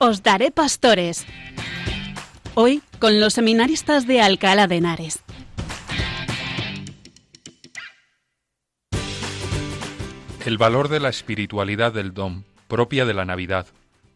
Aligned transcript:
Os 0.00 0.22
daré 0.22 0.52
pastores. 0.52 1.26
Hoy 2.54 2.82
con 3.00 3.18
los 3.18 3.34
seminaristas 3.34 4.06
de 4.06 4.20
Alcalá 4.20 4.68
de 4.68 4.76
Henares. 4.76 5.24
El 10.46 10.56
valor 10.56 10.88
de 10.88 11.00
la 11.00 11.08
espiritualidad 11.08 11.92
del 11.92 12.14
don, 12.14 12.44
propia 12.68 13.06
de 13.06 13.14
la 13.14 13.24
Navidad. 13.24 13.66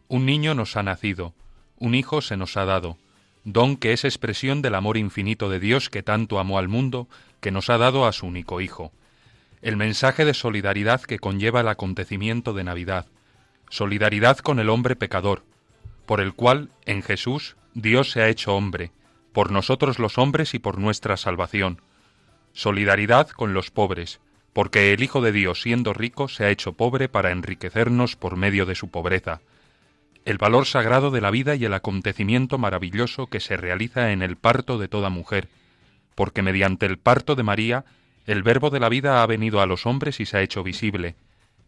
Un 0.07 0.25
niño 0.25 0.55
nos 0.55 0.77
ha 0.77 0.83
nacido, 0.83 1.33
un 1.77 1.95
hijo 1.95 2.21
se 2.21 2.37
nos 2.37 2.55
ha 2.55 2.63
dado, 2.63 2.97
don 3.43 3.75
que 3.75 3.91
es 3.91 4.05
expresión 4.05 4.61
del 4.61 4.75
amor 4.75 4.95
infinito 4.95 5.49
de 5.49 5.59
Dios 5.59 5.89
que 5.89 6.01
tanto 6.01 6.39
amó 6.39 6.59
al 6.59 6.69
mundo, 6.69 7.09
que 7.41 7.51
nos 7.51 7.69
ha 7.69 7.77
dado 7.77 8.05
a 8.05 8.13
su 8.13 8.25
único 8.25 8.61
Hijo. 8.61 8.93
El 9.61 9.75
mensaje 9.75 10.23
de 10.23 10.33
solidaridad 10.33 11.01
que 11.01 11.19
conlleva 11.19 11.59
el 11.59 11.67
acontecimiento 11.67 12.53
de 12.53 12.63
Navidad, 12.63 13.05
solidaridad 13.69 14.37
con 14.37 14.59
el 14.59 14.69
hombre 14.69 14.95
pecador, 14.95 15.43
por 16.05 16.21
el 16.21 16.33
cual, 16.33 16.69
en 16.85 17.01
Jesús, 17.01 17.55
Dios 17.73 18.11
se 18.11 18.21
ha 18.21 18.29
hecho 18.29 18.55
hombre, 18.55 18.91
por 19.31 19.51
nosotros 19.51 19.99
los 19.99 20.17
hombres 20.17 20.53
y 20.53 20.59
por 20.59 20.77
nuestra 20.77 21.17
salvación. 21.17 21.81
Solidaridad 22.53 23.29
con 23.29 23.53
los 23.53 23.71
pobres, 23.71 24.19
porque 24.53 24.93
el 24.93 25.01
Hijo 25.03 25.21
de 25.21 25.31
Dios, 25.31 25.61
siendo 25.61 25.93
rico, 25.93 26.27
se 26.27 26.45
ha 26.45 26.49
hecho 26.49 26.73
pobre 26.73 27.09
para 27.09 27.31
enriquecernos 27.31 28.15
por 28.15 28.37
medio 28.37 28.65
de 28.65 28.75
su 28.75 28.89
pobreza. 28.89 29.41
El 30.25 30.37
valor 30.37 30.67
sagrado 30.67 31.11
de 31.11 31.19
la 31.19 31.31
vida 31.31 31.55
y 31.55 31.65
el 31.65 31.73
acontecimiento 31.73 32.57
maravilloso 32.57 33.27
que 33.27 33.39
se 33.39 33.57
realiza 33.57 34.11
en 34.11 34.21
el 34.21 34.37
parto 34.37 34.77
de 34.77 34.87
toda 34.87 35.09
mujer, 35.09 35.49
porque 36.15 36.43
mediante 36.43 36.85
el 36.85 36.97
parto 36.97 37.35
de 37.35 37.43
María, 37.43 37.85
el 38.25 38.43
verbo 38.43 38.69
de 38.69 38.79
la 38.79 38.89
vida 38.89 39.21
ha 39.21 39.25
venido 39.25 39.59
a 39.59 39.65
los 39.65 39.85
hombres 39.85 40.19
y 40.19 40.25
se 40.25 40.37
ha 40.37 40.41
hecho 40.41 40.63
visible. 40.63 41.15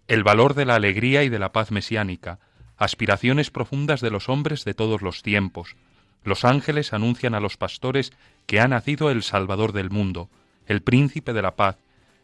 El 0.07 0.23
valor 0.23 0.53
de 0.53 0.65
la 0.65 0.75
alegría 0.75 1.23
y 1.23 1.29
de 1.29 1.39
la 1.39 1.51
paz 1.51 1.71
mesiánica, 1.71 2.39
aspiraciones 2.77 3.51
profundas 3.51 4.01
de 4.01 4.11
los 4.11 4.29
hombres 4.29 4.65
de 4.65 4.73
todos 4.73 5.01
los 5.01 5.21
tiempos. 5.21 5.75
Los 6.23 6.43
ángeles 6.43 6.93
anuncian 6.93 7.35
a 7.35 7.39
los 7.39 7.57
pastores 7.57 8.11
que 8.45 8.59
ha 8.59 8.67
nacido 8.67 9.09
el 9.11 9.23
Salvador 9.23 9.71
del 9.71 9.89
mundo, 9.89 10.29
el 10.67 10.81
príncipe 10.81 11.33
de 11.33 11.41
la 11.41 11.55
paz, 11.55 11.77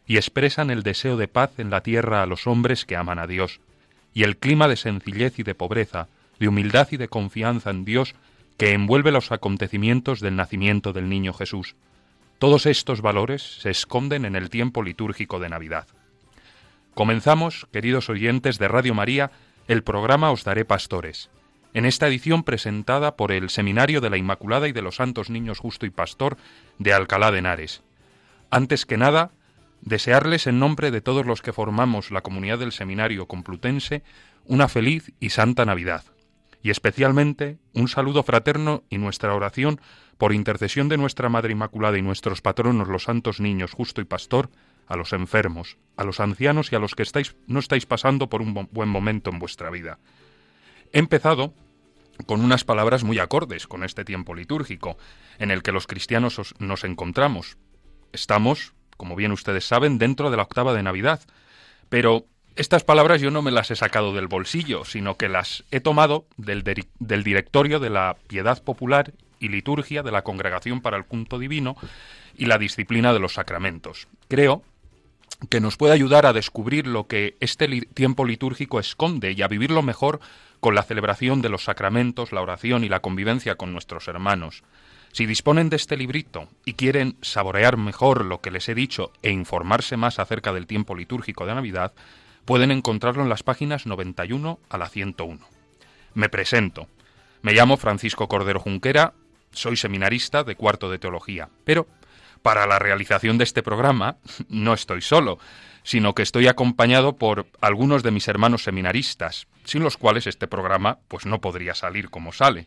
y 0.06 0.16
expresan 0.16 0.70
el 0.70 0.82
deseo 0.82 1.16
de 1.16 1.28
paz 1.28 1.58
en 1.58 1.70
la 1.70 1.82
tierra 1.82 2.22
a 2.22 2.26
los 2.26 2.46
hombres 2.46 2.84
que 2.84 2.96
aman 2.96 3.18
a 3.18 3.26
Dios, 3.26 3.60
y 4.12 4.24
el 4.24 4.36
clima 4.36 4.68
de 4.68 4.76
sencillez 4.76 5.38
y 5.38 5.42
de 5.42 5.54
pobreza, 5.54 6.08
de 6.38 6.48
humildad 6.48 6.88
y 6.90 6.96
de 6.96 7.08
confianza 7.08 7.70
en 7.70 7.84
Dios 7.84 8.14
que 8.56 8.72
envuelve 8.72 9.12
los 9.12 9.32
acontecimientos 9.32 10.20
del 10.20 10.36
nacimiento 10.36 10.92
del 10.92 11.08
niño 11.08 11.32
Jesús. 11.32 11.76
Todos 12.38 12.66
estos 12.66 13.00
valores 13.00 13.60
se 13.60 13.70
esconden 13.70 14.24
en 14.24 14.34
el 14.34 14.50
tiempo 14.50 14.82
litúrgico 14.82 15.38
de 15.38 15.48
Navidad. 15.48 15.86
Comenzamos, 16.94 17.66
queridos 17.72 18.08
oyentes 18.10 18.58
de 18.58 18.68
Radio 18.68 18.94
María, 18.94 19.30
el 19.68 19.82
programa 19.82 20.30
Os 20.30 20.44
Daré 20.44 20.64
Pastores, 20.64 21.30
en 21.74 21.86
esta 21.86 22.08
edición 22.08 22.42
presentada 22.42 23.16
por 23.16 23.32
el 23.32 23.48
Seminario 23.48 24.00
de 24.00 24.10
la 24.10 24.16
Inmaculada 24.16 24.68
y 24.68 24.72
de 24.72 24.82
los 24.82 24.96
Santos 24.96 25.30
Niños 25.30 25.58
Justo 25.58 25.86
y 25.86 25.90
Pastor 25.90 26.36
de 26.78 26.92
Alcalá 26.92 27.30
de 27.30 27.38
Henares. 27.38 27.82
Antes 28.50 28.84
que 28.84 28.96
nada, 28.96 29.30
desearles 29.80 30.46
en 30.46 30.58
nombre 30.58 30.90
de 30.90 31.00
todos 31.00 31.24
los 31.26 31.42
que 31.42 31.52
formamos 31.52 32.10
la 32.10 32.22
comunidad 32.22 32.58
del 32.58 32.72
Seminario 32.72 33.26
Complutense 33.26 34.02
una 34.44 34.68
feliz 34.68 35.12
y 35.20 35.30
santa 35.30 35.64
Navidad, 35.64 36.04
y 36.62 36.70
especialmente 36.70 37.58
un 37.72 37.88
saludo 37.88 38.22
fraterno 38.22 38.82
y 38.90 38.98
nuestra 38.98 39.34
oración 39.34 39.80
por 40.18 40.32
intercesión 40.32 40.88
de 40.88 40.98
nuestra 40.98 41.28
Madre 41.28 41.52
Inmaculada 41.52 41.98
y 41.98 42.02
nuestros 42.02 42.42
patronos 42.42 42.88
los 42.88 43.04
santos 43.04 43.40
niños 43.40 43.72
Justo 43.72 44.00
y 44.00 44.04
Pastor, 44.04 44.50
a 44.92 44.96
los 44.96 45.12
enfermos, 45.12 45.78
a 45.96 46.04
los 46.04 46.20
ancianos 46.20 46.70
y 46.70 46.76
a 46.76 46.78
los 46.78 46.94
que 46.94 47.02
estáis, 47.02 47.34
no 47.46 47.58
estáis 47.58 47.86
pasando 47.86 48.28
por 48.28 48.42
un 48.42 48.68
buen 48.70 48.88
momento 48.88 49.30
en 49.30 49.38
vuestra 49.38 49.70
vida. 49.70 49.98
He 50.92 50.98
empezado 50.98 51.54
con 52.26 52.44
unas 52.44 52.64
palabras 52.64 53.02
muy 53.02 53.18
acordes 53.18 53.66
con 53.66 53.84
este 53.84 54.04
tiempo 54.04 54.34
litúrgico 54.34 54.98
en 55.38 55.50
el 55.50 55.62
que 55.62 55.72
los 55.72 55.86
cristianos 55.86 56.54
nos 56.58 56.84
encontramos. 56.84 57.56
Estamos 58.12 58.74
como 59.02 59.16
bien 59.16 59.32
ustedes 59.32 59.64
saben, 59.64 59.98
dentro 59.98 60.30
de 60.30 60.36
la 60.36 60.44
octava 60.44 60.72
de 60.74 60.82
Navidad. 60.84 61.20
Pero 61.88 62.26
estas 62.54 62.84
palabras 62.84 63.20
yo 63.20 63.32
no 63.32 63.42
me 63.42 63.50
las 63.50 63.70
he 63.72 63.74
sacado 63.74 64.14
del 64.14 64.28
bolsillo, 64.28 64.84
sino 64.84 65.16
que 65.16 65.28
las 65.28 65.64
he 65.72 65.80
tomado 65.80 66.26
del, 66.36 66.62
del 66.62 67.24
directorio 67.24 67.80
de 67.80 67.90
la 67.90 68.16
piedad 68.28 68.62
popular 68.62 69.12
y 69.40 69.48
liturgia 69.48 70.04
de 70.04 70.12
la 70.12 70.22
Congregación 70.22 70.80
para 70.80 70.96
el 70.96 71.04
Culto 71.04 71.40
Divino 71.40 71.76
y 72.36 72.46
la 72.46 72.58
disciplina 72.58 73.12
de 73.12 73.18
los 73.18 73.34
sacramentos. 73.34 74.06
Creo 74.28 74.62
que 75.48 75.60
nos 75.60 75.76
puede 75.76 75.92
ayudar 75.92 76.26
a 76.26 76.32
descubrir 76.32 76.86
lo 76.86 77.06
que 77.06 77.36
este 77.40 77.68
tiempo 77.94 78.24
litúrgico 78.24 78.78
esconde 78.80 79.32
y 79.32 79.42
a 79.42 79.48
vivirlo 79.48 79.82
mejor 79.82 80.20
con 80.60 80.74
la 80.74 80.82
celebración 80.82 81.42
de 81.42 81.48
los 81.48 81.64
sacramentos, 81.64 82.32
la 82.32 82.40
oración 82.40 82.84
y 82.84 82.88
la 82.88 83.00
convivencia 83.00 83.56
con 83.56 83.72
nuestros 83.72 84.06
hermanos. 84.08 84.62
Si 85.12 85.26
disponen 85.26 85.68
de 85.68 85.76
este 85.76 85.96
librito 85.96 86.48
y 86.64 86.74
quieren 86.74 87.16
saborear 87.20 87.76
mejor 87.76 88.24
lo 88.24 88.40
que 88.40 88.50
les 88.50 88.68
he 88.68 88.74
dicho 88.74 89.12
e 89.22 89.30
informarse 89.30 89.96
más 89.96 90.18
acerca 90.18 90.52
del 90.52 90.66
tiempo 90.66 90.94
litúrgico 90.94 91.44
de 91.44 91.54
Navidad, 91.54 91.92
pueden 92.44 92.70
encontrarlo 92.70 93.22
en 93.22 93.28
las 93.28 93.42
páginas 93.42 93.86
91 93.86 94.58
a 94.68 94.78
la 94.78 94.88
101. 94.88 95.40
Me 96.14 96.28
presento. 96.28 96.88
Me 97.42 97.52
llamo 97.52 97.76
Francisco 97.76 98.28
Cordero 98.28 98.60
Junquera, 98.60 99.14
soy 99.50 99.76
seminarista 99.76 100.44
de 100.44 100.56
cuarto 100.56 100.90
de 100.90 100.98
teología, 100.98 101.50
pero 101.64 101.86
para 102.42 102.66
la 102.66 102.78
realización 102.78 103.38
de 103.38 103.44
este 103.44 103.62
programa 103.62 104.16
no 104.48 104.74
estoy 104.74 105.00
solo, 105.00 105.38
sino 105.84 106.14
que 106.14 106.22
estoy 106.22 106.48
acompañado 106.48 107.16
por 107.16 107.46
algunos 107.60 108.02
de 108.02 108.10
mis 108.10 108.28
hermanos 108.28 108.64
seminaristas, 108.64 109.46
sin 109.64 109.82
los 109.82 109.96
cuales 109.96 110.26
este 110.26 110.46
programa 110.46 110.98
pues 111.08 111.26
no 111.26 111.40
podría 111.40 111.74
salir 111.74 112.10
como 112.10 112.32
sale. 112.32 112.66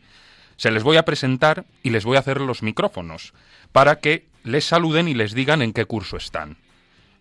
Se 0.56 0.70
les 0.70 0.82
voy 0.82 0.96
a 0.96 1.04
presentar 1.04 1.64
y 1.82 1.90
les 1.90 2.04
voy 2.04 2.16
a 2.16 2.20
hacer 2.20 2.40
los 2.40 2.62
micrófonos 2.62 3.34
para 3.72 3.96
que 3.96 4.26
les 4.42 4.64
saluden 4.64 5.08
y 5.08 5.14
les 5.14 5.34
digan 5.34 5.62
en 5.62 5.72
qué 5.72 5.84
curso 5.84 6.16
están. 6.16 6.56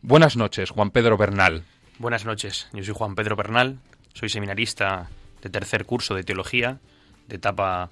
Buenas 0.02 0.38
noches, 0.38 0.70
Juan 0.70 0.92
Pedro 0.92 1.18
Bernal. 1.18 1.64
Buenas 1.98 2.26
noches, 2.26 2.68
yo 2.74 2.84
soy 2.84 2.94
Juan 2.94 3.16
Pedro 3.16 3.36
Bernal, 3.36 3.80
soy 4.14 4.30
seminarista 4.30 5.10
de 5.42 5.50
tercer 5.50 5.86
curso 5.86 6.14
de 6.14 6.24
teología, 6.24 6.80
de 7.28 7.38
etapa 7.38 7.90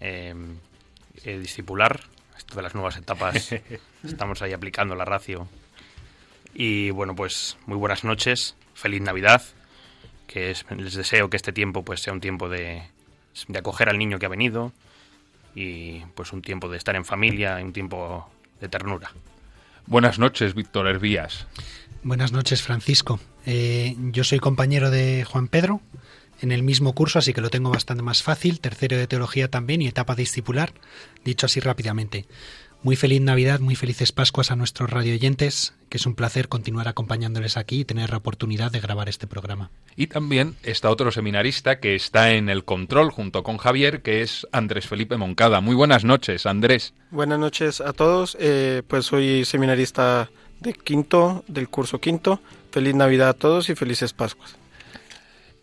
em, 0.00 0.56
eh, 1.24 1.38
discipular, 1.38 2.00
esto 2.48 2.56
de 2.56 2.62
las 2.62 2.74
nuevas 2.74 2.96
etapas, 2.96 3.54
estamos 4.04 4.40
ahí 4.40 4.54
aplicando 4.54 4.94
la 4.94 5.04
ratio. 5.04 5.46
Y 6.54 6.88
bueno, 6.90 7.14
pues 7.14 7.58
muy 7.66 7.76
buenas 7.76 8.04
noches, 8.04 8.56
feliz 8.72 9.02
Navidad, 9.02 9.42
que 10.26 10.56
les 10.76 10.94
deseo 10.94 11.28
que 11.28 11.36
este 11.36 11.52
tiempo 11.52 11.84
pues 11.84 12.00
sea 12.00 12.14
un 12.14 12.20
tiempo 12.20 12.48
de, 12.48 12.82
de 13.48 13.58
acoger 13.58 13.90
al 13.90 13.98
niño 13.98 14.18
que 14.18 14.24
ha 14.24 14.30
venido 14.30 14.72
y 15.54 16.00
pues 16.14 16.32
un 16.32 16.40
tiempo 16.40 16.70
de 16.70 16.78
estar 16.78 16.96
en 16.96 17.04
familia 17.04 17.60
y 17.60 17.64
un 17.64 17.74
tiempo 17.74 18.30
de 18.60 18.68
ternura. 18.68 19.12
Buenas 19.86 20.18
noches, 20.18 20.54
Víctor 20.54 20.86
Hervías. 20.86 21.46
Buenas 22.02 22.32
noches, 22.32 22.62
Francisco. 22.62 23.20
Eh, 23.44 23.94
yo 24.10 24.24
soy 24.24 24.38
compañero 24.38 24.90
de 24.90 25.24
Juan 25.24 25.48
Pedro 25.48 25.82
en 26.40 26.52
el 26.52 26.62
mismo 26.62 26.94
curso, 26.94 27.18
así 27.18 27.32
que 27.32 27.40
lo 27.40 27.50
tengo 27.50 27.70
bastante 27.70 28.02
más 28.02 28.22
fácil, 28.22 28.60
tercero 28.60 28.96
de 28.96 29.06
teología 29.06 29.48
también 29.48 29.82
y 29.82 29.88
etapa 29.88 30.14
discipular, 30.14 30.72
dicho 31.24 31.46
así 31.46 31.60
rápidamente. 31.60 32.26
Muy 32.84 32.94
feliz 32.94 33.20
Navidad, 33.20 33.58
muy 33.58 33.74
felices 33.74 34.12
Pascuas 34.12 34.52
a 34.52 34.56
nuestros 34.56 34.88
radioyentes, 34.88 35.74
que 35.88 35.96
es 35.96 36.06
un 36.06 36.14
placer 36.14 36.48
continuar 36.48 36.86
acompañándoles 36.86 37.56
aquí 37.56 37.80
y 37.80 37.84
tener 37.84 38.10
la 38.10 38.18
oportunidad 38.18 38.70
de 38.70 38.78
grabar 38.78 39.08
este 39.08 39.26
programa. 39.26 39.72
Y 39.96 40.06
también 40.06 40.54
está 40.62 40.88
otro 40.88 41.10
seminarista 41.10 41.80
que 41.80 41.96
está 41.96 42.34
en 42.34 42.48
el 42.48 42.64
control 42.64 43.10
junto 43.10 43.42
con 43.42 43.56
Javier, 43.56 44.00
que 44.00 44.22
es 44.22 44.46
Andrés 44.52 44.86
Felipe 44.86 45.16
Moncada. 45.16 45.60
Muy 45.60 45.74
buenas 45.74 46.04
noches, 46.04 46.46
Andrés. 46.46 46.94
Buenas 47.10 47.40
noches 47.40 47.80
a 47.80 47.92
todos. 47.92 48.36
Eh, 48.38 48.82
pues 48.86 49.06
soy 49.06 49.44
seminarista 49.44 50.30
de 50.60 50.72
quinto, 50.72 51.44
del 51.48 51.68
curso 51.68 52.00
quinto. 52.00 52.40
Feliz 52.70 52.94
Navidad 52.94 53.30
a 53.30 53.34
todos 53.34 53.70
y 53.70 53.74
felices 53.74 54.12
Pascuas. 54.12 54.56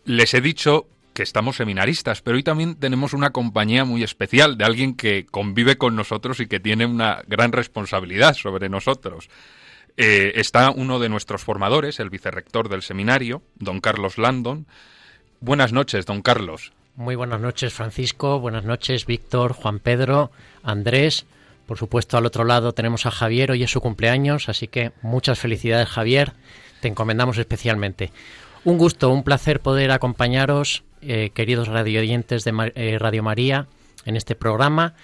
Les 0.06 0.34
he 0.34 0.40
dicho 0.40 0.86
que 1.14 1.24
estamos 1.24 1.56
seminaristas, 1.56 2.22
pero 2.22 2.36
hoy 2.36 2.44
también 2.44 2.76
tenemos 2.76 3.12
una 3.12 3.30
compañía 3.30 3.84
muy 3.84 4.04
especial 4.04 4.56
de 4.56 4.64
alguien 4.64 4.94
que 4.94 5.26
convive 5.26 5.78
con 5.78 5.96
nosotros 5.96 6.38
y 6.38 6.46
que 6.46 6.60
tiene 6.60 6.86
una 6.86 7.22
gran 7.26 7.50
responsabilidad 7.50 8.34
sobre 8.34 8.68
nosotros. 8.68 9.28
Eh, 9.96 10.32
está 10.36 10.70
uno 10.70 11.00
de 11.00 11.08
nuestros 11.08 11.42
formadores, 11.42 11.98
el 11.98 12.10
vicerrector 12.10 12.68
del 12.68 12.82
seminario, 12.82 13.42
don 13.56 13.80
Carlos 13.80 14.16
Landon. 14.16 14.66
Buenas 15.40 15.72
noches, 15.72 16.06
don 16.06 16.22
Carlos. 16.22 16.72
Muy 16.94 17.16
buenas 17.16 17.40
noches, 17.40 17.72
Francisco. 17.72 18.38
Buenas 18.38 18.64
noches, 18.64 19.06
Víctor, 19.06 19.54
Juan 19.54 19.80
Pedro, 19.80 20.30
Andrés. 20.62 21.26
Por 21.66 21.78
supuesto, 21.78 22.16
al 22.16 22.26
otro 22.26 22.44
lado 22.44 22.74
tenemos 22.74 23.06
a 23.06 23.10
Javier. 23.10 23.50
Hoy 23.50 23.64
es 23.64 23.72
su 23.72 23.80
cumpleaños, 23.80 24.48
así 24.48 24.68
que 24.68 24.92
muchas 25.02 25.40
felicidades, 25.40 25.88
Javier. 25.88 26.34
Te 26.80 26.86
encomendamos 26.86 27.38
especialmente. 27.38 28.12
Un 28.66 28.78
gusto, 28.78 29.10
un 29.10 29.22
placer 29.22 29.60
poder 29.60 29.92
acompañaros 29.92 30.82
eh, 31.00 31.30
queridos 31.32 31.68
radioyentes 31.68 32.42
de 32.42 32.72
eh, 32.74 32.98
Radio 32.98 33.22
María, 33.22 33.68
en 34.04 34.16
este 34.16 34.34
programa. 34.34 34.94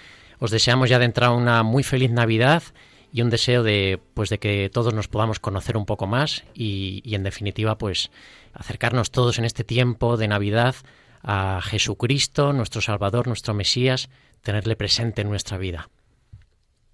Os 0.41 0.51
deseamos 0.51 0.91
ya 0.91 0.99
de 0.99 1.05
entrar 1.05 1.31
una 1.31 1.63
muy 1.63 1.85
feliz 1.85 2.11
Navidad 2.11 2.65
y 3.13 3.23
un 3.23 3.31
deseo 3.31 3.63
de, 3.63 4.01
pues, 4.15 4.31
de 4.31 4.39
que 4.39 4.69
todos 4.69 4.93
nos 4.95 5.07
podamos 5.07 5.39
conocer 5.39 5.77
un 5.77 5.87
poco 5.87 6.09
más 6.09 6.43
y, 6.55 7.15
en 7.15 7.23
definitiva, 7.23 7.79
pues, 7.79 8.11
acercarnos 8.53 9.13
todos 9.13 9.39
en 9.39 9.45
este 9.45 9.63
tiempo 9.63 10.17
de 10.17 10.27
Navidad 10.27 10.75
a 11.23 11.61
Jesucristo, 11.63 12.53
nuestro 12.53 12.81
Salvador, 12.81 13.29
nuestro 13.29 13.55
Mesías, 13.55 14.11
tenerle 14.41 14.75
presente 14.75 15.23
en 15.23 15.29
nuestra 15.29 15.57
vida. 15.57 15.89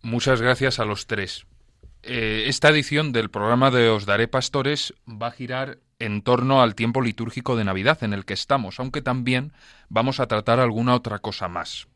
Muchas 0.02 0.42
gracias 0.42 0.80
a 0.80 0.84
los 0.84 1.06
tres. 1.06 1.46
Eh, 2.02 2.44
esta 2.46 2.68
edición 2.68 3.12
del 3.12 3.30
programa 3.30 3.70
de 3.70 3.88
Os 3.90 4.06
Daré 4.06 4.28
Pastores 4.28 4.94
va 5.06 5.28
a 5.28 5.32
girar 5.32 5.78
en 5.98 6.22
torno 6.22 6.62
al 6.62 6.74
tiempo 6.74 7.02
litúrgico 7.02 7.56
de 7.56 7.64
Navidad 7.64 8.02
en 8.02 8.12
el 8.12 8.24
que 8.24 8.34
estamos, 8.34 8.78
aunque 8.78 9.02
también 9.02 9.52
vamos 9.88 10.20
a 10.20 10.26
tratar 10.26 10.60
alguna 10.60 10.94
otra 10.94 11.18
cosa 11.18 11.48
más. 11.48 11.88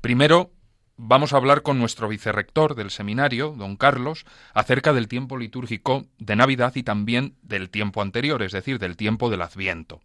Primero, 0.00 0.52
vamos 0.96 1.32
a 1.32 1.36
hablar 1.36 1.62
con 1.62 1.78
nuestro 1.78 2.06
vicerrector 2.08 2.76
del 2.76 2.90
seminario, 2.90 3.54
don 3.56 3.76
Carlos, 3.76 4.24
acerca 4.54 4.92
del 4.92 5.08
tiempo 5.08 5.36
litúrgico 5.36 6.06
de 6.18 6.36
Navidad 6.36 6.72
y 6.76 6.84
también 6.84 7.34
del 7.42 7.70
tiempo 7.70 8.02
anterior, 8.02 8.42
es 8.42 8.52
decir, 8.52 8.78
del 8.78 8.96
tiempo 8.96 9.30
del 9.30 9.42
Adviento. 9.42 10.00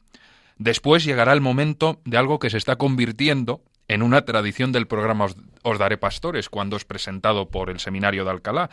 Después 0.57 1.03
llegará 1.03 1.33
el 1.33 1.41
momento 1.41 2.01
de 2.05 2.17
algo 2.17 2.39
que 2.39 2.49
se 2.49 2.57
está 2.57 2.77
convirtiendo 2.77 3.61
en 3.87 4.01
una 4.01 4.25
tradición 4.25 4.71
del 4.71 4.87
programa 4.87 5.27
Os, 5.63 5.79
Daré 5.79 5.97
Pastores, 5.97 6.49
cuando 6.49 6.75
es 6.75 6.85
presentado 6.85 7.49
por 7.49 7.69
el 7.69 7.79
Seminario 7.79 8.25
de 8.25 8.31
Alcalá, 8.31 8.69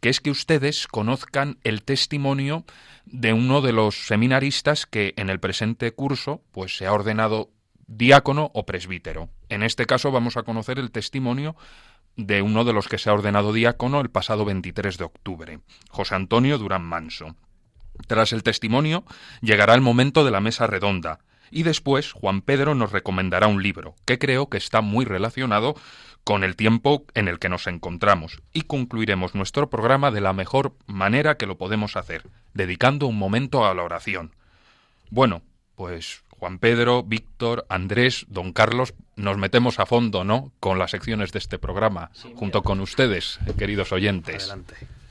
que 0.00 0.08
es 0.08 0.20
que 0.20 0.30
ustedes 0.30 0.86
conozcan 0.86 1.58
el 1.64 1.82
testimonio 1.82 2.64
de 3.04 3.32
uno 3.32 3.60
de 3.60 3.72
los 3.72 4.06
seminaristas 4.06 4.86
que 4.86 5.14
en 5.16 5.30
el 5.30 5.40
presente 5.40 5.92
curso 5.92 6.42
pues 6.52 6.76
se 6.76 6.86
ha 6.86 6.92
ordenado 6.92 7.50
diácono 7.86 8.50
o 8.54 8.64
presbítero. 8.64 9.28
En 9.48 9.62
este 9.62 9.86
caso 9.86 10.10
vamos 10.10 10.36
a 10.36 10.42
conocer 10.42 10.78
el 10.78 10.90
testimonio 10.90 11.56
de 12.16 12.42
uno 12.42 12.64
de 12.64 12.72
los 12.72 12.88
que 12.88 12.98
se 12.98 13.10
ha 13.10 13.14
ordenado 13.14 13.52
diácono 13.52 14.00
el 14.00 14.10
pasado 14.10 14.44
23 14.44 14.98
de 14.98 15.04
octubre, 15.04 15.60
José 15.88 16.14
Antonio 16.14 16.58
Durán 16.58 16.82
Manso. 16.82 17.36
Tras 18.06 18.32
el 18.32 18.42
testimonio 18.42 19.04
llegará 19.40 19.74
el 19.74 19.80
momento 19.80 20.24
de 20.24 20.30
la 20.30 20.40
mesa 20.40 20.66
redonda, 20.66 21.20
y 21.52 21.62
después 21.62 22.12
Juan 22.12 22.40
Pedro 22.40 22.74
nos 22.74 22.90
recomendará 22.90 23.46
un 23.46 23.62
libro, 23.62 23.94
que 24.04 24.18
creo 24.18 24.48
que 24.48 24.58
está 24.58 24.80
muy 24.80 25.04
relacionado 25.04 25.76
con 26.24 26.44
el 26.44 26.56
tiempo 26.56 27.04
en 27.14 27.28
el 27.28 27.38
que 27.38 27.48
nos 27.48 27.66
encontramos, 27.66 28.42
y 28.52 28.62
concluiremos 28.62 29.34
nuestro 29.34 29.70
programa 29.70 30.10
de 30.10 30.20
la 30.20 30.32
mejor 30.32 30.74
manera 30.86 31.36
que 31.36 31.46
lo 31.46 31.58
podemos 31.58 31.96
hacer, 31.96 32.24
dedicando 32.54 33.06
un 33.06 33.18
momento 33.18 33.64
a 33.66 33.74
la 33.74 33.82
oración. 33.82 34.34
Bueno, 35.10 35.42
pues 35.76 36.22
Juan 36.30 36.58
Pedro, 36.58 37.02
Víctor, 37.02 37.66
Andrés, 37.68 38.26
don 38.28 38.52
Carlos, 38.52 38.94
nos 39.14 39.36
metemos 39.36 39.78
a 39.78 39.86
fondo, 39.86 40.24
¿no? 40.24 40.52
Con 40.58 40.78
las 40.78 40.90
secciones 40.90 41.32
de 41.32 41.38
este 41.38 41.58
programa, 41.58 42.10
junto 42.34 42.62
con 42.62 42.80
ustedes, 42.80 43.38
queridos 43.58 43.92
oyentes. 43.92 44.44
Adelante. 44.44 45.01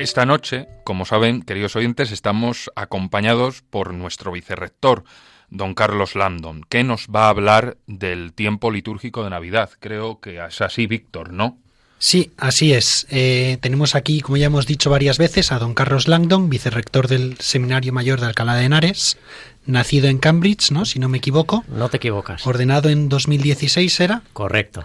Esta 0.00 0.24
noche, 0.24 0.66
como 0.82 1.04
saben, 1.04 1.42
queridos 1.42 1.76
oyentes, 1.76 2.10
estamos 2.10 2.70
acompañados 2.74 3.60
por 3.68 3.92
nuestro 3.92 4.32
vicerrector, 4.32 5.04
don 5.50 5.74
Carlos 5.74 6.14
Landon, 6.14 6.64
que 6.66 6.84
nos 6.84 7.08
va 7.14 7.26
a 7.26 7.28
hablar 7.28 7.76
del 7.86 8.32
tiempo 8.32 8.70
litúrgico 8.70 9.22
de 9.24 9.28
Navidad. 9.28 9.68
Creo 9.78 10.18
que 10.18 10.42
es 10.42 10.62
así, 10.62 10.86
Víctor, 10.86 11.34
¿no? 11.34 11.58
Sí, 11.98 12.32
así 12.38 12.72
es. 12.72 13.06
Eh, 13.10 13.58
tenemos 13.60 13.94
aquí, 13.94 14.22
como 14.22 14.38
ya 14.38 14.46
hemos 14.46 14.66
dicho 14.66 14.88
varias 14.88 15.18
veces, 15.18 15.52
a 15.52 15.58
don 15.58 15.74
Carlos 15.74 16.08
Langdon, 16.08 16.48
vicerrector 16.48 17.06
del 17.06 17.36
Seminario 17.38 17.92
Mayor 17.92 18.20
de 18.20 18.26
Alcalá 18.28 18.54
de 18.54 18.64
Henares, 18.64 19.18
nacido 19.66 20.08
en 20.08 20.16
Cambridge, 20.16 20.70
¿no? 20.70 20.86
Si 20.86 20.98
no 20.98 21.10
me 21.10 21.18
equivoco. 21.18 21.62
No 21.68 21.90
te 21.90 21.98
equivocas. 21.98 22.46
Ordenado 22.46 22.88
en 22.88 23.10
2016, 23.10 24.00
¿era? 24.00 24.22
Correcto. 24.32 24.82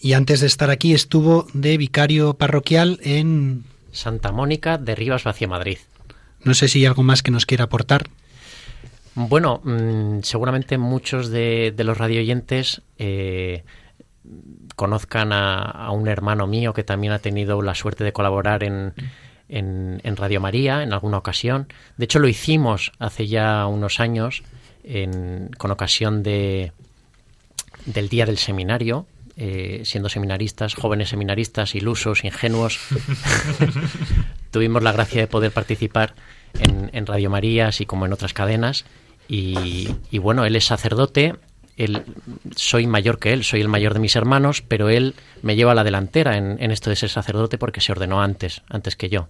Y 0.00 0.14
antes 0.14 0.40
de 0.40 0.48
estar 0.48 0.70
aquí 0.70 0.94
estuvo 0.94 1.46
de 1.52 1.76
vicario 1.76 2.34
parroquial 2.34 2.98
en 3.04 3.70
Santa 3.92 4.32
Mónica 4.32 4.78
de 4.78 4.94
Rivas 4.94 5.26
hacia 5.26 5.46
Madrid. 5.46 5.78
No 6.44 6.54
sé 6.54 6.68
si 6.68 6.80
hay 6.80 6.86
algo 6.86 7.02
más 7.02 7.22
que 7.22 7.30
nos 7.30 7.46
quiera 7.46 7.64
aportar. 7.64 8.08
Bueno, 9.14 9.60
mmm, 9.62 10.20
seguramente 10.22 10.78
muchos 10.78 11.28
de, 11.28 11.72
de 11.76 11.84
los 11.84 11.98
radioyentes 11.98 12.82
eh, 12.98 13.64
conozcan 14.74 15.32
a, 15.32 15.62
a, 15.62 15.90
un 15.90 16.08
hermano 16.08 16.46
mío 16.46 16.72
que 16.72 16.82
también 16.82 17.12
ha 17.12 17.18
tenido 17.18 17.60
la 17.62 17.74
suerte 17.74 18.04
de 18.04 18.12
colaborar 18.12 18.64
en, 18.64 18.94
en, 19.48 20.00
en, 20.02 20.16
Radio 20.16 20.40
María 20.40 20.82
en 20.82 20.92
alguna 20.92 21.18
ocasión. 21.18 21.68
De 21.98 22.06
hecho, 22.06 22.18
lo 22.18 22.28
hicimos 22.28 22.92
hace 22.98 23.26
ya 23.26 23.66
unos 23.66 24.00
años 24.00 24.42
en, 24.82 25.50
con 25.58 25.70
ocasión 25.70 26.22
de, 26.22 26.72
del 27.84 28.08
Día 28.08 28.26
del 28.26 28.38
Seminario, 28.38 29.06
eh, 29.36 29.82
siendo 29.84 30.08
seminaristas, 30.08 30.74
jóvenes 30.74 31.08
seminaristas, 31.08 31.74
ilusos, 31.74 32.24
ingenuos, 32.24 32.78
tuvimos 34.50 34.82
la 34.82 34.92
gracia 34.92 35.22
de 35.22 35.26
poder 35.26 35.52
participar 35.52 36.14
en, 36.58 37.06
Radio 37.06 37.30
María, 37.30 37.68
así 37.68 37.86
como 37.86 38.06
en 38.06 38.12
otras 38.12 38.34
cadenas. 38.34 38.84
Y, 39.28 39.88
bueno, 40.18 40.44
él 40.44 40.56
es 40.56 40.66
sacerdote, 40.66 41.36
él, 41.78 42.02
soy 42.54 42.86
mayor 42.86 43.18
que 43.18 43.32
él, 43.32 43.44
soy 43.44 43.62
el 43.62 43.68
mayor 43.68 43.94
de 43.94 44.00
mis 44.00 44.14
hermanos, 44.14 44.60
pero 44.60 44.90
él 44.90 45.14
me 45.40 45.56
lleva 45.56 45.72
a 45.72 45.74
la 45.74 45.84
delantera 45.84 46.36
en 46.36 46.70
esto 46.70 46.90
de 46.90 46.96
ser 46.96 47.08
sacerdote 47.08 47.56
porque 47.56 47.80
se 47.80 47.92
ordenó 47.92 48.20
antes, 48.20 48.60
antes 48.68 48.94
que 48.96 49.08
yo. 49.08 49.28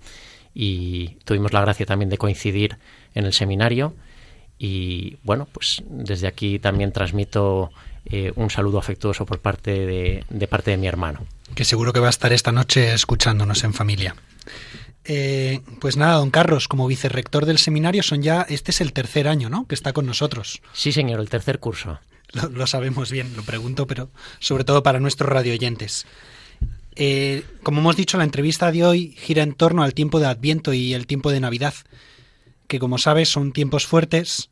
Y 0.55 1.17
tuvimos 1.25 1.53
la 1.53 1.61
gracia 1.61 1.87
también 1.87 2.11
de 2.11 2.19
coincidir 2.19 2.79
en 3.15 3.25
el 3.25 3.33
seminario. 3.33 3.95
Y 4.59 5.19
bueno, 5.23 5.49
pues 5.53 5.83
desde 5.89 6.27
aquí 6.27 6.59
también 6.59 6.93
transmito 6.93 7.71
eh, 8.07 8.33
un 8.37 8.51
saludo 8.51 8.79
afectuoso 8.79 9.27
por 9.27 9.41
parte 9.41 9.71
de, 9.87 10.25
de, 10.29 10.49
parte 10.49 10.71
de 10.71 10.77
mi 10.77 10.87
hermano. 10.87 11.27
Que 11.55 11.65
seguro 11.65 11.93
que 11.93 12.01
va 12.01 12.09
a 12.09 12.11
estar 12.11 12.33
esta 12.33 12.53
noche 12.53 12.93
escuchándonos 12.95 13.65
en 13.65 13.75
familia. 13.75 14.15
Eh, 15.05 15.61
pues 15.81 15.97
nada, 15.97 16.17
don 16.17 16.31
Carlos, 16.31 16.69
como 16.69 16.87
vicerrector 16.87 17.47
del 17.47 17.59
seminario, 17.59 18.03
son 18.03 18.23
ya, 18.23 18.43
este 18.43 18.71
es 18.71 18.81
el 18.81 18.93
tercer 18.93 19.29
año, 19.29 19.51
¿no? 19.51 19.67
Que 19.67 19.75
está 19.75 19.93
con 19.93 20.07
nosotros. 20.07 20.63
Sí, 20.73 20.93
señor, 20.93 21.21
el 21.21 21.29
tercer 21.29 21.59
curso. 21.59 22.01
Lo, 22.33 22.49
lo 22.49 22.67
sabemos 22.67 23.11
bien, 23.11 23.37
lo 23.37 23.43
pregunto, 23.43 23.87
pero 23.87 24.11
sobre 24.39 24.65
todo 24.65 24.83
para 24.83 25.01
nuestros 25.01 25.29
radioyentes. 25.29 26.07
Eh, 26.95 27.45
como 27.63 27.81
hemos 27.81 27.97
dicho, 27.97 28.19
la 28.19 28.25
entrevista 28.25 28.71
de 28.71 28.85
hoy 28.85 29.15
gira 29.19 29.43
en 29.43 29.55
torno 29.55 29.83
al 29.83 29.95
tiempo 29.95 30.21
de 30.21 30.27
Adviento 30.27 30.73
y 30.73 30.95
el 30.95 31.07
tiempo 31.07 31.31
de 31.31 31.41
Navidad, 31.41 31.75
que 32.69 32.79
como 32.79 32.99
sabes 32.99 33.29
son 33.29 33.53
tiempos 33.53 33.87
fuertes, 33.87 34.51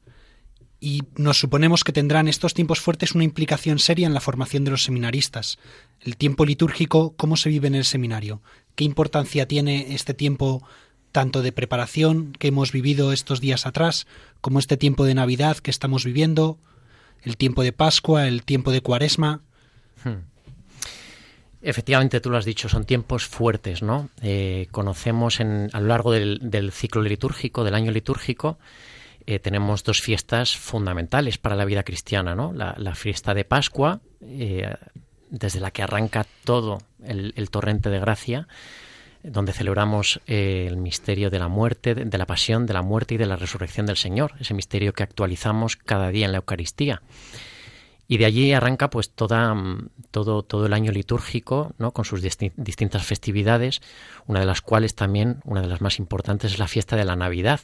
y 0.80 1.02
nos 1.16 1.38
suponemos 1.38 1.84
que 1.84 1.92
tendrán 1.92 2.26
estos 2.26 2.54
tiempos 2.54 2.80
fuertes 2.80 3.14
una 3.14 3.24
implicación 3.24 3.78
seria 3.78 4.06
en 4.06 4.14
la 4.14 4.20
formación 4.20 4.64
de 4.64 4.70
los 4.70 4.82
seminaristas. 4.82 5.58
El 6.00 6.16
tiempo 6.16 6.46
litúrgico, 6.46 7.14
¿cómo 7.16 7.36
se 7.36 7.50
vive 7.50 7.68
en 7.68 7.74
el 7.74 7.84
seminario? 7.84 8.40
¿Qué 8.74 8.84
importancia 8.84 9.46
tiene 9.46 9.94
este 9.94 10.14
tiempo 10.14 10.66
tanto 11.12 11.42
de 11.42 11.52
preparación 11.52 12.32
que 12.38 12.48
hemos 12.48 12.72
vivido 12.72 13.12
estos 13.12 13.40
días 13.40 13.66
atrás, 13.66 14.06
como 14.40 14.58
este 14.58 14.78
tiempo 14.78 15.04
de 15.04 15.14
Navidad 15.14 15.58
que 15.58 15.70
estamos 15.70 16.04
viviendo, 16.04 16.58
el 17.22 17.36
tiempo 17.36 17.62
de 17.62 17.72
Pascua, 17.72 18.26
el 18.26 18.42
tiempo 18.44 18.70
de 18.70 18.80
Cuaresma? 18.80 19.42
Hmm. 20.02 20.24
Efectivamente, 21.62 22.20
tú 22.20 22.30
lo 22.30 22.38
has 22.38 22.46
dicho, 22.46 22.70
son 22.70 22.86
tiempos 22.86 23.26
fuertes, 23.26 23.82
¿no? 23.82 24.08
Eh, 24.22 24.68
conocemos 24.70 25.40
en, 25.40 25.68
a 25.74 25.80
lo 25.80 25.88
largo 25.88 26.10
del, 26.10 26.38
del 26.42 26.72
ciclo 26.72 27.02
litúrgico, 27.02 27.64
del 27.64 27.74
año 27.74 27.92
litúrgico, 27.92 28.58
eh, 29.30 29.38
tenemos 29.38 29.84
dos 29.84 30.02
fiestas 30.02 30.56
fundamentales 30.56 31.38
para 31.38 31.54
la 31.54 31.64
vida 31.64 31.84
cristiana, 31.84 32.34
¿no? 32.34 32.52
La, 32.52 32.94
fiesta 32.96 33.32
de 33.32 33.44
Pascua, 33.44 34.00
eh, 34.20 34.74
desde 35.30 35.60
la 35.60 35.70
que 35.70 35.84
arranca 35.84 36.26
todo 36.42 36.78
el, 37.04 37.48
torrente 37.48 37.90
de 37.90 38.00
gracia, 38.00 38.48
donde 39.22 39.52
celebramos 39.52 40.20
eh, 40.26 40.66
el 40.68 40.78
misterio 40.78 41.30
de 41.30 41.38
la 41.38 41.46
muerte, 41.46 41.94
de, 41.94 42.18
la 42.18 42.26
pasión, 42.26 42.66
de 42.66 42.74
la 42.74 42.82
muerte 42.82 43.14
y 43.14 43.18
de 43.18 43.26
la 43.26 43.36
resurrección 43.36 43.86
del 43.86 43.96
Señor, 43.96 44.32
ese 44.40 44.52
misterio 44.52 44.94
que 44.94 45.04
actualizamos 45.04 45.76
cada 45.76 46.10
día 46.10 46.26
en 46.26 46.32
la 46.32 46.38
Eucaristía. 46.38 47.00
Y 48.08 48.18
de 48.18 48.24
allí 48.24 48.52
arranca 48.52 48.90
pues 48.90 49.10
toda, 49.10 49.54
todo, 50.10 50.42
todo 50.42 50.66
el 50.66 50.72
año 50.72 50.90
litúrgico, 50.90 51.72
¿no? 51.78 51.92
con 51.92 52.04
sus 52.04 52.20
disti 52.20 52.50
distintas 52.56 53.06
festividades, 53.06 53.80
una 54.26 54.40
de 54.40 54.46
las 54.46 54.60
cuales 54.60 54.96
también, 54.96 55.40
una 55.44 55.62
de 55.62 55.68
las 55.68 55.80
más 55.80 56.00
importantes, 56.00 56.54
es 56.54 56.58
la 56.58 56.66
fiesta 56.66 56.96
de 56.96 57.04
la 57.04 57.14
Navidad, 57.14 57.60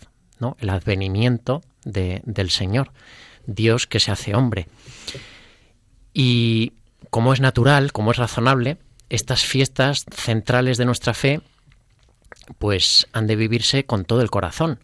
el 0.58 0.70
advenimiento 0.70 1.62
de, 1.84 2.22
del 2.24 2.50
Señor, 2.50 2.92
Dios 3.46 3.86
que 3.86 4.00
se 4.00 4.10
hace 4.10 4.34
hombre. 4.34 4.68
Y 6.12 6.72
como 7.10 7.32
es 7.32 7.40
natural, 7.40 7.92
como 7.92 8.10
es 8.10 8.16
razonable, 8.16 8.78
estas 9.08 9.44
fiestas 9.44 10.04
centrales 10.10 10.78
de 10.78 10.84
nuestra 10.84 11.14
fe, 11.14 11.40
pues 12.58 13.06
han 13.12 13.26
de 13.26 13.36
vivirse 13.36 13.84
con 13.84 14.04
todo 14.04 14.22
el 14.22 14.30
corazón. 14.30 14.80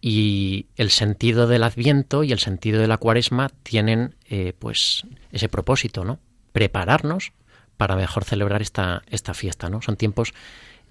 Y 0.00 0.66
el 0.76 0.90
sentido 0.90 1.48
del 1.48 1.64
Adviento 1.64 2.22
y 2.22 2.30
el 2.32 2.38
sentido 2.38 2.80
de 2.80 2.86
la 2.86 2.98
Cuaresma 2.98 3.50
tienen, 3.62 4.14
eh, 4.28 4.52
pues, 4.58 5.04
ese 5.32 5.48
propósito, 5.48 6.04
¿no? 6.04 6.20
Prepararnos 6.52 7.32
para 7.76 7.96
mejor 7.96 8.24
celebrar 8.24 8.62
esta, 8.62 9.02
esta 9.08 9.34
fiesta, 9.34 9.68
¿no? 9.70 9.82
Son 9.82 9.96
tiempos 9.96 10.34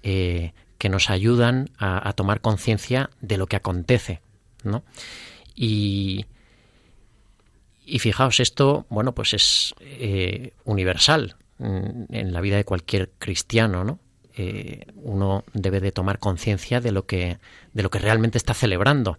eh, 0.02 0.52
que 0.78 0.88
nos 0.88 1.10
ayudan 1.10 1.70
a, 1.76 2.08
a 2.08 2.12
tomar 2.12 2.40
conciencia 2.40 3.10
de 3.20 3.36
lo 3.36 3.46
que 3.46 3.56
acontece 3.56 4.20
¿no? 4.64 4.84
Y, 5.54 6.26
y 7.84 7.98
fijaos, 7.98 8.40
esto, 8.40 8.86
bueno, 8.88 9.14
pues 9.14 9.34
es 9.34 9.74
eh, 9.80 10.52
universal 10.64 11.36
en 11.60 12.32
la 12.32 12.40
vida 12.40 12.56
de 12.56 12.64
cualquier 12.64 13.10
cristiano, 13.18 13.82
¿no? 13.82 13.98
Eh, 14.36 14.86
uno 14.94 15.44
debe 15.52 15.80
de 15.80 15.90
tomar 15.90 16.20
conciencia 16.20 16.80
de 16.80 16.92
lo 16.92 17.06
que 17.06 17.38
de 17.72 17.82
lo 17.82 17.90
que 17.90 17.98
realmente 17.98 18.38
está 18.38 18.54
celebrando, 18.54 19.18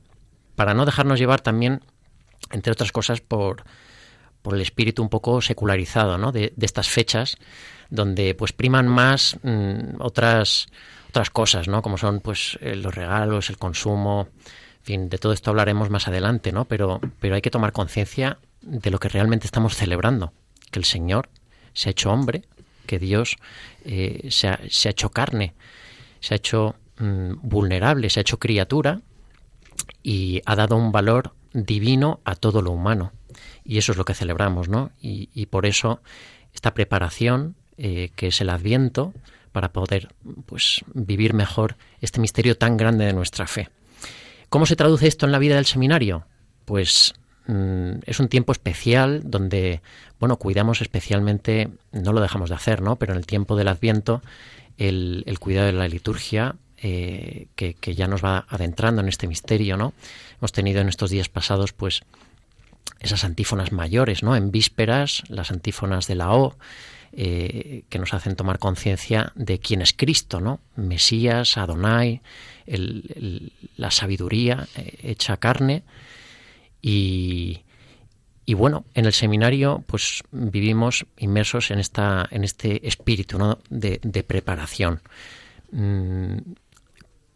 para 0.56 0.74
no 0.74 0.86
dejarnos 0.86 1.20
llevar 1.20 1.42
también, 1.42 1.82
entre 2.52 2.72
otras 2.72 2.94
cosas, 2.94 3.20
por, 3.20 3.64
por 4.42 4.56
el 4.56 4.62
espíritu 4.62 5.02
un 5.02 5.10
poco 5.10 5.42
secularizado, 5.42 6.18
¿no? 6.18 6.32
De, 6.32 6.54
estas 6.62 6.88
fechas, 6.88 7.36
donde 7.90 8.34
pues 8.36 8.54
priman 8.54 8.88
más 8.88 9.38
mm, 9.44 10.00
otras 10.00 10.68
otras 11.10 11.30
cosas, 11.30 11.68
¿no? 11.68 11.82
Como 11.82 11.98
son 11.98 12.20
pues 12.22 12.58
eh, 12.62 12.76
los 12.76 12.94
regalos, 12.94 13.50
el 13.50 13.58
consumo, 13.58 14.28
fin, 14.82 15.10
de 15.10 15.18
todo 15.18 15.34
esto 15.34 15.50
hablaremos 15.50 15.90
más 15.90 16.08
adelante, 16.08 16.52
¿no? 16.52 16.66
Pero 16.66 17.02
pero 17.20 17.36
hay 17.36 17.42
que 17.42 17.52
tomar 17.52 17.72
conciencia 17.72 18.38
de 18.62 18.92
lo 18.92 19.00
que 19.00 19.10
realmente 19.10 19.46
estamos 19.46 19.76
celebrando, 19.76 20.34
que 20.72 20.80
el 20.80 20.86
Señor 20.86 21.30
se 21.74 21.90
ha 21.90 21.92
hecho 21.92 22.12
hombre, 22.12 22.44
que 22.86 23.00
Dios 23.00 23.38
eh, 23.86 24.28
se, 24.32 24.48
ha, 24.48 24.60
hecho 24.86 25.12
carne, 25.12 25.54
se 26.20 26.34
ha 26.34 26.38
hecho 26.38 26.76
mm, 26.98 27.34
vulnerable, 27.42 28.10
se 28.10 28.20
ha 28.20 28.22
hecho 28.22 28.40
criatura 28.40 29.02
y 30.04 30.42
ha 30.46 30.56
dado 30.56 30.76
un 30.76 30.92
valor 30.92 31.34
divino 31.54 32.20
a 32.26 32.36
todo 32.36 32.62
lo 32.62 32.72
humano. 32.72 33.12
Y 33.64 33.78
eso 33.78 33.92
es 33.92 33.98
lo 33.98 34.06
que 34.06 34.16
celebramos, 34.16 34.70
¿no? 34.70 34.92
Y, 35.00 35.46
por 35.46 35.68
eso 35.68 36.02
esta 36.54 36.74
preparación, 36.74 37.56
eh, 37.78 38.10
que 38.16 38.28
es 38.28 38.42
el 38.42 38.50
Adviento, 38.50 39.14
para 39.52 39.72
poder 39.72 40.10
pues, 40.46 40.82
vivir 40.94 41.34
mejor 41.34 41.76
este 42.02 42.20
misterio 42.20 42.58
tan 42.58 42.78
grande 42.78 43.06
de 43.06 43.14
nuestra 43.14 43.48
fe. 43.48 43.70
¿Cómo 44.50 44.66
se 44.66 44.76
traduce 44.76 45.08
esto 45.08 45.26
en 45.26 45.32
la 45.32 45.40
vida 45.40 45.56
del 45.56 45.66
seminario? 45.66 46.26
Pues 46.66 47.14
Mm, 47.50 48.02
es 48.06 48.20
un 48.20 48.28
tiempo 48.28 48.52
especial 48.52 49.22
donde, 49.26 49.82
bueno, 50.20 50.36
cuidamos 50.36 50.82
especialmente, 50.82 51.72
no 51.92 52.14
lo 52.14 52.22
dejamos 52.22 52.50
de 52.50 52.56
hacer, 52.56 52.84
¿no? 52.84 52.98
Pero 52.98 53.14
en 53.14 53.18
el 53.18 53.26
tiempo 53.26 53.56
del 53.56 53.70
Adviento, 53.70 54.22
el, 54.78 55.26
cuidado 55.40 55.66
de 55.66 55.74
la 55.74 55.88
liturgia, 55.88 56.58
eh, 56.78 57.48
que, 57.56 57.96
ya 57.96 58.08
nos 58.08 58.24
va 58.24 58.46
adentrando 58.50 59.02
en 59.02 59.08
este 59.08 59.28
misterio, 59.28 59.78
¿no? 59.78 59.94
Hemos 60.38 60.52
tenido 60.52 60.80
en 60.82 60.90
estos 60.90 61.10
días 61.10 61.28
pasados, 61.28 61.74
pues, 61.74 62.04
esas 63.00 63.24
antífonas 63.24 63.72
mayores, 63.72 64.22
¿no? 64.22 64.36
En 64.36 64.52
vísperas, 64.52 65.24
las 65.28 65.50
antífonas 65.50 66.06
de 66.06 66.14
la 66.14 66.32
O, 66.32 66.56
eh, 67.12 67.84
que 67.90 68.00
nos 68.00 68.14
hacen 68.14 68.36
tomar 68.36 68.60
conciencia 68.60 69.32
de 69.36 69.60
quién 69.60 69.82
es 69.82 69.94
Cristo, 69.94 70.40
¿no? 70.40 70.60
Mesías, 70.76 71.58
Adonai, 71.58 72.22
la 73.78 73.92
sabiduría 73.92 74.68
eh, 74.76 75.00
hecha 75.04 75.38
carne, 75.38 75.84
y, 76.82 77.64
bueno, 78.48 78.86
en 78.94 79.06
el 79.06 79.14
seminario 79.14 79.84
pues 79.86 80.24
vivimos 80.32 81.06
inmersos 81.18 81.72
en, 81.72 81.80
esta, 81.80 82.28
en 82.32 82.44
este 82.44 82.88
espíritu 82.88 83.58
de, 83.70 84.24
preparación. 84.24 85.02
Mm, 85.72 86.38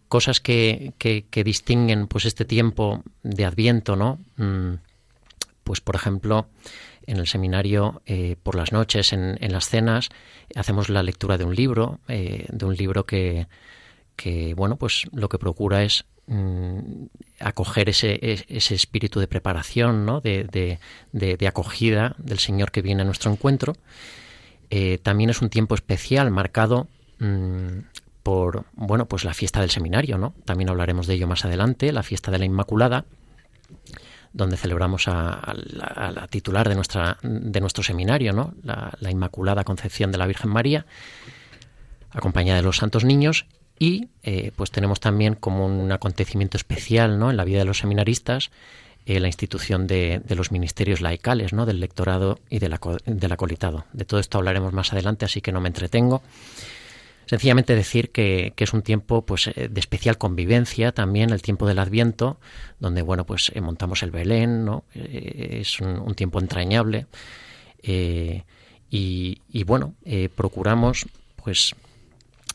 cosas 0.08 0.39
que, 0.39 0.94
que, 0.98 1.44
distinguen 1.44 2.08
pues 2.08 2.25
este 2.25 2.46
tiempo 2.46 3.03
de 3.24 3.46
Adviento, 3.46 3.96
¿no? 3.96 4.20
Mm, 4.38 4.75
pues 5.63 5.82
por 5.82 5.96
ejemplo, 5.96 6.48
en 7.07 7.17
el 7.17 7.27
seminario 7.27 8.01
eh, 8.05 8.36
por 8.41 8.55
las 8.55 8.72
noches, 8.72 9.13
en, 9.13 9.38
en, 9.41 9.51
las 9.51 9.69
cenas, 9.69 10.10
hacemos 10.55 10.89
la 10.89 11.03
lectura 11.03 11.38
de 11.38 11.43
un 11.43 11.55
libro, 11.55 12.00
eh, 12.07 12.45
de 12.50 12.65
un 12.65 12.75
libro 12.75 13.05
que, 13.05 13.48
bueno, 14.55 14.77
pues 14.77 15.05
lo 15.12 15.29
que 15.29 15.38
procura 15.38 15.83
es 15.83 16.05
Mm, 16.25 17.07
acoger 17.41 17.89
ese, 17.89 18.17
ese, 18.48 18.75
espíritu 18.75 19.19
de 19.19 19.27
preparación, 19.27 20.05
¿no? 20.05 20.22
de, 20.22 20.79
de, 21.12 21.48
acogida 21.48 22.15
del 22.17 22.39
Señor 22.39 22.72
que 22.72 22.81
viene 22.81 23.01
a 23.01 23.05
nuestro 23.05 23.29
encuentro. 23.29 23.75
Eh, 24.69 25.00
también 25.00 25.29
es 25.29 25.41
un 25.41 25.50
tiempo 25.50 25.75
especial 25.75 26.31
marcado 26.31 26.88
mm, 27.19 27.79
por 28.24 28.65
bueno 28.74 29.05
pues 29.05 29.25
la 29.25 29.33
fiesta 29.33 29.60
del 29.60 29.69
seminario, 29.69 30.17
¿no? 30.17 30.33
También 30.45 30.69
hablaremos 30.69 31.07
de 31.07 31.15
ello 31.15 31.27
más 31.27 31.43
adelante, 31.43 31.91
la 31.91 32.03
fiesta 32.03 32.31
de 32.31 32.39
la 32.39 32.45
Inmaculada, 32.45 33.03
donde 34.34 34.58
celebramos 34.58 35.08
a, 35.08 35.54
la, 35.56 36.28
titular 36.28 36.68
de 36.68 36.75
nuestra 36.75 37.18
de 37.22 37.62
nuestro 37.62 37.84
seminario, 37.84 38.54
la 38.63 39.12
Inmaculada 39.12 39.63
Concepción 39.63 40.12
de 40.12 40.18
la 40.18 40.28
Virgen 40.28 40.50
María, 40.50 40.86
acompañada 42.12 42.58
de 42.58 42.63
los 42.63 42.78
santos 42.78 43.04
niños 43.04 43.46
y 43.80 44.10
eh, 44.24 44.52
pues 44.56 44.72
tenemos 44.72 45.00
también 45.00 45.36
como 45.36 45.66
un 45.66 45.92
acontecimiento 45.92 46.58
especial 46.58 47.20
¿no? 47.20 47.32
en 47.32 47.38
la 47.38 47.44
vida 47.44 47.60
de 47.60 47.66
los 47.66 47.80
seminaristas 47.80 48.52
eh, 49.06 49.20
la 49.20 49.28
institución 49.28 49.88
de, 49.88 50.22
los 50.30 50.52
ministerios 50.52 51.02
laicales, 51.02 51.52
¿no? 51.52 51.66
del 51.66 51.82
lectorado 51.82 52.40
y 52.50 52.60
del, 52.60 52.74
acolitado. 52.74 53.86
De 53.92 54.06
todo 54.06 54.20
esto 54.20 54.38
hablaremos 54.38 54.72
más 54.72 54.94
adelante, 54.94 55.25
así 55.25 55.42
que 55.42 55.52
no 55.52 55.60
me 55.60 55.68
entretengo. 55.68 56.22
Sencillamente 57.25 57.75
decir 57.75 58.12
que, 58.12 58.53
es 58.56 58.74
un 58.74 58.82
tiempo 58.82 59.25
pues, 59.25 59.48
eh, 59.48 59.70
de 59.70 59.80
especial 59.80 60.18
convivencia 60.18 60.92
también, 60.92 61.32
el 61.32 61.42
tiempo 61.42 61.68
del 61.68 61.80
Adviento, 61.80 62.39
donde 62.80 63.01
bueno, 63.01 63.25
pues, 63.25 63.51
montamos 63.62 64.03
el 64.03 64.12
Belén, 64.12 64.65
¿no? 64.65 64.84
es 64.94 65.80
un, 65.80 66.13
tiempo 66.15 66.39
entrañable. 66.39 67.08
y, 67.82 68.44
y, 69.50 69.63
bueno, 69.63 69.96
procuramos 70.36 71.08
pues 71.36 71.75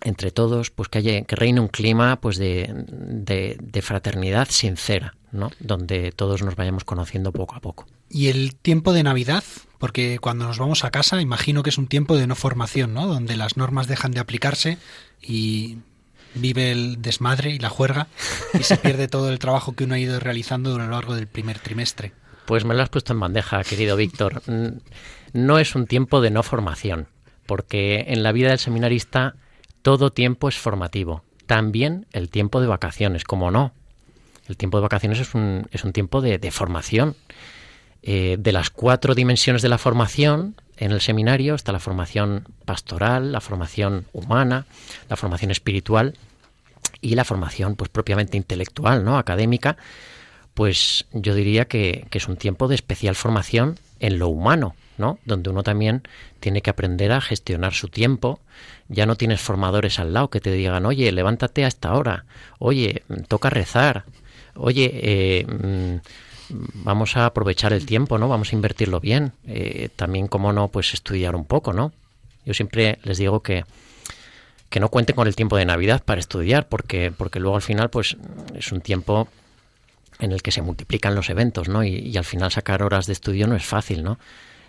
entre 0.02 0.30
todos, 0.30 0.70
pues 0.70 0.88
que 0.88 0.98
haya, 0.98 1.22
que 1.22 1.36
reine 1.36 1.60
un 1.60 1.68
clima 1.68 2.20
pues 2.20 2.36
de, 2.36 2.72
de, 2.72 3.82
fraternidad 3.82 4.48
sincera, 4.50 5.14
¿no? 5.32 5.50
Donde 5.60 6.12
todos 6.12 6.42
nos 6.42 6.56
vayamos 6.56 6.84
conociendo 6.84 7.32
poco 7.32 7.54
a 7.54 7.60
poco. 7.60 7.86
Y 8.10 8.28
el 8.28 8.54
tiempo 8.54 8.92
de 8.92 9.02
Navidad, 9.02 9.44
porque 9.78 10.18
cuando 10.18 10.46
nos 10.46 10.58
vamos 10.58 10.84
a 10.84 10.90
casa, 10.90 11.20
imagino 11.20 11.62
que 11.62 11.70
es 11.70 11.78
un 11.78 11.86
tiempo 11.86 12.16
de 12.16 12.26
no 12.26 12.34
formación, 12.34 12.94
¿no? 12.94 13.06
Donde 13.06 13.36
las 13.36 13.56
normas 13.56 13.86
dejan 13.86 14.12
de 14.12 14.20
aplicarse 14.20 14.78
y 15.20 15.78
vive 16.34 16.72
el 16.72 17.02
desmadre 17.02 17.50
y 17.50 17.58
la 17.58 17.70
juerga 17.70 18.08
y 18.54 18.62
se 18.62 18.76
pierde 18.76 19.08
todo 19.08 19.30
el 19.30 19.38
trabajo 19.38 19.74
que 19.74 19.84
uno 19.84 19.94
ha 19.94 19.98
ido 19.98 20.20
realizando 20.20 20.74
a 20.74 20.78
lo 20.78 20.88
largo 20.88 21.14
del 21.14 21.26
primer 21.26 21.58
trimestre. 21.58 22.12
Pues 22.46 22.64
me 22.64 22.74
lo 22.74 22.82
has 22.82 22.88
puesto 22.88 23.12
en 23.12 23.20
bandeja, 23.20 23.62
querido 23.62 23.96
Víctor. 23.96 24.42
No 25.32 25.58
es 25.58 25.74
un 25.74 25.86
tiempo 25.86 26.20
de 26.20 26.30
no 26.30 26.42
formación, 26.42 27.08
porque 27.46 28.06
en 28.08 28.22
la 28.22 28.32
vida 28.32 28.48
del 28.48 28.58
seminarista 28.58 29.34
todo 29.82 30.12
tiempo 30.12 30.48
es 30.48 30.56
formativo. 30.56 31.24
También 31.46 32.06
el 32.12 32.30
tiempo 32.30 32.60
de 32.60 32.66
vacaciones, 32.66 33.24
como 33.24 33.50
no. 33.50 33.72
El 34.48 34.56
tiempo 34.56 34.78
de 34.78 34.82
vacaciones 34.82 35.20
es 35.20 35.34
un, 35.34 35.68
es 35.70 35.84
un 35.84 35.92
tiempo 35.92 36.20
de, 36.20 36.50
formación. 36.50 37.14
Eh, 38.02 38.36
de 38.38 38.52
las 38.52 38.70
cuatro 38.70 39.14
dimensiones 39.14 39.60
de 39.60 39.68
la 39.68 39.78
formación, 39.78 40.54
en 40.76 40.92
el 40.92 41.00
seminario 41.00 41.54
está 41.54 41.72
la 41.72 41.80
formación 41.80 42.46
pastoral, 42.64 43.32
la 43.32 43.40
formación 43.40 44.06
humana, 44.12 44.66
la 45.08 45.16
formación 45.16 45.50
espiritual 45.50 46.14
y 47.00 47.14
la 47.14 47.24
formación 47.24 47.76
pues 47.76 47.90
propiamente 47.90 48.36
intelectual, 48.36 49.04
¿no? 49.04 49.18
académica, 49.18 49.76
pues 50.54 51.06
yo 51.12 51.34
diría 51.34 51.66
que, 51.66 52.06
que 52.10 52.18
es 52.18 52.28
un 52.28 52.36
tiempo 52.36 52.68
de 52.68 52.76
especial 52.76 53.14
formación 53.14 53.78
en 54.00 54.18
lo 54.18 54.28
humano, 54.28 54.74
¿no? 54.96 55.18
Donde 55.24 55.50
uno 55.50 55.62
también 55.62 56.02
tiene 56.40 56.62
que 56.62 56.70
aprender 56.70 57.12
a 57.12 57.20
gestionar 57.20 57.72
su 57.72 57.88
tiempo. 57.88 58.40
Ya 58.88 59.06
no 59.06 59.16
tienes 59.16 59.40
formadores 59.40 59.98
al 59.98 60.12
lado 60.12 60.30
que 60.30 60.40
te 60.40 60.50
digan, 60.50 60.86
oye, 60.86 61.10
levántate 61.12 61.64
a 61.64 61.68
esta 61.68 61.94
hora, 61.94 62.24
oye, 62.58 63.02
toca 63.28 63.50
rezar, 63.50 64.04
oye, 64.58 64.90
eh, 64.94 65.46
mm, 65.46 65.96
vamos 66.84 67.16
a 67.16 67.26
aprovechar 67.26 67.72
el 67.72 67.86
tiempo, 67.86 68.18
¿no? 68.18 68.28
Vamos 68.28 68.52
a 68.52 68.56
invertirlo 68.56 69.00
bien. 69.00 69.32
Eh, 69.46 69.88
también, 69.96 70.28
como 70.28 70.52
no, 70.52 70.68
pues 70.68 70.94
estudiar 70.94 71.34
un 71.36 71.44
poco, 71.44 71.72
¿no? 71.72 71.92
Yo 72.44 72.54
siempre 72.54 72.98
les 73.02 73.18
digo 73.18 73.42
que, 73.42 73.64
que 74.70 74.80
no 74.80 74.88
cuenten 74.88 75.16
con 75.16 75.26
el 75.26 75.36
tiempo 75.36 75.56
de 75.56 75.66
Navidad 75.66 76.02
para 76.04 76.20
estudiar, 76.20 76.68
porque, 76.68 77.12
porque 77.16 77.40
luego 77.40 77.56
al 77.56 77.62
final, 77.62 77.90
pues 77.90 78.16
es 78.54 78.72
un 78.72 78.80
tiempo 78.80 79.28
en 80.18 80.32
el 80.32 80.42
que 80.42 80.50
se 80.50 80.62
multiplican 80.62 81.14
los 81.14 81.30
eventos, 81.30 81.68
¿no? 81.68 81.84
Y, 81.84 82.16
al 82.16 82.24
final 82.24 82.50
sacar 82.50 82.82
horas 82.82 83.06
de 83.06 83.12
estudio 83.12 83.46
no 83.46 83.54
es 83.54 83.64
fácil, 83.64 84.02
¿no? 84.02 84.18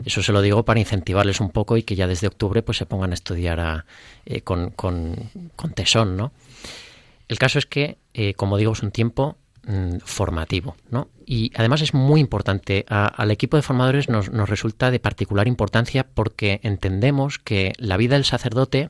Eso 0.06 0.22
se 0.22 0.32
lo 0.32 0.42
digo 0.42 0.64
para 0.64 0.80
incentivarles 0.80 1.42
un 1.42 1.50
poco 1.50 1.76
y 1.76 1.84
que 1.84 1.96
ya 1.96 2.08
desde 2.08 2.28
octubre 2.28 2.62
pues 2.62 2.78
se 2.78 2.86
pongan 2.86 3.12
a 3.12 3.16
estudiar 3.16 3.86
eh, 4.26 4.42
con, 4.42 4.70
con, 4.70 5.30
tesón, 5.76 6.16
¿no? 6.16 6.32
El 7.28 7.38
caso 7.38 7.60
es 7.60 7.66
que, 7.66 7.98
como 8.38 8.58
digo, 8.58 8.72
es 8.72 8.82
un 8.82 8.92
tiempo 8.92 9.38
mm, 9.66 9.98
formativo, 10.04 10.76
¿no? 10.90 11.10
Y 11.26 11.52
además 11.56 11.82
es 11.82 11.94
muy 11.94 12.20
importante. 12.20 12.86
al 12.90 13.32
equipo 13.32 13.58
de 13.58 13.64
formadores 13.64 14.10
nos, 14.10 14.32
nos 14.32 14.50
resulta 14.50 14.92
de 14.92 15.00
particular 15.00 15.48
importancia 15.48 16.08
porque 16.08 16.60
entendemos 16.64 17.40
que 17.40 17.74
la 17.78 17.98
vida 17.98 18.16
del 18.16 18.26
sacerdote 18.26 18.90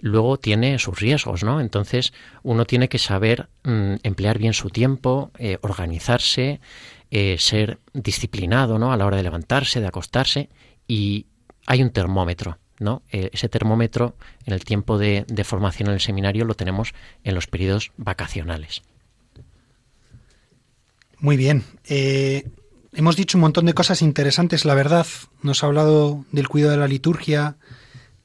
luego 0.00 0.38
tiene 0.38 0.78
sus 0.78 0.98
riesgos, 0.98 1.44
¿no? 1.44 1.60
Entonces 1.60 2.12
uno 2.42 2.64
tiene 2.64 2.88
que 2.88 2.98
saber 2.98 3.48
mm, 3.64 3.94
emplear 4.02 4.38
bien 4.38 4.52
su 4.52 4.70
tiempo, 4.70 5.30
eh, 5.38 5.58
organizarse, 5.62 6.60
eh, 7.10 7.36
ser 7.38 7.78
disciplinado 7.92 8.78
¿no? 8.78 8.92
a 8.92 8.96
la 8.96 9.06
hora 9.06 9.16
de 9.16 9.22
levantarse, 9.22 9.80
de 9.80 9.86
acostarse, 9.86 10.48
y 10.88 11.26
hay 11.66 11.82
un 11.82 11.90
termómetro. 11.90 12.58
¿no? 12.78 13.02
Eh, 13.10 13.30
ese 13.32 13.48
termómetro 13.48 14.16
en 14.44 14.52
el 14.52 14.64
tiempo 14.64 14.98
de, 14.98 15.24
formación 15.44 15.88
en 15.88 15.94
el 15.94 16.00
seminario 16.00 16.44
lo 16.44 16.54
tenemos 16.54 16.94
en 17.24 17.34
los 17.34 17.46
periodos 17.46 17.92
vacacionales. 17.96 18.82
Muy 21.18 21.36
bien. 21.36 21.64
Eh, 21.84 22.48
hemos 22.92 23.16
dicho 23.16 23.38
un 23.38 23.42
montón 23.42 23.66
de 23.66 23.74
cosas 23.74 24.02
interesantes, 24.02 24.64
la 24.64 24.74
verdad. 24.74 25.06
Nos 25.42 25.62
ha 25.62 25.66
hablado 25.66 26.24
del 26.32 26.48
cuidado 26.48 26.72
de 26.72 26.78
la 26.78 26.88
liturgia, 26.88 27.56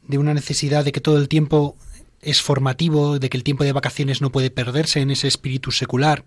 de 0.07 0.17
una 0.17 0.33
necesidad 0.33 0.83
de 0.83 0.91
que 0.91 1.01
todo 1.01 1.17
el 1.17 1.29
tiempo 1.29 1.77
es 2.21 2.41
formativo, 2.41 3.17
de 3.19 3.29
que 3.29 3.37
el 3.37 3.43
tiempo 3.43 3.63
de 3.63 3.71
vacaciones 3.71 4.21
no 4.21 4.31
puede 4.31 4.51
perderse 4.51 4.99
en 4.99 5.11
ese 5.11 5.27
espíritu 5.27 5.71
secular, 5.71 6.23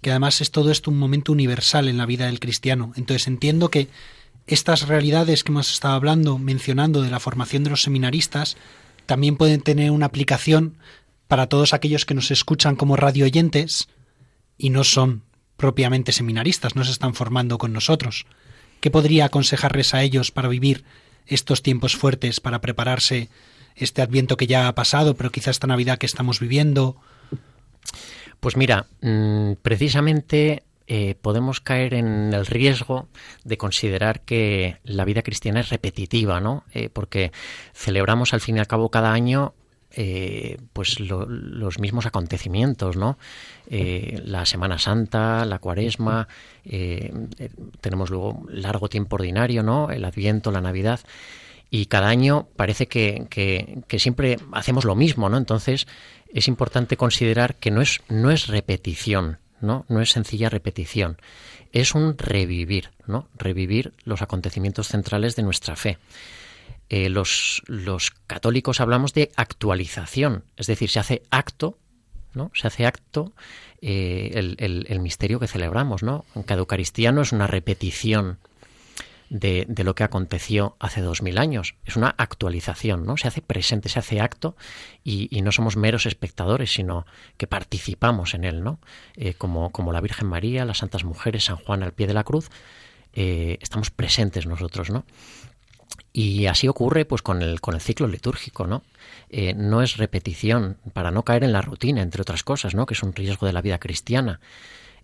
que 0.00 0.10
además 0.10 0.40
es 0.40 0.50
todo 0.50 0.70
esto 0.70 0.90
un 0.90 0.98
momento 0.98 1.30
universal 1.32 1.88
en 1.88 1.98
la 1.98 2.06
vida 2.06 2.26
del 2.26 2.40
cristiano. 2.40 2.92
Entonces 2.96 3.28
entiendo 3.28 3.68
que 3.68 3.88
estas 4.46 4.88
realidades 4.88 5.44
que 5.44 5.52
hemos 5.52 5.70
estado 5.70 5.94
hablando, 5.94 6.38
mencionando 6.38 7.02
de 7.02 7.10
la 7.10 7.20
formación 7.20 7.62
de 7.62 7.70
los 7.70 7.82
seminaristas, 7.82 8.56
también 9.06 9.36
pueden 9.36 9.60
tener 9.60 9.90
una 9.90 10.06
aplicación 10.06 10.78
para 11.28 11.48
todos 11.48 11.72
aquellos 11.72 12.04
que 12.04 12.14
nos 12.14 12.30
escuchan 12.30 12.76
como 12.76 12.96
radio 12.96 13.24
oyentes 13.24 13.88
y 14.58 14.70
no 14.70 14.84
son 14.84 15.22
propiamente 15.62 16.10
seminaristas, 16.10 16.74
no 16.74 16.82
se 16.82 16.90
están 16.90 17.14
formando 17.14 17.56
con 17.56 17.72
nosotros. 17.72 18.26
¿Qué 18.80 18.90
podría 18.90 19.26
aconsejarles 19.26 19.94
a 19.94 20.02
ellos 20.02 20.32
para 20.32 20.48
vivir 20.48 20.82
estos 21.28 21.62
tiempos 21.62 21.94
fuertes, 21.94 22.40
para 22.40 22.60
prepararse 22.60 23.28
este 23.76 24.02
adviento 24.02 24.36
que 24.36 24.48
ya 24.48 24.66
ha 24.66 24.74
pasado, 24.74 25.14
pero 25.14 25.30
quizá 25.30 25.52
esta 25.52 25.68
Navidad 25.68 25.98
que 25.98 26.06
estamos 26.06 26.40
viviendo? 26.40 26.96
Pues 28.40 28.56
mira, 28.56 28.86
mm, 29.02 29.52
precisamente 29.62 30.64
eh, 30.88 31.14
podemos 31.22 31.60
caer 31.60 31.94
en 31.94 32.34
el 32.34 32.44
riesgo 32.44 33.06
de 33.44 33.56
considerar 33.56 34.22
que 34.22 34.78
la 34.82 35.04
vida 35.04 35.22
cristiana 35.22 35.60
es 35.60 35.68
repetitiva, 35.68 36.40
¿no? 36.40 36.64
Eh, 36.74 36.88
porque 36.92 37.30
celebramos 37.72 38.34
al 38.34 38.40
fin 38.40 38.56
y 38.56 38.58
al 38.58 38.66
cabo 38.66 38.90
cada 38.90 39.12
año 39.12 39.54
eh, 39.94 40.58
pues 40.72 41.00
los 41.00 41.78
mismos 41.78 42.06
acontecimientos, 42.06 42.96
¿no? 42.96 43.18
la 43.68 44.44
Semana 44.44 44.78
Santa, 44.78 45.44
la 45.44 45.58
Cuaresma, 45.58 46.28
tenemos 47.80 48.10
luego 48.10 48.44
largo 48.50 48.88
tiempo 48.88 49.16
ordinario, 49.16 49.62
¿no? 49.62 49.90
El 49.90 50.04
Adviento, 50.04 50.50
la 50.50 50.60
Navidad. 50.60 51.00
Y 51.74 51.86
cada 51.86 52.08
año 52.08 52.48
parece 52.54 52.86
que, 52.86 53.26
que, 53.30 53.98
siempre 53.98 54.36
hacemos 54.52 54.84
lo 54.84 54.94
mismo, 54.94 55.30
¿no? 55.30 55.38
Entonces 55.38 55.86
es 56.30 56.46
importante 56.46 56.98
considerar 56.98 57.54
que 57.54 57.70
no 57.70 57.80
es, 57.80 58.02
no 58.10 58.30
es 58.30 58.48
repetición, 58.48 59.38
¿no? 59.62 59.86
No 59.88 60.02
es 60.02 60.10
sencilla 60.10 60.50
repetición, 60.50 61.16
es 61.72 61.94
un 61.94 62.18
revivir, 62.18 62.90
¿no? 63.06 63.26
Revivir 63.38 63.94
los 64.04 64.20
acontecimientos 64.20 64.88
centrales 64.88 65.34
de 65.34 65.44
nuestra 65.44 65.74
fe. 65.74 65.96
Eh, 66.92 67.08
los, 67.08 67.62
los, 67.68 68.10
católicos 68.26 68.78
hablamos 68.78 69.14
de 69.14 69.32
actualización, 69.36 70.44
es 70.58 70.66
decir, 70.66 70.90
se 70.90 71.00
hace 71.00 71.22
acto, 71.30 71.78
¿no? 72.34 72.50
Se 72.52 72.66
hace 72.66 72.84
acto 72.84 73.32
eh, 73.80 74.32
el, 74.34 74.86
el, 74.86 75.00
misterio 75.00 75.40
que 75.40 75.46
celebramos, 75.46 76.02
¿no? 76.02 76.26
Cada 76.44 76.60
Eucaristía 76.60 77.10
no 77.10 77.22
es 77.22 77.32
una 77.32 77.46
repetición 77.46 78.40
de, 79.30 79.64
de, 79.70 79.84
lo 79.84 79.94
que 79.94 80.04
aconteció 80.04 80.76
hace 80.80 81.00
dos 81.00 81.22
mil 81.22 81.38
años. 81.38 81.76
Es 81.86 81.96
una 81.96 82.14
actualización, 82.18 83.06
¿no? 83.06 83.16
Se 83.16 83.26
hace 83.26 83.40
presente, 83.40 83.88
se 83.88 83.98
hace 83.98 84.20
acto 84.20 84.54
y, 85.02 85.40
no 85.40 85.50
somos 85.50 85.78
meros 85.78 86.04
espectadores, 86.04 86.74
sino 86.74 87.06
que 87.38 87.46
participamos 87.46 88.34
en 88.34 88.44
él, 88.44 88.62
¿no? 88.62 88.80
Eh, 89.16 89.32
como, 89.32 89.72
como 89.72 89.92
la 89.92 90.02
Virgen 90.02 90.28
María, 90.28 90.66
las 90.66 90.76
Santas 90.76 91.04
Mujeres, 91.04 91.46
San 91.46 91.56
Juan 91.56 91.82
al 91.82 91.94
pie 91.94 92.06
de 92.06 92.12
la 92.12 92.24
cruz, 92.24 92.50
estamos 93.14 93.90
presentes 93.90 94.46
nosotros, 94.46 94.88
¿no? 94.90 95.04
Y 96.12 96.46
así 96.46 96.68
ocurre 96.68 97.04
pues 97.04 97.22
con 97.22 97.42
el, 97.42 97.60
con 97.60 97.74
el 97.74 97.80
ciclo 97.80 98.06
litúrgico, 98.06 98.66
¿no? 98.66 98.82
Eh, 99.30 99.54
no 99.54 99.82
es 99.82 99.96
repetición, 99.96 100.76
para 100.92 101.10
no 101.10 101.22
caer 101.22 101.44
en 101.44 101.52
la 101.52 101.62
rutina, 101.62 102.02
entre 102.02 102.20
otras 102.20 102.42
cosas, 102.42 102.74
¿no? 102.74 102.84
Que 102.84 102.94
es 102.94 103.02
un 103.02 103.14
riesgo 103.14 103.46
de 103.46 103.52
la 103.52 103.62
vida 103.62 103.78
cristiana 103.78 104.40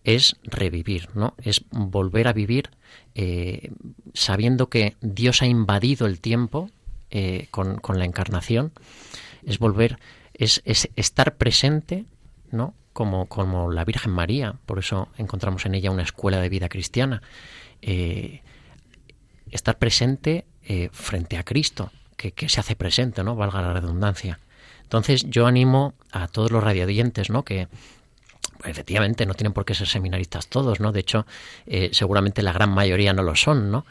es 0.04 0.36
revivir, 0.44 1.08
¿no? 1.14 1.34
Es 1.38 1.64
volver 1.70 2.28
a 2.28 2.32
vivir 2.32 2.70
eh, 3.14 3.72
sabiendo 4.14 4.68
que 4.68 4.96
Dios 5.00 5.42
ha 5.42 5.46
invadido 5.46 6.06
el 6.06 6.20
tiempo 6.20 6.70
eh, 7.10 7.48
con, 7.50 7.80
la 7.94 8.04
encarnación. 8.04 8.72
Es 9.44 9.58
volver, 9.58 9.98
es, 10.34 10.62
estar 10.64 11.36
presente, 11.36 12.04
¿no? 12.50 12.74
Como, 12.92 13.26
como, 13.26 13.70
la 13.70 13.84
Virgen 13.84 14.12
María, 14.12 14.54
por 14.66 14.78
eso 14.78 15.08
encontramos 15.18 15.66
en 15.66 15.74
ella 15.74 15.90
una 15.90 16.04
escuela 16.04 16.40
de 16.40 16.48
vida 16.48 16.68
cristiana. 16.68 17.22
Estar 19.50 19.78
presente 19.78 20.44
frente 20.92 21.36
a 21.36 21.44
Cristo, 21.44 21.90
que, 22.18 22.48
se 22.48 22.60
hace 22.60 22.76
presente, 22.76 23.22
¿no? 23.22 23.36
Valga 23.36 23.62
la 23.62 23.72
redundancia. 23.72 24.38
Entonces 24.82 25.24
yo 25.28 25.46
animo 25.46 25.94
a 26.12 26.28
todos 26.28 26.50
los 26.50 26.62
radiodientes, 26.62 27.30
¿no? 27.30 27.44
Que, 27.44 27.68
efectivamente 28.64 29.24
no 29.24 29.34
tienen 29.34 29.52
por 29.52 29.64
qué 29.64 29.74
ser 29.74 29.86
seminaristas 29.86 30.48
todos, 30.48 30.80
¿no? 30.80 30.90
De 30.90 31.00
hecho, 31.00 31.26
eh, 31.66 31.90
seguramente 31.92 32.42
la 32.42 32.52
gran 32.52 32.70
mayoría 32.70 33.12
no 33.12 33.22
lo 33.22 33.36
son, 33.36 33.70
¿no? 33.70 33.86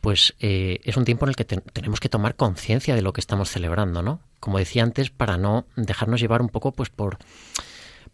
Pues 0.00 0.34
eh, 0.40 0.80
es 0.84 0.96
un 0.96 1.04
tiempo 1.04 1.26
en 1.26 1.30
el 1.30 1.36
que 1.36 1.44
tenemos 1.44 2.00
que 2.00 2.08
tomar 2.08 2.34
conciencia 2.34 2.94
de 2.94 3.02
lo 3.02 3.12
que 3.12 3.20
estamos 3.20 3.50
celebrando, 3.50 4.00
¿no? 4.00 4.20
Como 4.40 4.58
decía 4.58 4.82
antes, 4.82 5.10
para 5.10 5.36
no 5.36 5.66
dejarnos 5.76 6.20
llevar 6.20 6.40
un 6.40 6.48
poco, 6.48 6.72
pues 6.72 6.88
por 6.88 7.18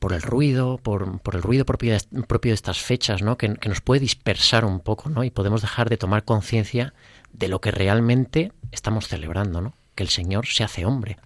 por 0.00 0.12
el 0.12 0.22
ruido, 0.22 0.78
por, 0.78 1.20
por 1.20 1.36
el 1.36 1.42
ruido 1.42 1.64
propio 1.64 1.92
de, 1.92 2.22
propio 2.24 2.50
de 2.50 2.54
estas 2.54 2.78
fechas, 2.78 3.22
¿no? 3.22 3.38
Que, 3.38 3.54
que, 3.54 3.68
nos 3.68 3.80
puede 3.80 4.00
dispersar 4.00 4.64
un 4.64 4.80
poco, 4.80 5.08
¿no? 5.08 5.24
Y 5.24 5.30
podemos 5.30 5.62
dejar 5.62 5.88
de 5.88 5.96
tomar 5.96 6.24
conciencia 6.24 6.92
de 7.34 7.48
lo 7.48 7.60
que 7.60 7.70
realmente 7.70 8.52
estamos 8.72 9.08
celebrando, 9.08 9.60
¿no? 9.60 9.74
Que 9.94 10.02
el 10.02 10.08
Señor 10.08 10.46
se 10.46 10.64
hace 10.64 10.86
hombre, 10.86 11.18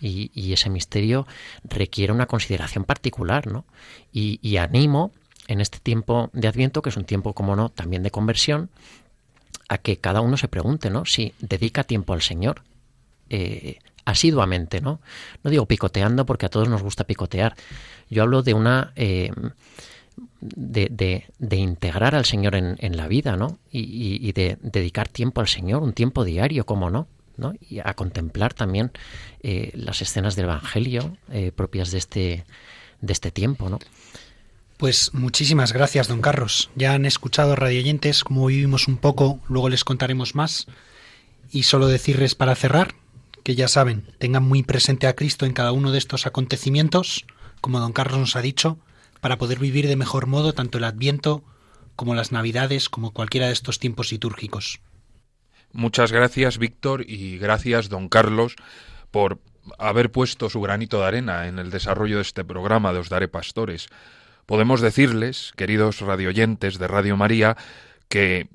y, 0.00 0.52
ese 0.52 0.70
misterio 0.70 1.26
requiere 1.64 2.12
una 2.12 2.26
consideración 2.26 2.84
particular, 2.84 3.46
¿no? 3.46 3.64
Y, 4.12 4.56
animo 4.56 5.12
en 5.46 5.60
este 5.60 5.78
tiempo 5.78 6.30
de 6.32 6.48
Adviento, 6.48 6.82
que 6.82 6.90
es 6.90 6.96
un 6.96 7.04
tiempo, 7.04 7.32
como 7.32 7.56
no, 7.56 7.68
también 7.68 8.02
de 8.02 8.10
conversión, 8.10 8.70
a 9.68 9.78
que 9.78 9.96
cada 9.98 10.20
uno 10.20 10.36
se 10.36 10.48
pregunte, 10.48 10.90
¿no? 10.90 11.04
Si 11.04 11.34
dedica 11.40 11.84
tiempo 11.84 12.12
al 12.12 12.22
Señor, 12.22 12.62
eh, 13.30 13.78
asiduamente, 14.04 14.80
¿no? 14.80 15.00
No 15.42 15.50
digo 15.50 15.66
picoteando 15.66 16.24
porque 16.26 16.46
a 16.46 16.48
todos 16.48 16.68
nos 16.68 16.82
gusta 16.82 17.04
picotear. 17.04 17.56
Yo 18.08 18.22
hablo 18.22 18.42
de 18.42 18.54
una 18.54 18.92
eh, 18.96 19.30
de, 20.40 21.26
de, 21.38 21.56
integrar 21.56 22.14
al 22.14 22.24
Señor 22.24 22.54
en, 22.54 22.76
en 22.78 22.96
la 22.96 23.08
vida, 23.08 23.36
¿no? 23.36 23.58
Y, 23.70 24.18
y, 24.26 24.32
de 24.32 24.58
dedicar 24.60 25.08
tiempo 25.08 25.40
al 25.40 25.48
Señor, 25.48 25.82
un 25.82 25.92
tiempo 25.92 26.24
diario, 26.24 26.64
como 26.66 26.90
no 26.90 27.08
y 27.68 27.78
a 27.78 27.94
contemplar 27.94 28.54
también 28.54 28.92
eh, 29.42 29.70
las 29.74 30.02
escenas 30.02 30.36
del 30.36 30.46
Evangelio 30.46 31.16
eh, 31.30 31.52
propias 31.54 31.90
de 31.90 31.98
este, 31.98 32.44
de 33.00 33.12
este 33.12 33.30
tiempo. 33.30 33.68
¿no? 33.68 33.78
Pues 34.76 35.14
muchísimas 35.14 35.72
gracias, 35.72 36.08
don 36.08 36.20
Carlos. 36.20 36.70
Ya 36.74 36.94
han 36.94 37.06
escuchado 37.06 37.56
radioyentes 37.56 38.24
como 38.24 38.46
vivimos 38.46 38.88
un 38.88 38.96
poco, 38.96 39.40
luego 39.48 39.68
les 39.68 39.84
contaremos 39.84 40.34
más. 40.34 40.66
Y 41.50 41.62
solo 41.62 41.86
decirles 41.86 42.34
para 42.34 42.54
cerrar 42.54 42.94
que 43.42 43.54
ya 43.54 43.68
saben, 43.68 44.04
tengan 44.18 44.42
muy 44.42 44.62
presente 44.62 45.06
a 45.06 45.16
Cristo 45.16 45.46
en 45.46 45.54
cada 45.54 45.72
uno 45.72 45.90
de 45.90 45.98
estos 45.98 46.26
acontecimientos, 46.26 47.24
como 47.62 47.80
don 47.80 47.92
Carlos 47.92 48.20
nos 48.20 48.36
ha 48.36 48.42
dicho, 48.42 48.78
para 49.20 49.38
poder 49.38 49.58
vivir 49.58 49.86
de 49.88 49.96
mejor 49.96 50.26
modo 50.26 50.52
tanto 50.52 50.78
el 50.78 50.84
Adviento 50.84 51.44
como 51.96 52.14
las 52.14 52.32
Navidades, 52.32 52.88
como 52.88 53.12
cualquiera 53.12 53.46
de 53.46 53.52
estos 53.52 53.78
tiempos 53.78 54.12
litúrgicos. 54.12 54.80
Muchas 55.72 56.12
gracias, 56.12 56.58
Víctor, 56.58 57.04
y 57.06 57.38
gracias, 57.38 57.88
don 57.88 58.08
Carlos, 58.08 58.56
por 59.10 59.40
haber 59.78 60.10
puesto 60.10 60.48
su 60.48 60.60
granito 60.60 61.00
de 61.00 61.06
arena 61.06 61.46
en 61.46 61.58
el 61.58 61.70
desarrollo 61.70 62.16
de 62.16 62.22
este 62.22 62.44
programa 62.44 62.92
de 62.92 63.00
Os 63.00 63.08
Daré 63.08 63.28
Pastores. 63.28 63.88
Podemos 64.46 64.80
decirles, 64.80 65.52
queridos 65.56 66.00
radioyentes 66.00 66.78
de 66.78 66.88
Radio 66.88 67.16
María, 67.16 67.56
que 68.08 68.48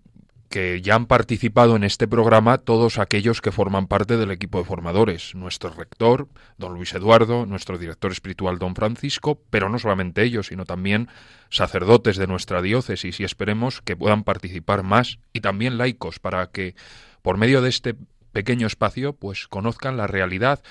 que 0.53 0.83
ya 0.83 0.93
han 0.93 1.07
participado 1.07 1.75
en 1.75 1.83
este 1.83 2.07
programa 2.07 2.59
todos 2.59 2.99
aquellos 2.99 3.41
que 3.41 3.51
forman 3.51 3.87
parte 3.87 4.17
del 4.17 4.29
equipo 4.29 4.59
de 4.59 4.65
formadores, 4.65 5.33
nuestro 5.33 5.71
rector, 5.71 6.27
don 6.59 6.75
Luis 6.75 6.93
Eduardo, 6.93 7.47
nuestro 7.47 7.79
director 7.79 8.11
espiritual, 8.11 8.59
don 8.59 8.75
Francisco, 8.75 9.41
pero 9.49 9.67
no 9.67 9.79
solamente 9.79 10.21
ellos, 10.21 10.49
sino 10.49 10.65
también 10.65 11.07
sacerdotes 11.49 12.17
de 12.17 12.27
nuestra 12.27 12.61
diócesis 12.61 13.19
y 13.19 13.23
esperemos 13.23 13.81
que 13.81 13.95
puedan 13.95 14.23
participar 14.23 14.83
más 14.83 15.17
y 15.33 15.41
también 15.41 15.79
laicos 15.79 16.19
para 16.19 16.45
que 16.51 16.75
por 17.23 17.39
medio 17.39 17.63
de 17.63 17.69
este 17.69 17.95
pequeño 18.31 18.67
espacio 18.67 19.13
pues 19.13 19.47
conozcan 19.47 19.97
la 19.97 20.05
realidad 20.05 20.61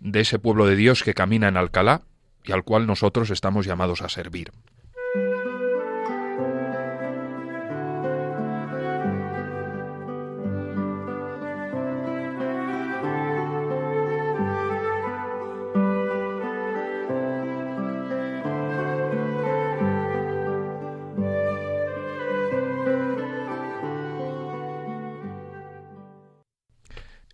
de 0.00 0.20
ese 0.20 0.38
pueblo 0.38 0.66
de 0.66 0.76
Dios 0.76 1.02
que 1.02 1.14
camina 1.14 1.48
en 1.48 1.56
Alcalá 1.56 2.02
y 2.44 2.52
al 2.52 2.62
cual 2.62 2.86
nosotros 2.86 3.30
estamos 3.30 3.64
llamados 3.64 4.02
a 4.02 4.10
servir. 4.10 4.52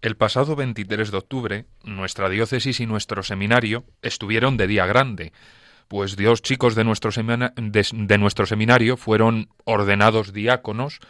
El 0.07 0.17
pasado 0.17 0.55
23 0.55 1.11
de 1.11 1.17
octubre, 1.17 1.67
nuestra 1.83 2.29
diócesis 2.29 2.79
y 2.79 2.87
nuestro 2.87 3.25
seminario 3.25 3.83
estuvieron 4.03 4.57
de 4.57 4.69
día 4.69 4.87
grande, 4.87 5.33
pues 5.89 6.15
dos 6.15 6.43
chicos 6.43 6.77
de 6.77 6.85
nuestro, 6.85 7.11
de 7.11 8.19
nuestro 8.19 8.47
seminario 8.47 8.97
fueron 8.97 9.49
ordenados 9.65 10.33
diáconos 10.33 11.01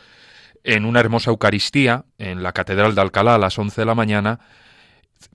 en 0.64 0.87
una 0.87 1.00
hermosa 1.00 1.30
Eucaristía 1.30 2.06
en 2.16 2.42
la 2.42 2.52
Catedral 2.52 2.94
de 2.94 3.02
Alcalá 3.02 3.35
a 3.35 3.38
las 3.38 3.59
11 3.59 3.82
de 3.82 3.85
la 3.85 3.94
mañana, 3.94 4.40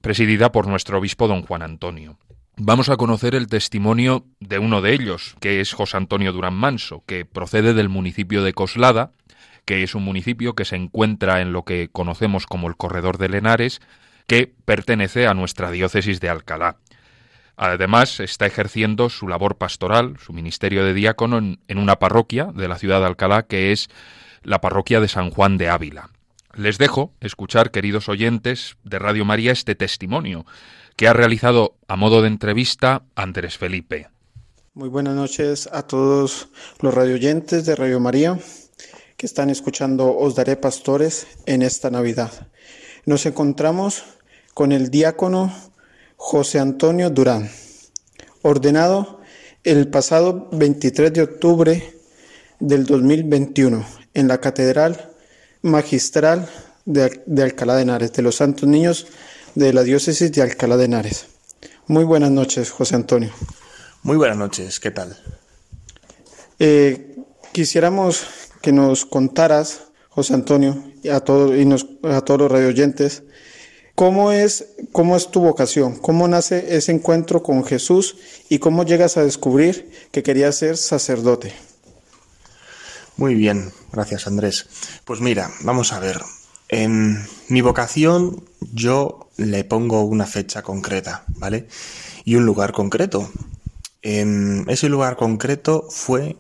presidida 0.02 0.52
por 0.52 0.65
nuestro 0.65 0.97
obispo 0.97 1.28
don 1.28 1.43
Juan 1.43 1.62
Antonio. 1.62 2.17
Vamos 2.58 2.89
a 2.89 2.97
conocer 2.97 3.36
el 3.36 3.45
testimonio 3.45 4.26
de 4.39 4.58
uno 4.58 4.82
de 4.82 4.93
ellos, 4.93 5.36
que 5.39 5.62
es 5.62 5.74
José 5.74 5.97
Antonio 5.97 6.34
Durán 6.34 6.56
Manso, 6.56 7.04
que 7.06 7.26
procede 7.26 7.76
del 7.76 7.89
municipio 7.89 8.41
de 8.41 8.54
Coslada, 8.54 9.12
que 9.65 9.84
es 9.84 9.95
un 9.95 10.04
municipio 10.04 10.54
que 10.54 10.65
se 10.65 10.76
encuentra 10.76 11.41
en 11.41 11.54
lo 11.54 11.63
que 11.63 11.89
conocemos 11.91 12.45
como 12.45 12.67
el 12.67 12.78
Corredor 12.78 13.17
de 13.17 13.30
Lenares, 13.30 13.82
que 14.28 14.54
pertenece 14.65 15.28
a 15.28 15.34
nuestra 15.34 15.71
diócesis 15.71 16.19
de 16.19 16.30
Alcalá. 16.30 16.78
Además, 17.58 18.19
está 18.19 18.45
ejerciendo 18.45 19.10
su 19.10 19.28
labor 19.28 19.58
pastoral, 19.58 20.17
su 20.17 20.34
ministerio 20.34 20.84
de 20.84 20.93
diácono, 20.93 21.38
en, 21.38 21.78
una 21.78 22.00
parroquia 22.00 22.45
de 22.45 22.67
la 22.67 22.78
ciudad 22.78 23.00
de 23.02 23.06
Alcalá, 23.08 23.43
que 23.43 23.71
es 23.71 23.89
la 24.41 24.62
parroquia 24.62 25.00
de 25.00 25.08
San 25.08 25.30
Juan 25.30 25.58
de 25.58 25.69
Ávila. 25.69 26.10
Les 26.56 26.78
dejo 26.78 27.13
escuchar, 27.19 27.71
queridos 27.71 28.10
oyentes 28.10 28.78
de 28.84 29.00
Radio 29.00 29.26
María, 29.26 29.52
este 29.52 29.76
testimonio 29.76 30.45
que 30.95 31.08
ha 31.08 31.13
realizado 31.13 31.76
a 31.88 31.95
modo 31.95 32.21
de 32.21 32.28
entrevista 32.28 33.04
Andrés 33.15 33.58
Felipe. 33.58 34.10
Muy 34.74 34.89
buenas 34.89 35.15
noches 35.15 35.69
a 35.71 35.84
todos 35.84 36.50
los 36.80 36.93
radioyentes 36.93 37.65
de 37.65 37.76
Radio 37.76 38.00
María 38.00 38.39
que 39.22 39.28
están 39.28 39.52
escuchando 39.52 40.18
Os 40.18 40.34
Daré 40.34 40.56
Pastores 40.56 41.28
en 41.46 41.62
esta 41.62 41.92
Navidad. 41.92 42.32
Nos 43.06 43.28
encontramos 43.28 44.02
con 44.56 44.72
el 44.72 44.90
diácono 44.90 45.56
José 46.16 46.58
Antonio 46.58 47.12
Durán, 47.12 47.52
ordenado 48.42 49.22
el 49.64 49.90
pasado 49.90 50.50
23 50.54 51.14
de 51.14 51.22
octubre 51.22 51.96
del 52.60 52.88
2021 52.88 53.86
en 54.16 54.28
la 54.28 54.40
Catedral 54.40 55.12
Magistral 55.62 56.50
de, 56.86 57.22
de 57.28 57.44
Alcalá 57.44 57.76
de 57.76 57.84
Henares, 57.84 58.14
de 58.14 58.24
los 58.24 58.38
Santos 58.38 58.68
Niños 58.68 59.06
de 59.54 59.72
la 59.72 59.84
Diócesis 59.84 60.32
de 60.32 60.42
Alcalá 60.42 60.78
de 60.78 60.86
Henares. 60.86 61.28
Muy 61.86 62.06
buenas 62.06 62.32
noches, 62.32 62.72
José 62.72 62.96
Antonio. 62.96 63.30
Muy 64.02 64.18
buenas 64.18 64.38
noches, 64.38 64.80
¿qué 64.80 64.90
tal? 64.90 65.16
Eh, 66.58 67.18
quisiéramos 67.52 68.26
que 68.62 68.71
nos 68.71 69.06
contaras, 69.06 69.88
José 70.10 70.34
Antonio, 70.34 70.84
y 71.04 71.10
a, 71.10 71.19
todos 71.21 71.56
y 71.56 71.67
a 72.08 72.21
todos 72.21 72.39
los 72.39 72.52
radioyentes, 72.52 73.24
¿Cómo 73.95 74.32
es, 74.32 74.65
¿Cómo 74.91 75.15
es 75.15 75.30
tu 75.30 75.41
vocación? 75.41 75.97
¿Cómo 75.97 76.28
nace 76.28 76.76
ese 76.76 76.91
encuentro 76.91 77.43
con 77.43 77.63
Jesús 77.63 78.15
y 78.50 78.60
cómo 78.60 78.84
llegas 78.84 79.17
a 79.17 79.24
descubrir 79.24 79.91
que 80.12 80.24
querías 80.24 80.56
ser 80.56 80.78
sacerdote? 80.78 81.54
Muy 83.17 83.36
bien, 83.36 83.71
gracias 83.91 84.26
Andrés. 84.26 84.67
Pues 85.06 85.21
mira, 85.21 85.52
vamos 85.62 85.93
a 85.93 86.00
ver. 86.00 86.19
En 86.69 87.28
mi 87.50 87.62
vocación 87.62 88.43
yo 88.74 89.30
le 89.38 89.63
pongo 89.65 90.02
una 90.04 90.26
fecha 90.26 90.63
concreta, 90.63 91.26
¿vale? 91.36 91.67
Y 92.24 92.36
un 92.38 92.45
lugar 92.45 92.71
concreto. 92.71 93.30
En 94.02 94.65
ese 94.69 94.89
lugar 94.89 95.17
concreto 95.17 95.86
fue 95.91 96.38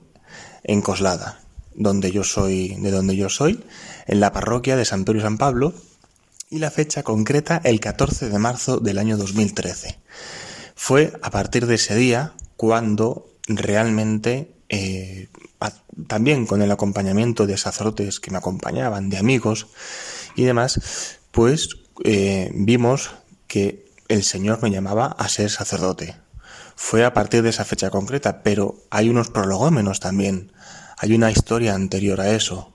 en 0.63 0.81
Coslada, 0.81 1.40
donde 1.75 2.11
yo 2.11 2.23
soy, 2.23 2.75
de 2.75 2.91
donde 2.91 3.15
yo 3.15 3.29
soy, 3.29 3.63
en 4.07 4.19
la 4.19 4.31
parroquia 4.31 4.75
de 4.75 4.85
San 4.85 5.05
Pedro 5.05 5.19
y 5.19 5.21
San 5.21 5.37
Pablo, 5.37 5.73
y 6.49 6.59
la 6.59 6.69
fecha 6.69 7.03
concreta 7.03 7.61
el 7.63 7.79
14 7.79 8.29
de 8.29 8.37
marzo 8.37 8.79
del 8.79 8.97
año 8.97 9.17
2013. 9.17 9.99
Fue 10.75 11.13
a 11.21 11.31
partir 11.31 11.65
de 11.65 11.75
ese 11.75 11.95
día 11.95 12.33
cuando 12.57 13.31
realmente, 13.47 14.51
eh, 14.69 15.29
también 16.07 16.45
con 16.45 16.61
el 16.61 16.71
acompañamiento 16.71 17.47
de 17.47 17.57
sacerdotes 17.57 18.19
que 18.19 18.31
me 18.31 18.37
acompañaban, 18.37 19.09
de 19.09 19.17
amigos 19.17 19.67
y 20.35 20.43
demás, 20.43 21.19
pues 21.31 21.69
eh, 22.03 22.51
vimos 22.53 23.11
que 23.47 23.85
el 24.07 24.23
Señor 24.23 24.61
me 24.61 24.71
llamaba 24.71 25.05
a 25.05 25.29
ser 25.29 25.49
sacerdote. 25.49 26.15
Fue 26.75 27.05
a 27.05 27.13
partir 27.13 27.43
de 27.43 27.49
esa 27.49 27.63
fecha 27.63 27.89
concreta, 27.89 28.43
pero 28.43 28.75
hay 28.89 29.09
unos 29.09 29.29
prolegómenos 29.29 29.99
también. 29.99 30.51
Hay 31.01 31.13
una 31.15 31.31
historia 31.31 31.73
anterior 31.73 32.21
a 32.21 32.29
eso. 32.29 32.71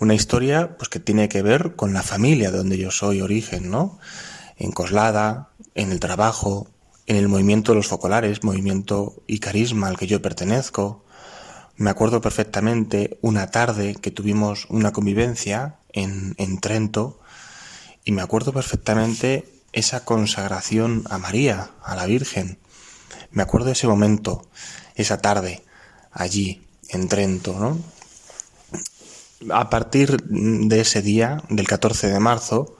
Una 0.00 0.12
historia 0.12 0.76
pues 0.76 0.88
que 0.88 0.98
tiene 0.98 1.28
que 1.28 1.42
ver 1.42 1.76
con 1.76 1.92
la 1.92 2.02
familia 2.02 2.50
de 2.50 2.58
donde 2.58 2.76
yo 2.76 2.90
soy 2.90 3.20
origen, 3.20 3.70
¿no? 3.70 4.00
En 4.56 4.72
Coslada, 4.72 5.50
en 5.76 5.92
el 5.92 6.00
trabajo, 6.00 6.66
en 7.06 7.14
el 7.14 7.28
movimiento 7.28 7.70
de 7.70 7.76
los 7.76 7.86
focolares, 7.86 8.42
movimiento 8.42 9.22
y 9.28 9.38
carisma 9.38 9.86
al 9.86 9.96
que 9.96 10.08
yo 10.08 10.20
pertenezco. 10.20 11.04
Me 11.76 11.90
acuerdo 11.90 12.20
perfectamente 12.20 13.16
una 13.22 13.52
tarde 13.52 13.94
que 13.94 14.10
tuvimos 14.10 14.66
una 14.70 14.90
convivencia 14.92 15.76
en, 15.92 16.34
en 16.38 16.58
Trento 16.58 17.20
y 18.04 18.10
me 18.10 18.22
acuerdo 18.22 18.52
perfectamente 18.52 19.48
esa 19.72 20.04
consagración 20.04 21.04
a 21.10 21.18
María, 21.18 21.70
a 21.84 21.94
la 21.94 22.06
Virgen. 22.06 22.58
Me 23.30 23.44
acuerdo 23.44 23.70
ese 23.70 23.86
momento, 23.86 24.48
esa 24.96 25.20
tarde, 25.20 25.62
allí, 26.10 26.67
en 26.88 27.08
Trento, 27.08 27.58
¿no? 27.58 27.78
a 29.50 29.70
partir 29.70 30.22
de 30.24 30.80
ese 30.80 31.02
día, 31.02 31.42
del 31.48 31.66
14 31.66 32.08
de 32.08 32.20
marzo, 32.20 32.76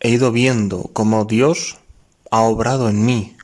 he 0.00 0.10
ido 0.10 0.32
viendo 0.32 0.90
cómo 0.92 1.24
Dios 1.24 1.78
ha 2.30 2.42
obrado 2.42 2.88
en 2.88 3.04
mí. 3.04 3.36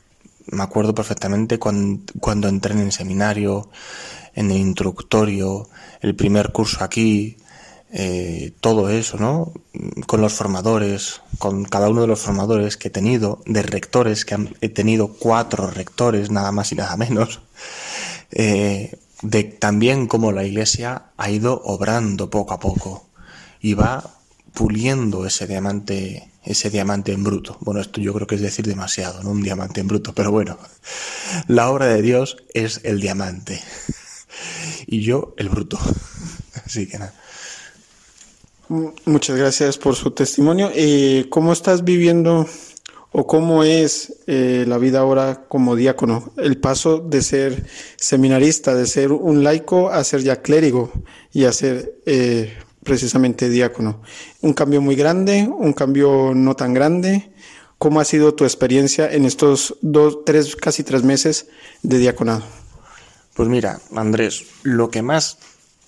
Me 0.47 0.63
acuerdo 0.63 0.93
perfectamente 0.93 1.59
cuando, 1.59 2.47
entré 2.47 2.73
en 2.73 2.81
el 2.81 2.91
seminario, 2.91 3.69
en 4.35 4.51
el 4.51 4.57
instructorio, 4.57 5.69
el 6.01 6.15
primer 6.15 6.51
curso 6.51 6.83
aquí, 6.83 7.37
eh, 7.93 8.53
todo 8.61 8.89
eso, 8.89 9.17
¿no? 9.17 9.51
Con 10.07 10.21
los 10.21 10.33
formadores, 10.33 11.21
con 11.39 11.65
cada 11.65 11.89
uno 11.89 12.01
de 12.01 12.07
los 12.07 12.21
formadores 12.21 12.77
que 12.77 12.87
he 12.87 12.91
tenido, 12.91 13.41
de 13.45 13.63
rectores, 13.63 14.23
que 14.23 14.37
he 14.61 14.69
tenido 14.69 15.13
cuatro 15.13 15.67
rectores, 15.69 16.31
nada 16.31 16.51
más 16.51 16.71
y 16.71 16.75
nada 16.75 16.95
menos. 16.97 17.41
Eh, 18.33 18.97
de 19.21 19.43
también 19.43 20.07
cómo 20.07 20.31
la 20.31 20.43
Iglesia 20.43 21.11
ha 21.17 21.29
ido 21.29 21.61
obrando 21.63 22.29
poco 22.29 22.53
a 22.53 22.59
poco 22.59 23.07
y 23.59 23.73
va 23.73 24.09
puliendo 24.53 25.25
ese 25.25 25.47
diamante, 25.47 26.29
ese 26.43 26.69
diamante 26.69 27.13
en 27.13 27.23
bruto. 27.23 27.57
Bueno, 27.61 27.81
esto 27.81 28.01
yo 28.01 28.13
creo 28.13 28.27
que 28.27 28.35
es 28.35 28.41
decir 28.41 28.65
demasiado, 28.65 29.23
¿no? 29.23 29.31
Un 29.31 29.41
diamante 29.41 29.81
en 29.81 29.87
bruto, 29.87 30.13
pero 30.13 30.31
bueno, 30.31 30.57
la 31.47 31.69
obra 31.69 31.85
de 31.85 32.01
Dios 32.01 32.37
es 32.53 32.81
el 32.83 32.99
diamante 32.99 33.61
y 34.87 35.01
yo 35.01 35.33
el 35.37 35.49
bruto. 35.49 35.79
Así 36.65 36.87
que 36.87 36.99
nada. 36.99 37.13
Muchas 39.05 39.35
gracias 39.35 39.77
por 39.77 39.95
su 39.95 40.11
testimonio. 40.11 40.71
Eh, 40.73 41.27
¿Cómo 41.29 41.51
estás 41.51 41.83
viviendo 41.83 42.47
o 43.11 43.27
cómo 43.27 43.63
es 43.63 44.13
eh, 44.27 44.63
la 44.67 44.77
vida 44.77 44.99
ahora 44.99 45.45
como 45.47 45.75
diácono, 45.75 46.31
el 46.37 46.57
paso 46.57 46.99
de 46.99 47.21
ser 47.21 47.65
seminarista, 47.97 48.73
de 48.73 48.87
ser 48.87 49.11
un 49.11 49.43
laico 49.43 49.89
a 49.89 50.03
ser 50.03 50.21
ya 50.23 50.41
clérigo 50.41 50.91
y 51.33 51.43
a 51.43 51.51
ser 51.51 51.99
eh, 52.05 52.53
precisamente 52.83 53.49
diácono. 53.49 54.01
Un 54.41 54.53
cambio 54.53 54.81
muy 54.81 54.95
grande, 54.95 55.47
un 55.51 55.73
cambio 55.73 56.33
no 56.33 56.55
tan 56.55 56.73
grande. 56.73 57.31
¿Cómo 57.77 57.99
ha 57.99 58.05
sido 58.05 58.33
tu 58.33 58.45
experiencia 58.45 59.11
en 59.11 59.25
estos 59.25 59.75
dos, 59.81 60.23
tres, 60.23 60.55
casi 60.55 60.83
tres 60.83 61.03
meses 61.03 61.47
de 61.81 61.97
diaconado? 61.97 62.43
Pues 63.33 63.49
mira, 63.49 63.81
Andrés, 63.95 64.45
lo 64.63 64.89
que 64.89 65.01
más 65.01 65.37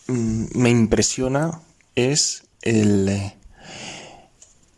mm, 0.07 0.45
me 0.55 0.71
impresiona 0.71 1.61
es 1.95 2.43
el, 2.63 3.33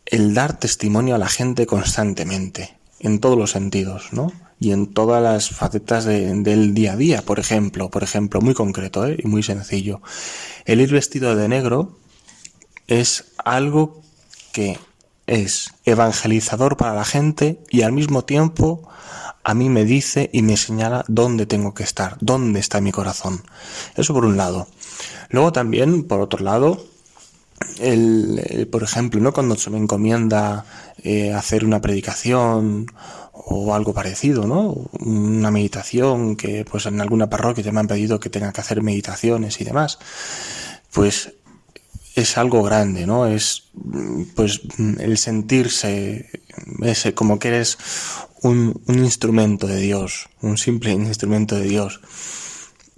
el 0.06 0.34
dar 0.34 0.58
testimonio 0.58 1.14
a 1.14 1.18
la 1.18 1.28
gente 1.28 1.66
constantemente, 1.66 2.76
en 3.00 3.20
todos 3.20 3.36
los 3.36 3.50
sentidos, 3.50 4.12
¿no? 4.12 4.32
Y 4.58 4.72
en 4.72 4.86
todas 4.86 5.22
las 5.22 5.50
facetas 5.50 6.06
del 6.06 6.72
día 6.72 6.92
a 6.92 6.96
día, 6.96 7.22
por 7.22 7.38
ejemplo, 7.38 7.90
por 7.90 8.02
ejemplo, 8.02 8.40
muy 8.40 8.54
concreto 8.54 9.06
¿eh? 9.06 9.18
y 9.22 9.26
muy 9.26 9.42
sencillo. 9.42 10.00
El 10.64 10.80
ir 10.80 10.90
vestido 10.92 11.36
de 11.36 11.46
negro 11.46 11.98
es 12.86 13.32
algo 13.36 14.00
que 14.52 14.78
es 15.26 15.74
evangelizador 15.84 16.78
para 16.78 16.94
la 16.94 17.04
gente 17.04 17.60
y 17.68 17.82
al 17.82 17.92
mismo 17.92 18.24
tiempo 18.24 18.88
a 19.44 19.54
mí 19.54 19.68
me 19.68 19.84
dice 19.84 20.30
y 20.32 20.42
me 20.42 20.56
señala 20.56 21.04
dónde 21.06 21.46
tengo 21.46 21.74
que 21.74 21.82
estar, 21.82 22.16
dónde 22.20 22.58
está 22.58 22.80
mi 22.80 22.92
corazón. 22.92 23.42
Eso 23.94 24.14
por 24.14 24.24
un 24.24 24.36
lado. 24.36 24.68
Luego 25.28 25.52
también, 25.52 26.04
por 26.04 26.20
otro 26.20 26.42
lado, 26.42 26.82
el, 27.78 28.68
por 28.70 28.82
ejemplo, 28.82 29.20
¿no? 29.20 29.32
cuando 29.32 29.56
se 29.56 29.70
me 29.70 29.78
encomienda 29.78 30.64
eh, 31.02 31.32
hacer 31.32 31.64
una 31.64 31.80
predicación 31.80 32.86
o 33.32 33.74
algo 33.74 33.92
parecido, 33.92 34.46
¿no? 34.46 34.72
Una 34.98 35.50
meditación 35.50 36.36
que 36.36 36.64
pues 36.64 36.86
en 36.86 37.00
alguna 37.00 37.28
parroquia 37.28 37.62
ya 37.62 37.72
me 37.72 37.80
han 37.80 37.86
pedido 37.86 38.18
que 38.18 38.30
tenga 38.30 38.52
que 38.52 38.60
hacer 38.60 38.82
meditaciones 38.82 39.60
y 39.60 39.64
demás. 39.64 39.98
Pues 40.92 41.34
es 42.14 42.38
algo 42.38 42.62
grande, 42.62 43.06
¿no? 43.06 43.26
Es 43.26 43.64
pues 44.34 44.62
el 44.98 45.18
sentirse 45.18 46.30
ese 46.82 47.14
como 47.14 47.38
que 47.38 47.48
eres 47.48 47.78
un, 48.42 48.80
un 48.86 48.98
instrumento 49.04 49.66
de 49.66 49.80
Dios, 49.80 50.28
un 50.40 50.56
simple 50.56 50.90
instrumento 50.92 51.56
de 51.56 51.68
Dios. 51.68 52.00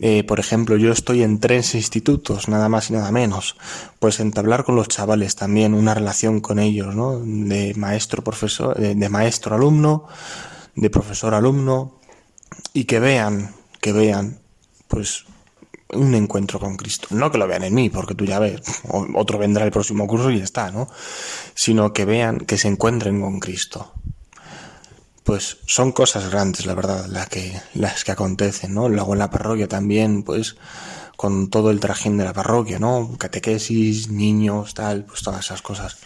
Eh, 0.00 0.22
por 0.22 0.38
ejemplo, 0.38 0.76
yo 0.76 0.92
estoy 0.92 1.24
en 1.24 1.40
tres 1.40 1.74
institutos, 1.74 2.48
nada 2.48 2.68
más 2.68 2.90
y 2.90 2.92
nada 2.92 3.10
menos. 3.10 3.56
Pues 3.98 4.20
entablar 4.20 4.64
con 4.64 4.76
los 4.76 4.88
chavales 4.88 5.34
también 5.34 5.74
una 5.74 5.94
relación 5.94 6.40
con 6.40 6.58
ellos, 6.60 6.94
¿no? 6.94 7.18
De 7.18 7.74
maestro 7.74 8.22
profesor, 8.22 8.76
de, 8.76 9.08
maestro 9.08 9.56
alumno, 9.56 10.06
de 10.76 10.90
profesor 10.90 11.34
alumno, 11.34 12.00
y 12.72 12.84
que 12.84 13.00
vean, 13.00 13.54
que 13.80 13.92
vean, 13.92 14.38
pues 14.86 15.24
un 15.90 16.14
encuentro 16.14 16.60
con 16.60 16.76
Cristo. 16.76 17.08
No 17.10 17.32
que 17.32 17.38
lo 17.38 17.48
vean 17.48 17.64
en 17.64 17.74
mí, 17.74 17.90
porque 17.90 18.14
tú 18.14 18.24
ya 18.24 18.38
ves, 18.38 18.60
otro 19.14 19.38
vendrá 19.38 19.64
el 19.64 19.72
próximo 19.72 20.06
curso 20.06 20.30
y 20.30 20.38
ya 20.38 20.44
está, 20.44 20.70
¿no? 20.70 20.88
Sino 21.54 21.92
que 21.92 22.04
vean, 22.04 22.38
que 22.38 22.56
se 22.56 22.68
encuentren 22.68 23.20
con 23.20 23.40
Cristo 23.40 23.94
pues 25.28 25.58
son 25.66 25.92
cosas 25.92 26.30
grandes, 26.30 26.64
la 26.64 26.72
verdad, 26.72 27.04
las 27.04 27.28
que, 27.28 27.60
las 27.74 28.02
que 28.02 28.12
acontecen, 28.12 28.72
¿no? 28.72 28.88
Luego 28.88 29.12
en 29.12 29.18
la 29.18 29.28
parroquia 29.28 29.68
también, 29.68 30.22
pues, 30.22 30.56
con 31.18 31.50
todo 31.50 31.70
el 31.70 31.80
trajín 31.80 32.16
de 32.16 32.24
la 32.24 32.32
parroquia, 32.32 32.78
¿no? 32.78 33.14
Catequesis, 33.18 34.08
niños, 34.08 34.72
tal, 34.72 35.04
pues 35.04 35.20
todas 35.20 35.44
esas 35.44 35.60
cosas. 35.60 35.98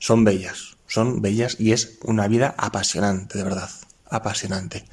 Son 0.00 0.24
bellas, 0.24 0.78
son 0.88 1.22
bellas 1.22 1.60
y 1.60 1.70
es 1.70 2.00
una 2.02 2.26
vida 2.26 2.56
apasionante, 2.58 3.38
de 3.38 3.44
verdad, 3.44 3.70
apasionante. 4.10 4.84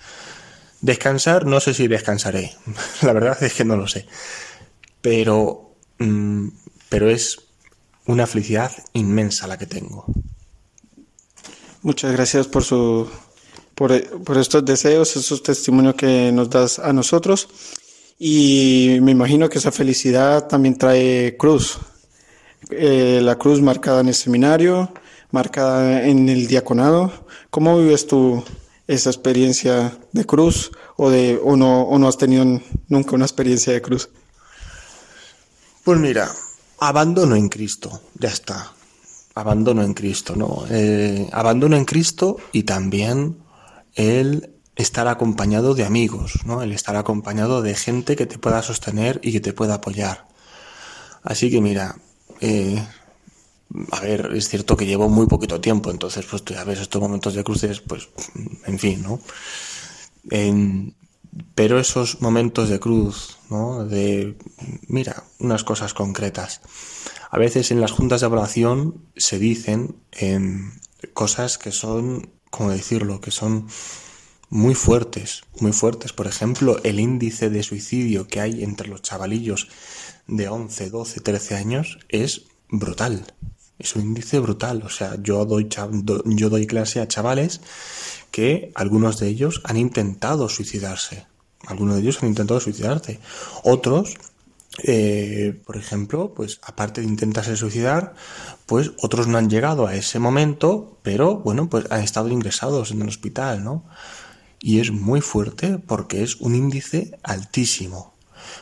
Descansar, 0.81 1.47
no 1.47 1.59
sé 1.59 1.73
si 1.73 1.87
descansaré, 1.87 2.53
la 3.01 3.13
verdad 3.13 3.41
es 3.41 3.55
que 3.55 3.65
no 3.65 3.75
lo 3.75 3.87
sé. 3.87 4.05
Pero, 5.01 5.73
mm, 5.97 6.47
pero 6.89 7.09
es 7.09 7.41
una 8.05 8.27
felicidad 8.27 8.71
inmensa 8.93 9.47
la 9.47 9.57
que 9.57 9.65
tengo. 9.65 10.05
Muchas 11.81 12.11
gracias 12.11 12.47
por 12.47 12.63
su 12.63 13.09
por, 13.75 14.23
por 14.23 14.37
estos 14.37 14.63
deseos, 14.65 15.15
esos 15.15 15.41
testimonios 15.43 15.95
que 15.95 16.31
nos 16.31 16.49
das 16.49 16.79
a 16.79 16.93
nosotros. 16.93 17.47
Y 18.19 18.99
me 19.01 19.11
imagino 19.11 19.49
que 19.49 19.57
esa 19.57 19.71
felicidad 19.71 20.47
también 20.47 20.77
trae 20.77 21.35
cruz. 21.37 21.77
Eh, 22.71 23.19
la 23.21 23.37
cruz 23.37 23.61
marcada 23.61 24.01
en 24.01 24.07
el 24.07 24.15
seminario, 24.15 24.93
marcada 25.31 26.03
en 26.05 26.29
el 26.29 26.47
diaconado. 26.47 27.11
¿Cómo 27.49 27.77
vives 27.77 28.07
tú 28.07 28.43
esa 28.87 29.09
experiencia 29.09 29.97
de 30.11 30.25
cruz 30.25 30.71
o, 30.95 31.09
de, 31.09 31.39
o 31.43 31.55
no 31.55 32.07
has 32.07 32.17
tenido 32.17 32.45
nunca 32.87 33.15
una 33.15 33.25
experiencia 33.25 33.73
de 33.73 33.81
cruz? 33.81 34.09
Pues 35.83 35.99
mira, 35.99 36.31
abandono 36.79 37.35
en 37.35 37.49
Cristo, 37.49 38.01
ya 38.17 38.29
está. 38.29 38.71
Abandono 39.35 39.83
en 39.83 39.93
Cristo, 39.93 40.35
¿no? 40.35 40.63
Eh, 40.69 41.27
abandono 41.33 41.75
en 41.75 41.83
Cristo 41.83 42.37
y 42.53 42.63
también 42.63 43.42
el 43.95 44.53
estar 44.75 45.07
acompañado 45.07 45.75
de 45.75 45.85
amigos, 45.85 46.45
¿no? 46.45 46.61
El 46.61 46.71
estar 46.71 46.95
acompañado 46.95 47.61
de 47.61 47.75
gente 47.75 48.15
que 48.15 48.25
te 48.25 48.39
pueda 48.39 48.61
sostener 48.61 49.19
y 49.23 49.31
que 49.31 49.39
te 49.39 49.53
pueda 49.53 49.75
apoyar. 49.75 50.27
Así 51.21 51.51
que 51.51 51.61
mira, 51.61 51.95
eh, 52.41 52.83
a 53.91 53.99
ver, 54.01 54.31
es 54.35 54.49
cierto 54.49 54.75
que 54.75 54.85
llevo 54.85 55.09
muy 55.09 55.27
poquito 55.27 55.61
tiempo, 55.61 55.91
entonces 55.91 56.25
pues 56.25 56.43
ya 56.45 56.63
ves 56.63 56.79
estos 56.79 57.01
momentos 57.01 57.33
de 57.33 57.43
cruces, 57.43 57.81
pues, 57.81 58.09
en 58.65 58.79
fin, 58.79 59.03
¿no? 59.03 59.19
pero 61.55 61.79
esos 61.79 62.21
momentos 62.21 62.69
de 62.69 62.79
cruz, 62.79 63.37
¿no? 63.49 63.85
De, 63.85 64.37
mira, 64.87 65.23
unas 65.39 65.63
cosas 65.63 65.93
concretas. 65.93 66.61
A 67.29 67.37
veces 67.37 67.71
en 67.71 67.81
las 67.81 67.91
juntas 67.91 68.21
de 68.21 68.27
evaluación 68.27 69.05
se 69.15 69.39
dicen 69.39 69.95
cosas 71.13 71.57
que 71.57 71.71
son 71.71 72.29
¿cómo 72.53 72.69
decirlo?, 72.69 73.19
que 73.19 73.31
son 73.31 73.67
muy 74.51 74.75
fuertes, 74.75 75.41
muy 75.59 75.73
fuertes. 75.73 76.13
Por 76.13 76.27
ejemplo, 76.27 76.79
el 76.83 76.99
índice 76.99 77.49
de 77.49 77.63
suicidio 77.63 78.27
que 78.27 78.41
hay 78.41 78.63
entre 78.63 78.87
los 78.87 79.01
chavalillos 79.01 79.69
de 80.27 80.49
11, 80.49 80.91
12, 80.91 81.21
13 81.21 81.55
años 81.55 81.97
es 82.09 82.43
brutal. 82.69 83.33
Es 83.79 83.95
un 83.95 84.03
índice 84.03 84.37
brutal. 84.37 84.83
O 84.83 84.89
sea, 84.89 85.17
yo 85.19 85.45
doy, 85.45 85.67
yo 86.25 86.49
doy 86.51 86.67
clase 86.67 86.99
a 86.99 87.07
chavales 87.07 87.59
que 88.29 88.71
algunos 88.75 89.19
de 89.19 89.29
ellos 89.29 89.61
han 89.63 89.77
intentado 89.77 90.47
suicidarse. 90.47 91.25
Algunos 91.65 91.95
de 91.95 92.01
ellos 92.03 92.21
han 92.21 92.29
intentado 92.29 92.59
suicidarse. 92.59 93.19
Otros 93.63 94.13
eh, 94.81 95.61
por 95.65 95.77
ejemplo, 95.77 96.33
pues 96.33 96.59
aparte 96.63 97.01
de 97.01 97.07
intentarse 97.07 97.55
suicidar, 97.55 98.15
pues 98.65 98.91
otros 99.01 99.27
no 99.27 99.37
han 99.37 99.49
llegado 99.49 99.85
a 99.85 99.95
ese 99.95 100.17
momento, 100.17 100.97
pero 101.03 101.37
bueno, 101.37 101.69
pues 101.69 101.85
han 101.91 102.01
estado 102.01 102.29
ingresados 102.29 102.91
en 102.91 103.01
el 103.01 103.07
hospital, 103.07 103.63
¿no? 103.63 103.85
Y 104.59 104.79
es 104.79 104.91
muy 104.91 105.21
fuerte 105.21 105.77
porque 105.77 106.23
es 106.23 106.37
un 106.37 106.55
índice 106.55 107.17
altísimo. 107.21 108.13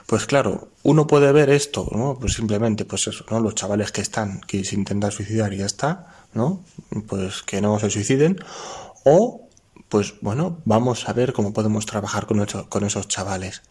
Pues 0.06 0.26
claro, 0.26 0.70
uno 0.84 1.08
puede 1.08 1.32
ver 1.32 1.50
esto, 1.50 1.88
¿no? 1.92 2.18
Pues 2.20 2.34
simplemente, 2.34 2.86
pues 2.86 3.10
¿no? 3.30 3.40
Los 3.40 3.56
chavales 3.56 3.92
que 3.92 4.02
están, 4.02 4.42
que 4.42 4.66
se 4.66 4.76
intentan 4.76 5.12
suicidar 5.12 5.54
y 5.54 5.58
ya 5.58 5.66
está, 5.66 6.08
¿no? 6.34 6.64
Pues 7.08 7.42
que 7.44 7.62
no 7.62 7.80
se 7.80 7.90
suiciden. 7.90 8.38
O, 9.06 9.48
pues 9.90 10.16
bueno, 10.22 10.60
vamos 10.66 11.08
a 11.08 11.14
ver 11.14 11.34
cómo 11.34 11.54
podemos 11.54 11.86
trabajar 11.86 12.28
con 12.28 12.84
esos 12.84 13.08
chavales. 13.08 13.62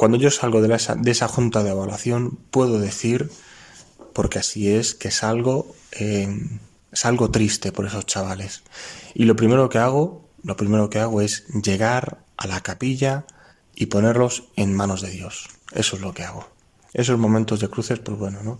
Cuando 0.00 0.16
yo 0.16 0.30
salgo 0.30 0.62
de, 0.62 0.74
esa 1.10 1.28
junta 1.28 1.62
de 1.62 1.72
evaluación, 1.72 2.38
puedo 2.50 2.78
decir, 2.78 3.30
porque 4.14 4.38
así 4.38 4.70
es, 4.70 4.94
que 4.94 5.10
salgo, 5.10 5.74
eh, 5.92 6.26
salgo 6.90 7.30
triste 7.30 7.70
por 7.70 7.84
esos 7.84 8.06
chavales. 8.06 8.62
Y 9.12 9.26
lo 9.26 9.36
primero 9.36 9.68
que 9.68 9.76
hago, 9.76 10.26
lo 10.42 10.56
primero 10.56 10.88
que 10.88 11.00
hago 11.00 11.20
es 11.20 11.46
llegar 11.48 12.24
a 12.38 12.46
la 12.46 12.62
capilla 12.62 13.26
y 13.74 13.86
ponerlos 13.86 14.44
en 14.56 14.74
manos 14.74 15.02
de 15.02 15.10
Dios. 15.10 15.50
Eso 15.72 15.96
es 15.96 16.00
lo 16.00 16.14
que 16.14 16.24
hago. 16.24 16.48
Esos 16.94 17.18
momentos 17.18 17.60
de 17.60 17.68
cruces, 17.68 17.98
pues 17.98 18.16
bueno, 18.16 18.42
¿no? 18.42 18.58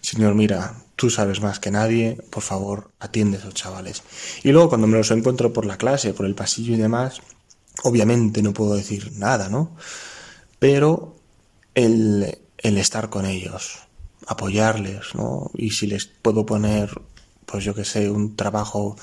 Señor, 0.00 0.34
mira, 0.34 0.74
tú 0.96 1.10
sabes 1.10 1.40
más 1.40 1.60
que 1.60 1.70
nadie, 1.70 2.18
por 2.28 2.42
favor, 2.42 2.90
atiende 2.98 3.36
a 3.36 3.40
esos 3.40 3.54
chavales. 3.54 4.02
Y 4.42 4.50
luego 4.50 4.70
cuando 4.70 4.88
me 4.88 4.98
los 4.98 5.12
encuentro 5.12 5.52
por 5.52 5.64
la 5.64 5.78
clase, 5.78 6.12
por 6.12 6.26
el 6.26 6.34
pasillo 6.34 6.74
y 6.74 6.78
demás, 6.78 7.20
obviamente 7.84 8.42
no 8.42 8.52
puedo 8.52 8.74
decir 8.74 9.12
nada, 9.14 9.48
¿no? 9.48 9.76
Pero 10.62 11.16
el, 11.74 12.38
estar 12.58 13.10
con 13.10 13.26
ellos, 13.26 13.80
apoyarles, 14.28 15.12
¿no? 15.16 15.50
Y 15.54 15.70
si 15.70 15.88
les 15.88 16.06
puedo 16.06 16.46
poner, 16.46 17.02
pues 17.46 17.64
yo 17.64 17.74
que 17.74 17.84
sé, 17.84 18.08
un 18.08 18.36
trabajo, 18.36 18.94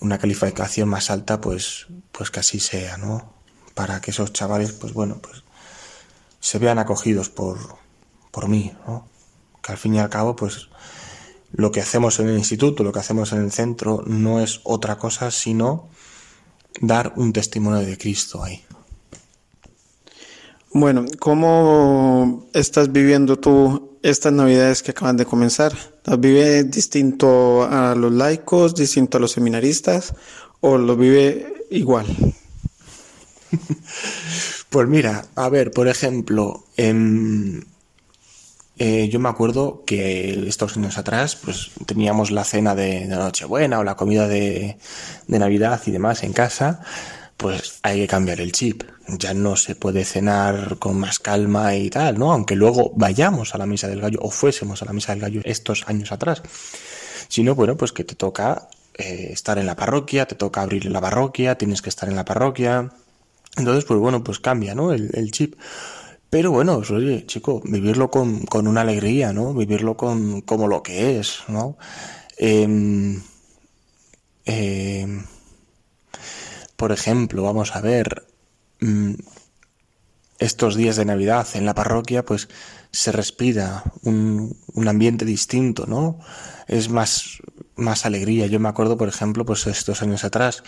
una 0.00 0.18
calificación 0.18 0.88
más 0.88 1.08
alta, 1.10 1.40
pues, 1.40 1.86
pues 2.10 2.32
que 2.32 2.40
así 2.40 2.58
sea, 2.58 2.96
¿no? 2.96 3.32
Para 3.74 4.00
que 4.00 4.10
esos 4.10 4.32
chavales, 4.32 4.72
pues 4.72 4.92
bueno, 4.92 5.20
pues 5.22 5.44
se 6.40 6.58
vean 6.58 6.80
acogidos 6.80 7.30
por, 7.30 7.76
por 8.32 8.48
mí, 8.48 8.72
¿no? 8.88 9.06
Que 9.62 9.70
al 9.70 9.78
fin 9.78 9.94
y 9.94 10.00
al 10.00 10.10
cabo, 10.10 10.34
pues 10.34 10.68
lo 11.52 11.70
que 11.70 11.80
hacemos 11.80 12.18
en 12.18 12.30
el 12.30 12.38
instituto, 12.38 12.82
lo 12.82 12.90
que 12.90 12.98
hacemos 12.98 13.32
en 13.32 13.40
el 13.40 13.52
centro, 13.52 14.02
no 14.04 14.40
es 14.40 14.62
otra 14.64 14.98
cosa 14.98 15.30
sino 15.30 15.88
dar 16.80 17.12
un 17.14 17.32
testimonio 17.32 17.86
de 17.86 17.96
Cristo 17.96 18.42
ahí. 18.42 18.64
Bueno, 20.76 21.04
¿cómo 21.20 22.48
estás 22.52 22.90
viviendo 22.90 23.38
tú 23.38 23.96
estas 24.02 24.32
navidades 24.32 24.82
que 24.82 24.90
acaban 24.90 25.16
de 25.16 25.24
comenzar? 25.24 25.72
¿Las 26.02 26.18
vive 26.18 26.64
distinto 26.64 27.62
a 27.62 27.94
los 27.94 28.12
laicos, 28.12 28.74
distinto 28.74 29.18
a 29.18 29.20
los 29.20 29.30
seminaristas 29.30 30.14
o 30.60 30.76
lo 30.76 30.96
vive 30.96 31.66
igual? 31.70 32.06
Pues 34.68 34.88
mira, 34.88 35.24
a 35.36 35.48
ver, 35.48 35.70
por 35.70 35.86
ejemplo, 35.86 36.64
eh, 36.76 37.62
yo 39.08 39.20
me 39.20 39.28
acuerdo 39.28 39.84
que 39.86 40.48
estos 40.48 40.76
años 40.76 40.98
atrás, 40.98 41.36
pues 41.36 41.70
teníamos 41.86 42.32
la 42.32 42.42
cena 42.42 42.74
de, 42.74 43.06
Nochebuena 43.06 43.78
o 43.78 43.84
la 43.84 43.94
comida 43.94 44.26
de, 44.26 44.78
de 45.28 45.38
Navidad 45.38 45.80
y 45.86 45.92
demás 45.92 46.24
en 46.24 46.32
casa 46.32 46.80
pues 47.36 47.80
hay 47.82 48.00
que 48.00 48.06
cambiar 48.06 48.40
el 48.40 48.52
chip. 48.52 48.84
Ya 49.06 49.34
no 49.34 49.56
se 49.56 49.74
puede 49.74 50.04
cenar 50.04 50.78
con 50.78 50.98
más 50.98 51.18
calma 51.18 51.76
y 51.76 51.90
tal, 51.90 52.18
¿no? 52.18 52.32
Aunque 52.32 52.56
luego 52.56 52.92
vayamos 52.96 53.54
a 53.54 53.58
la 53.58 53.66
misa 53.66 53.88
del 53.88 54.00
gallo 54.00 54.18
o 54.22 54.30
fuésemos 54.30 54.82
a 54.82 54.86
la 54.86 54.92
misa 54.92 55.12
del 55.12 55.20
gallo 55.20 55.40
estos 55.44 55.84
años 55.86 56.12
atrás. 56.12 56.42
Sino, 57.28 57.54
bueno, 57.54 57.76
pues 57.76 57.92
que 57.92 58.04
te 58.04 58.14
toca 58.14 58.68
eh, 58.94 59.30
estar 59.32 59.58
en 59.58 59.66
la 59.66 59.76
parroquia, 59.76 60.26
te 60.26 60.36
toca 60.36 60.62
abrir 60.62 60.86
la 60.86 61.00
parroquia, 61.00 61.58
tienes 61.58 61.82
que 61.82 61.90
estar 61.90 62.08
en 62.08 62.16
la 62.16 62.24
parroquia. 62.24 62.90
Entonces, 63.56 63.84
pues 63.84 64.00
bueno, 64.00 64.24
pues 64.24 64.40
cambia, 64.40 64.74
¿no? 64.74 64.92
El, 64.92 65.30
chip. 65.30 65.56
Pero 66.30 66.50
bueno, 66.50 66.78
pues, 66.78 66.90
oye, 66.90 67.26
chico, 67.26 67.60
vivirlo 67.64 68.10
con, 68.10 68.46
con, 68.46 68.66
una 68.66 68.80
alegría, 68.80 69.32
¿no? 69.32 69.54
Vivirlo 69.54 69.96
con 69.96 70.40
como 70.42 70.66
lo 70.66 70.82
que 70.82 71.18
es, 71.20 71.40
¿no? 71.48 71.76
eh, 72.36 73.18
por 76.84 76.92
ejemplo, 76.92 77.42
vamos 77.42 77.74
a 77.74 77.80
ver, 77.80 78.26
mm, 78.80 79.14
estos 80.38 80.76
días 80.76 80.96
de 80.96 81.06
Navidad 81.06 81.46
en 81.54 81.64
la 81.64 81.74
parroquia, 81.74 82.26
pues 82.26 82.50
se 82.90 83.10
respira 83.10 83.84
un, 84.02 84.54
ambiente 84.86 85.24
distinto, 85.24 85.86
¿no? 85.86 86.18
Es 86.68 86.90
más, 86.90 87.38
más 87.74 88.04
alegría. 88.04 88.48
Yo 88.48 88.60
me 88.60 88.68
acuerdo, 88.68 88.98
por 88.98 89.08
ejemplo, 89.08 89.46
pues 89.46 89.66
estos 89.66 90.02
años 90.02 90.24
atrás, 90.24 90.62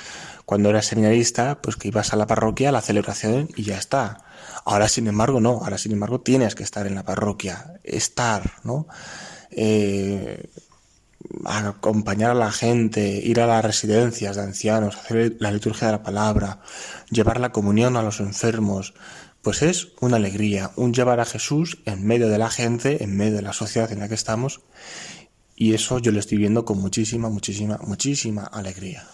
cuando 0.46 0.70
era 0.70 0.80
seminarista, 0.80 1.60
pues 1.60 1.76
que 1.76 1.88
ibas 1.88 2.14
a 2.14 2.16
la 2.16 2.26
parroquia, 2.26 2.70
a 2.70 2.72
la 2.72 2.80
celebración 2.80 3.50
y 3.54 3.64
ya 3.64 3.76
está. 3.76 4.24
Ahora, 4.64 4.88
sin 4.88 5.08
embargo, 5.08 5.38
no. 5.38 5.60
Ahora, 5.62 5.76
sin 5.76 5.92
embargo, 5.92 6.22
tienes 6.22 6.54
que 6.54 6.62
estar 6.62 6.86
en 6.86 6.94
la 6.94 7.04
parroquia, 7.04 7.74
estar, 7.84 8.52
¿no? 8.64 8.86
Eh, 9.50 10.48
acompañar 11.44 12.30
a 12.30 12.34
la 12.34 12.52
gente, 12.52 13.20
ir 13.22 13.40
a 13.40 13.46
las 13.46 13.64
residencias 13.64 14.36
de 14.36 14.42
ancianos, 14.42 14.96
hacer 14.96 15.36
la 15.38 15.52
liturgia 15.52 15.88
de 15.88 15.92
la 15.92 16.02
palabra, 16.02 16.60
llevar 17.10 17.40
la 17.40 17.52
comunión 17.52 17.96
a 17.96 18.02
los 18.02 18.20
enfermos, 18.20 18.94
pues 19.42 19.62
es 19.62 19.88
una 20.00 20.16
alegría, 20.16 20.72
un 20.76 20.92
llevar 20.92 21.20
a 21.20 21.24
Jesús 21.24 21.78
en 21.84 22.04
medio 22.06 22.28
de 22.28 22.38
la 22.38 22.50
gente, 22.50 23.04
en 23.04 23.16
medio 23.16 23.36
de 23.36 23.42
la 23.42 23.52
sociedad 23.52 23.90
en 23.92 24.00
la 24.00 24.08
que 24.08 24.14
estamos, 24.14 24.60
y 25.54 25.72
eso 25.72 25.98
yo 25.98 26.12
lo 26.12 26.20
estoy 26.20 26.38
viendo 26.38 26.64
con 26.64 26.78
muchísima, 26.78 27.28
muchísima, 27.28 27.78
muchísima 27.86 28.44
alegría. 28.44 29.06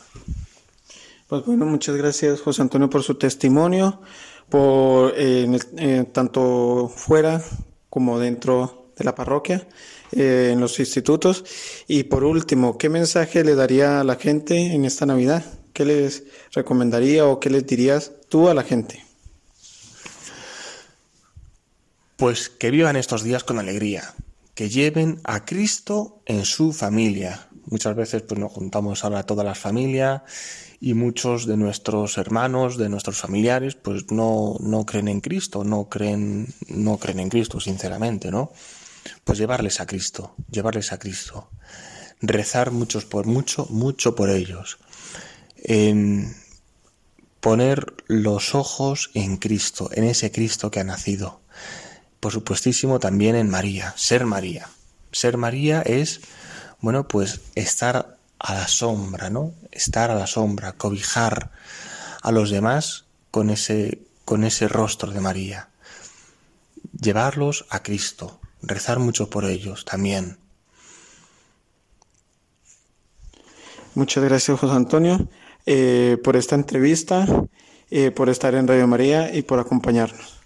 Pues 1.29 1.47
bueno, 1.47 1.65
muchas 1.67 1.97
gracias 1.97 2.41
José 2.41 2.63
Antonio 2.63 2.91
por 2.91 3.03
su 3.03 3.15
testimonio, 3.15 4.01
por 4.49 5.15
eh, 5.17 5.49
eh, 5.77 6.05
tanto 6.13 6.93
fuera 6.95 7.43
como 7.89 8.19
dentro 8.19 8.82
de 9.03 9.05
la 9.05 9.15
parroquia, 9.15 9.67
eh, 10.13 10.51
en 10.53 10.61
los 10.61 10.79
institutos. 10.79 11.45
Y 11.89 12.05
por 12.05 12.25
último, 12.25 12.79
¿qué 12.79 12.89
mensaje 12.89 13.45
le 13.45 13.55
daría 13.55 14.01
a 14.01 14.05
la 14.05 14.17
gente 14.17 14.57
en 14.75 14.85
esta 14.85 15.07
Navidad? 15.07 15.45
¿Qué 15.73 15.85
les 15.85 16.25
recomendaría 16.53 17.27
o 17.27 17.41
qué 17.41 17.51
les 17.51 17.67
dirías 17.67 18.13
tú 18.29 18.49
a 18.49 18.55
la 18.55 18.63
gente? 18.63 19.05
Pues 22.17 22.49
que 22.49 22.71
vivan 22.71 22.97
estos 22.97 23.25
días 23.25 23.43
con 23.43 23.59
alegría, 23.59 24.15
que 24.55 24.69
lleven 24.69 25.21
a 25.25 25.45
Cristo 25.45 26.23
en 26.27 26.45
su 26.45 26.73
familia. 26.73 27.49
Muchas 27.67 27.97
veces 27.97 28.23
pues 28.23 28.39
nos 28.39 28.53
juntamos 28.53 29.03
ahora 29.03 29.25
toda 29.25 29.43
la 29.43 29.55
familia 29.55 30.25
y 30.79 30.95
muchos 30.95 31.47
de 31.47 31.57
nuestros 31.57 32.19
hermanos, 32.19 32.77
de 32.77 32.89
nuestros 32.89 33.17
familiares, 33.17 33.77
pues 33.77 34.11
no, 34.11 34.57
no 34.61 34.85
creen 34.85 35.09
en 35.09 35.21
Cristo, 35.21 35.65
no 35.65 35.89
creen, 35.89 36.53
no 36.69 36.99
creen 36.99 37.21
en 37.21 37.29
Cristo, 37.29 37.61
sinceramente, 37.61 38.31
¿no? 38.31 38.53
Pues 39.25 39.39
llevarles 39.39 39.81
a 39.81 39.87
Cristo, 39.87 40.35
llevarles 40.51 40.93
a 40.93 40.99
Cristo. 40.99 41.51
Rezar 42.21 42.71
muchos 42.71 43.05
por 43.05 43.27
mucho, 43.27 43.67
mucho 43.71 44.15
por 44.15 44.31
ellos. 44.31 44.79
En 45.57 46.37
poner 47.41 47.93
los 48.07 48.55
ojos 48.55 49.11
en 49.15 49.37
Cristo, 49.37 49.91
en 49.93 50.05
ese 50.05 50.31
Cristo 50.31 50.71
que 50.71 50.81
ha 50.81 50.85
nacido 50.85 51.43
por 52.23 52.31
supuestísimo 52.31 53.01
también 53.01 53.35
en 53.35 53.51
María, 53.51 53.95
ser 53.97 54.27
María. 54.27 54.69
Ser 55.11 55.39
María 55.39 55.83
es, 55.83 56.21
bueno, 56.81 57.09
pues 57.09 57.41
estar 57.57 58.17
a 58.39 58.55
la 58.55 58.69
sombra, 58.69 59.29
¿no? 59.29 59.53
Estar 59.73 60.13
a 60.13 60.15
la 60.15 60.29
sombra, 60.29 60.75
cobijar 60.75 61.51
a 62.23 62.31
los 62.31 62.51
demás 62.51 63.07
con 63.33 63.51
ese, 63.51 64.03
con 64.25 64.45
ese 64.45 64.69
rostro 64.69 65.11
de 65.11 65.21
María. 65.21 65.71
Llevarlos 66.97 67.67
a 67.71 67.83
Cristo, 67.83 68.39
rezar 68.63 68.99
mucho 68.99 69.29
por 69.29 69.45
ellos 69.45 69.85
también. 69.85 70.39
Muchas 73.95 74.25
gracias, 74.25 74.59
José 74.59 74.75
Antonio, 74.75 75.29
eh, 75.67 76.17
por 76.25 76.37
esta 76.37 76.55
entrevista, 76.55 77.27
eh, 77.91 78.11
por 78.11 78.31
estar 78.31 78.55
en 78.55 78.67
Radio 78.67 78.87
María 78.87 79.35
y 79.35 79.43
por 79.43 79.59
acompañarnos. 79.59 80.41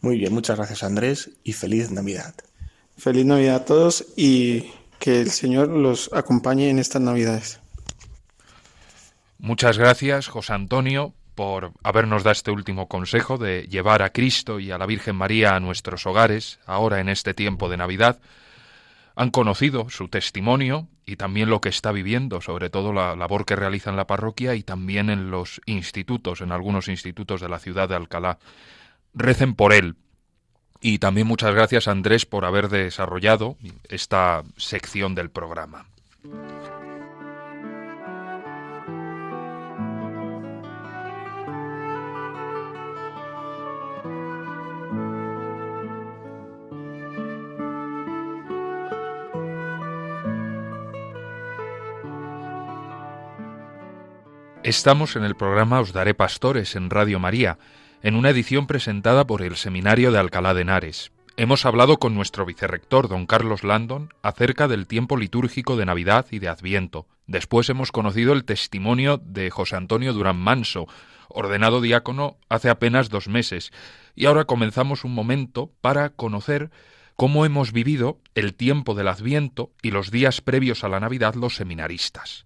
Muy 0.00 0.18
bien, 0.18 0.32
muchas 0.32 0.56
gracias 0.56 0.82
Andrés 0.82 1.30
y 1.44 1.52
feliz 1.52 1.90
Navidad. 1.90 2.34
Feliz 2.96 3.26
Navidad 3.26 3.56
a 3.56 3.64
todos 3.64 4.06
y 4.16 4.70
que 4.98 5.20
el 5.20 5.30
Señor 5.30 5.68
los 5.68 6.10
acompañe 6.12 6.70
en 6.70 6.78
estas 6.78 7.02
Navidades. 7.02 7.60
Muchas 9.38 9.76
gracias, 9.76 10.28
José 10.28 10.54
Antonio, 10.54 11.12
por 11.36 11.72
habernos 11.84 12.24
dado 12.24 12.32
este 12.32 12.50
último 12.50 12.88
consejo 12.88 13.38
de 13.38 13.68
llevar 13.68 14.02
a 14.02 14.10
Cristo 14.10 14.58
y 14.58 14.72
a 14.72 14.78
la 14.78 14.86
Virgen 14.86 15.14
María 15.14 15.54
a 15.54 15.60
nuestros 15.60 16.06
hogares, 16.06 16.58
ahora 16.66 16.98
en 16.98 17.08
este 17.08 17.34
tiempo 17.34 17.68
de 17.68 17.76
Navidad. 17.76 18.18
Han 19.14 19.30
conocido 19.30 19.88
su 19.88 20.08
testimonio 20.08 20.88
y 21.04 21.16
también 21.16 21.48
lo 21.48 21.60
que 21.60 21.68
está 21.68 21.92
viviendo, 21.92 22.40
sobre 22.40 22.70
todo 22.70 22.92
la 22.92 23.14
labor 23.14 23.44
que 23.44 23.54
realiza 23.54 23.90
en 23.90 23.96
la 23.96 24.06
parroquia 24.06 24.54
y 24.56 24.62
también 24.62 25.10
en 25.10 25.30
los 25.30 25.60
institutos, 25.66 26.40
en 26.40 26.50
algunos 26.50 26.88
institutos 26.88 27.40
de 27.40 27.48
la 27.48 27.60
ciudad 27.60 27.88
de 27.88 27.94
Alcalá 27.94 28.38
recen 29.14 29.54
por 29.54 29.72
él. 29.72 29.96
Y 30.80 30.98
también 30.98 31.26
muchas 31.26 31.54
gracias 31.54 31.86
Andrés 31.86 32.26
por 32.26 32.44
haber 32.44 32.68
desarrollado 32.68 33.56
esta 33.88 34.42
sección 34.56 35.14
del 35.14 35.30
programa. 35.30 35.86
Estamos 54.66 55.14
en 55.14 55.22
el 55.22 55.36
programa 55.36 55.78
Os 55.78 55.92
Daré 55.92 56.12
Pastores 56.12 56.74
en 56.74 56.90
Radio 56.90 57.20
María 57.20 57.56
en 58.02 58.16
una 58.16 58.30
edición 58.30 58.66
presentada 58.66 59.24
por 59.24 59.42
el 59.42 59.54
Seminario 59.54 60.10
de 60.10 60.18
Alcalá 60.18 60.54
de 60.54 60.62
Henares. 60.62 61.12
Hemos 61.36 61.64
hablado 61.64 61.98
con 61.98 62.16
nuestro 62.16 62.44
vicerrector, 62.44 63.06
don 63.06 63.26
Carlos 63.26 63.62
Landon, 63.62 64.12
acerca 64.22 64.66
del 64.66 64.88
tiempo 64.88 65.16
litúrgico 65.16 65.76
de 65.76 65.86
Navidad 65.86 66.26
y 66.32 66.40
de 66.40 66.48
Adviento. 66.48 67.06
Después 67.28 67.68
hemos 67.70 67.92
conocido 67.92 68.32
el 68.32 68.44
testimonio 68.44 69.18
de 69.18 69.50
José 69.50 69.76
Antonio 69.76 70.12
Durán 70.12 70.38
Manso, 70.38 70.88
ordenado 71.28 71.80
diácono 71.80 72.36
hace 72.48 72.68
apenas 72.68 73.08
dos 73.08 73.28
meses. 73.28 73.70
Y 74.16 74.26
ahora 74.26 74.46
comenzamos 74.46 75.04
un 75.04 75.14
momento 75.14 75.70
para 75.80 76.08
conocer 76.10 76.72
cómo 77.14 77.46
hemos 77.46 77.70
vivido 77.70 78.18
el 78.34 78.54
tiempo 78.54 78.96
del 78.96 79.06
Adviento 79.06 79.70
y 79.80 79.92
los 79.92 80.10
días 80.10 80.40
previos 80.40 80.82
a 80.82 80.88
la 80.88 80.98
Navidad 80.98 81.36
los 81.36 81.54
seminaristas. 81.54 82.45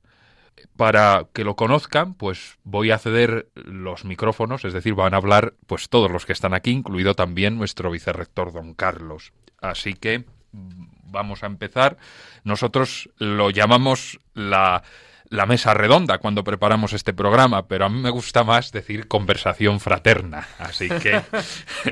Para 0.76 1.26
que 1.32 1.44
lo 1.44 1.56
conozcan, 1.56 2.14
pues 2.14 2.58
voy 2.64 2.90
a 2.90 2.98
ceder 2.98 3.48
los 3.54 4.04
micrófonos, 4.04 4.64
es 4.64 4.72
decir, 4.72 4.94
van 4.94 5.14
a 5.14 5.18
hablar 5.18 5.54
pues 5.66 5.88
todos 5.88 6.10
los 6.10 6.26
que 6.26 6.32
están 6.32 6.54
aquí, 6.54 6.70
incluido 6.70 7.14
también 7.14 7.58
nuestro 7.58 7.90
vicerrector 7.90 8.52
don 8.52 8.74
Carlos. 8.74 9.32
Así 9.60 9.94
que 9.94 10.20
mm, 10.52 10.84
vamos 11.10 11.42
a 11.42 11.46
empezar. 11.46 11.96
Nosotros 12.44 13.10
lo 13.18 13.50
llamamos 13.50 14.20
la, 14.34 14.82
la 15.30 15.46
mesa 15.46 15.74
redonda 15.74 16.18
cuando 16.18 16.44
preparamos 16.44 16.92
este 16.92 17.12
programa, 17.12 17.66
pero 17.66 17.86
a 17.86 17.88
mí 17.88 18.00
me 18.00 18.10
gusta 18.10 18.44
más 18.44 18.72
decir 18.72 19.06
conversación 19.06 19.80
fraterna. 19.80 20.46
Así 20.58 20.88
que, 20.88 21.22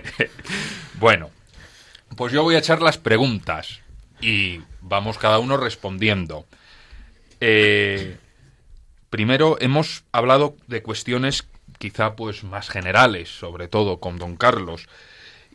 bueno, 0.98 1.31
pues 2.16 2.33
yo 2.33 2.42
voy 2.42 2.57
a 2.57 2.59
echar 2.59 2.83
las 2.83 2.98
preguntas 2.98 3.81
y 4.20 4.61
vamos 4.81 5.18
cada 5.18 5.38
uno 5.38 5.57
respondiendo. 5.57 6.46
Eh, 7.40 8.16
Primero 9.10 9.56
hemos 9.60 10.04
hablado 10.12 10.56
de 10.66 10.82
cuestiones 10.82 11.48
quizá 11.78 12.16
pues 12.16 12.44
más 12.44 12.68
generales, 12.68 13.28
sobre 13.28 13.68
todo 13.68 14.00
con 14.00 14.18
don 14.18 14.36
Carlos, 14.36 14.88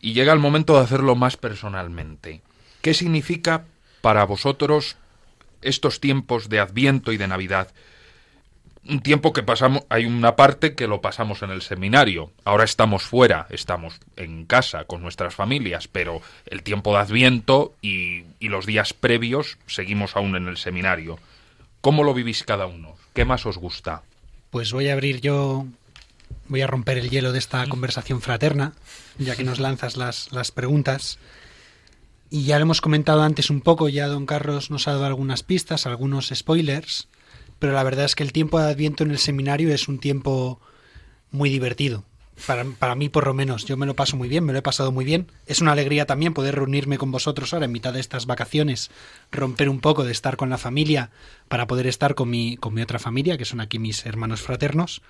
y 0.00 0.12
llega 0.12 0.32
el 0.32 0.38
momento 0.38 0.74
de 0.74 0.84
hacerlo 0.84 1.14
más 1.14 1.36
personalmente. 1.36 2.42
¿Qué 2.82 2.94
significa 2.94 3.64
para 4.00 4.24
vosotros 4.24 4.96
estos 5.62 6.00
tiempos 6.00 6.48
de 6.48 6.60
Adviento 6.60 7.12
y 7.12 7.16
de 7.16 7.28
Navidad? 7.28 7.72
Un 8.86 9.00
tiempo 9.00 9.32
que 9.32 9.42
pasamos, 9.42 9.84
hay 9.88 10.04
una 10.04 10.36
parte 10.36 10.74
que 10.74 10.86
lo 10.86 11.00
pasamos 11.00 11.42
en 11.42 11.50
el 11.50 11.62
seminario, 11.62 12.32
ahora 12.44 12.64
estamos 12.64 13.04
fuera, 13.04 13.46
estamos 13.48 13.98
en 14.16 14.44
casa 14.44 14.84
con 14.84 15.00
nuestras 15.00 15.34
familias, 15.34 15.88
pero 15.88 16.20
el 16.44 16.62
tiempo 16.62 16.92
de 16.92 16.98
Adviento 16.98 17.74
y, 17.80 18.24
los 18.40 18.66
días 18.66 18.92
previos 18.92 19.56
seguimos 19.66 20.16
aún 20.16 20.36
en 20.36 20.48
el 20.48 20.58
seminario. 20.58 21.18
¿Cómo 21.84 22.02
lo 22.02 22.14
vivís 22.14 22.44
cada 22.44 22.64
uno? 22.64 22.94
¿Qué 23.12 23.26
más 23.26 23.44
os 23.44 23.58
gusta? 23.58 24.04
Pues 24.48 24.72
voy 24.72 24.88
a 24.88 24.94
abrir 24.94 25.20
yo, 25.20 25.66
voy 26.48 26.62
a 26.62 26.66
romper 26.66 26.96
el 26.96 27.10
hielo 27.10 27.30
de 27.30 27.38
esta 27.38 27.66
conversación 27.66 28.22
fraterna, 28.22 28.72
ya 29.18 29.36
que 29.36 29.44
nos 29.44 29.60
lanzas 29.60 29.98
las, 29.98 30.32
las 30.32 30.50
preguntas. 30.50 31.18
Y 32.30 32.44
ya 32.44 32.58
lo 32.58 32.62
hemos 32.62 32.80
comentado 32.80 33.22
antes 33.22 33.50
un 33.50 33.60
poco, 33.60 33.90
ya 33.90 34.06
don 34.06 34.24
Carlos 34.24 34.70
nos 34.70 34.88
ha 34.88 34.92
dado 34.92 35.04
algunas 35.04 35.42
pistas, 35.42 35.84
algunos 35.84 36.32
spoilers, 36.34 37.08
pero 37.58 37.74
la 37.74 37.82
verdad 37.82 38.06
es 38.06 38.14
que 38.14 38.22
el 38.22 38.32
tiempo 38.32 38.58
de 38.58 38.70
Adviento 38.70 39.04
en 39.04 39.10
el 39.10 39.18
seminario 39.18 39.74
es 39.74 39.86
un 39.86 39.98
tiempo 39.98 40.62
muy 41.32 41.50
divertido. 41.50 42.06
Para, 42.46 42.64
para, 42.64 42.94
mí, 42.94 43.08
por 43.08 43.26
lo 43.26 43.34
menos, 43.34 43.64
yo 43.64 43.76
me 43.76 43.86
lo 43.86 43.94
paso 43.94 44.16
muy 44.16 44.28
bien, 44.28 44.44
me 44.44 44.52
lo 44.52 44.58
he 44.58 44.62
pasado 44.62 44.90
muy 44.92 45.04
bien. 45.04 45.28
Es 45.46 45.60
una 45.60 45.72
alegría 45.72 46.06
también 46.06 46.34
poder 46.34 46.56
reunirme 46.56 46.98
con 46.98 47.10
vosotros 47.10 47.52
ahora 47.52 47.66
en 47.66 47.72
mitad 47.72 47.92
de 47.92 48.00
estas 48.00 48.26
vacaciones, 48.26 48.90
romper 49.30 49.68
un 49.68 49.80
poco 49.80 50.04
de 50.04 50.12
estar 50.12 50.36
con 50.36 50.50
la 50.50 50.58
familia 50.58 51.10
para 51.48 51.66
poder 51.66 51.86
estar 51.86 52.14
con 52.14 52.30
mi, 52.30 52.56
con 52.56 52.74
mi 52.74 52.82
otra 52.82 52.98
familia, 52.98 53.38
que 53.38 53.44
son 53.44 53.60
aquí 53.60 53.78
mis 53.78 54.04
hermanos 54.04 54.42
fraternos. 54.42 55.02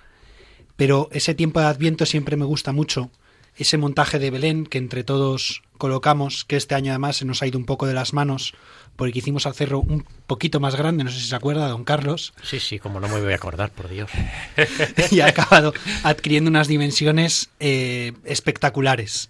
Pero 0.75 1.09
ese 1.11 1.33
tiempo 1.33 1.59
de 1.59 1.67
Adviento 1.67 2.05
siempre 2.05 2.37
me 2.37 2.45
gusta 2.45 2.71
mucho 2.71 3.09
ese 3.57 3.77
montaje 3.77 4.19
de 4.19 4.31
Belén 4.31 4.65
que 4.65 4.77
entre 4.77 5.03
todos 5.03 5.63
colocamos, 5.77 6.45
que 6.45 6.57
este 6.57 6.75
año 6.75 6.91
además 6.91 7.17
se 7.17 7.25
nos 7.25 7.41
ha 7.41 7.47
ido 7.47 7.57
un 7.57 7.65
poco 7.65 7.87
de 7.87 7.93
las 7.93 8.13
manos 8.13 8.53
porque 8.95 9.19
hicimos 9.19 9.45
hacerlo 9.45 9.79
un 9.79 10.05
poquito 10.27 10.59
más 10.59 10.75
grande, 10.75 11.03
no 11.03 11.11
sé 11.11 11.19
si 11.19 11.27
se 11.27 11.35
acuerda, 11.35 11.67
don 11.67 11.83
Carlos. 11.83 12.33
Sí, 12.43 12.59
sí, 12.59 12.79
como 12.79 12.99
no 12.99 13.07
me 13.07 13.21
voy 13.21 13.33
a 13.33 13.35
acordar, 13.35 13.71
por 13.71 13.89
Dios. 13.89 14.09
y 15.11 15.19
ha 15.19 15.27
acabado 15.27 15.73
adquiriendo 16.03 16.49
unas 16.49 16.67
dimensiones 16.67 17.49
eh, 17.59 18.13
espectaculares. 18.23 19.29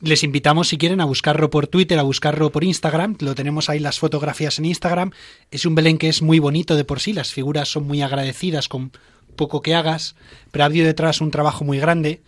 Les 0.00 0.22
invitamos, 0.22 0.68
si 0.68 0.78
quieren, 0.78 1.00
a 1.00 1.04
buscarlo 1.04 1.50
por 1.50 1.66
Twitter, 1.66 1.98
a 1.98 2.02
buscarlo 2.02 2.50
por 2.50 2.62
Instagram. 2.62 3.16
Lo 3.20 3.34
tenemos 3.34 3.68
ahí 3.68 3.80
las 3.80 3.98
fotografías 3.98 4.58
en 4.58 4.66
Instagram. 4.66 5.10
Es 5.50 5.66
un 5.66 5.74
Belén 5.74 5.98
que 5.98 6.08
es 6.08 6.22
muy 6.22 6.38
bonito 6.38 6.76
de 6.76 6.84
por 6.84 7.00
sí. 7.00 7.12
Las 7.12 7.32
figuras 7.32 7.68
son 7.68 7.86
muy 7.86 8.02
agradecidas 8.02 8.68
con 8.68 8.92
poco 9.34 9.60
que 9.60 9.74
hagas, 9.74 10.14
pero 10.50 10.64
ha 10.64 10.66
habido 10.66 10.86
detrás 10.86 11.20
un 11.20 11.30
trabajo 11.30 11.64
muy 11.64 11.78
grande 11.78 12.20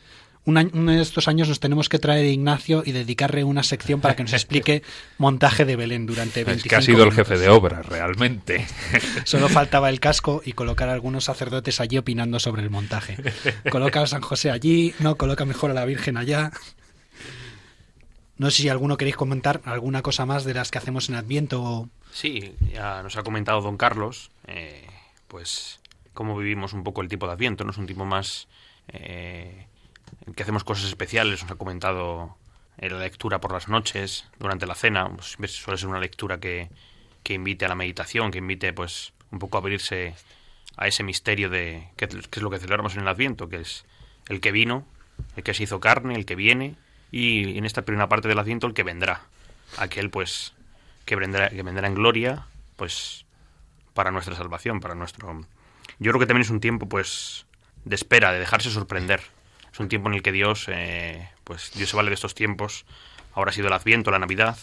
uno 0.44 0.92
de 0.92 1.00
estos 1.00 1.28
años 1.28 1.48
nos 1.48 1.60
tenemos 1.60 1.88
que 1.88 1.98
traer 1.98 2.24
a 2.24 2.28
Ignacio 2.28 2.82
y 2.84 2.92
dedicarle 2.92 3.44
una 3.44 3.62
sección 3.62 4.00
para 4.00 4.16
que 4.16 4.22
nos 4.22 4.32
explique 4.32 4.82
montaje 5.18 5.64
de 5.64 5.76
Belén 5.76 6.06
durante 6.06 6.44
25 6.44 6.66
Es 6.66 6.70
que 6.70 6.76
ha 6.76 6.82
sido 6.82 7.04
el 7.04 7.12
jefe 7.12 7.38
de 7.38 7.48
obra, 7.48 7.82
realmente. 7.82 8.66
Solo 9.24 9.48
faltaba 9.48 9.90
el 9.90 10.00
casco 10.00 10.40
y 10.44 10.52
colocar 10.52 10.88
a 10.88 10.92
algunos 10.92 11.24
sacerdotes 11.24 11.80
allí 11.80 11.98
opinando 11.98 12.40
sobre 12.40 12.62
el 12.62 12.70
montaje. 12.70 13.16
Coloca 13.70 14.02
a 14.02 14.06
San 14.06 14.22
José 14.22 14.50
allí, 14.50 14.94
no, 14.98 15.16
coloca 15.16 15.44
mejor 15.44 15.70
a 15.70 15.74
la 15.74 15.84
Virgen 15.84 16.16
allá. 16.16 16.50
No 18.38 18.50
sé 18.50 18.62
si 18.62 18.68
alguno 18.70 18.96
queréis 18.96 19.16
comentar 19.16 19.60
alguna 19.66 20.00
cosa 20.00 20.24
más 20.24 20.44
de 20.44 20.54
las 20.54 20.70
que 20.70 20.78
hacemos 20.78 21.10
en 21.10 21.16
Adviento. 21.16 21.90
Sí, 22.10 22.54
ya 22.72 23.02
nos 23.02 23.16
ha 23.16 23.22
comentado 23.22 23.60
don 23.60 23.76
Carlos, 23.76 24.30
eh, 24.46 24.86
pues 25.28 25.80
cómo 26.14 26.36
vivimos 26.38 26.72
un 26.72 26.82
poco 26.82 27.02
el 27.02 27.08
tipo 27.08 27.26
de 27.26 27.34
Adviento, 27.34 27.64
¿no? 27.64 27.72
Es 27.72 27.78
un 27.78 27.86
tipo 27.86 28.06
más... 28.06 28.48
Eh, 28.88 29.66
que 30.34 30.42
hacemos 30.42 30.64
cosas 30.64 30.86
especiales, 30.86 31.42
nos 31.42 31.50
ha 31.50 31.56
comentado 31.56 32.36
la 32.88 32.98
lectura 32.98 33.40
por 33.40 33.52
las 33.52 33.68
noches, 33.68 34.26
durante 34.38 34.66
la 34.66 34.74
cena, 34.74 35.10
pues, 35.36 35.52
suele 35.52 35.78
ser 35.78 35.88
una 35.88 36.00
lectura 36.00 36.40
que, 36.40 36.70
que, 37.22 37.34
invite 37.34 37.66
a 37.66 37.68
la 37.68 37.74
meditación, 37.74 38.30
que 38.30 38.38
invite 38.38 38.72
pues 38.72 39.12
un 39.30 39.38
poco 39.38 39.58
a 39.58 39.60
abrirse 39.60 40.14
a 40.76 40.86
ese 40.86 41.02
misterio 41.02 41.50
de 41.50 41.88
que, 41.96 42.06
es 42.06 42.42
lo 42.42 42.50
que 42.50 42.58
celebramos 42.58 42.94
en 42.94 43.02
el 43.02 43.08
Adviento, 43.08 43.48
que 43.48 43.60
es 43.60 43.84
el 44.28 44.40
que 44.40 44.50
vino, 44.50 44.86
el 45.36 45.42
que 45.42 45.52
se 45.52 45.64
hizo 45.64 45.78
carne, 45.78 46.14
el 46.14 46.24
que 46.24 46.36
viene, 46.36 46.74
y 47.12 47.58
en 47.58 47.66
esta 47.66 47.82
primera 47.82 48.08
parte 48.08 48.28
del 48.28 48.38
Adviento 48.38 48.66
el 48.66 48.72
que 48.72 48.82
vendrá, 48.82 49.22
aquel 49.76 50.08
pues 50.08 50.54
que 51.04 51.16
vendrá, 51.16 51.50
que 51.50 51.62
vendrá 51.62 51.86
en 51.86 51.94
gloria, 51.94 52.46
pues 52.76 53.26
para 53.92 54.10
nuestra 54.10 54.36
salvación, 54.36 54.80
para 54.80 54.94
nuestro... 54.94 55.44
Yo 55.98 56.12
creo 56.12 56.20
que 56.20 56.26
también 56.26 56.42
es 56.42 56.50
un 56.50 56.60
tiempo 56.60 56.88
pues 56.88 57.44
de 57.84 57.94
espera, 57.94 58.32
de 58.32 58.38
dejarse 58.38 58.70
sorprender 58.70 59.20
es 59.72 59.80
un 59.80 59.88
tiempo 59.88 60.08
en 60.08 60.14
el 60.14 60.22
que 60.22 60.32
Dios, 60.32 60.66
eh, 60.68 61.28
pues 61.44 61.72
Dios 61.74 61.90
se 61.90 61.96
vale 61.96 62.10
de 62.10 62.14
estos 62.14 62.34
tiempos. 62.34 62.84
Ahora 63.32 63.50
ha 63.50 63.54
sido 63.54 63.68
el 63.68 63.72
Adviento, 63.72 64.10
la 64.10 64.18
Navidad, 64.18 64.58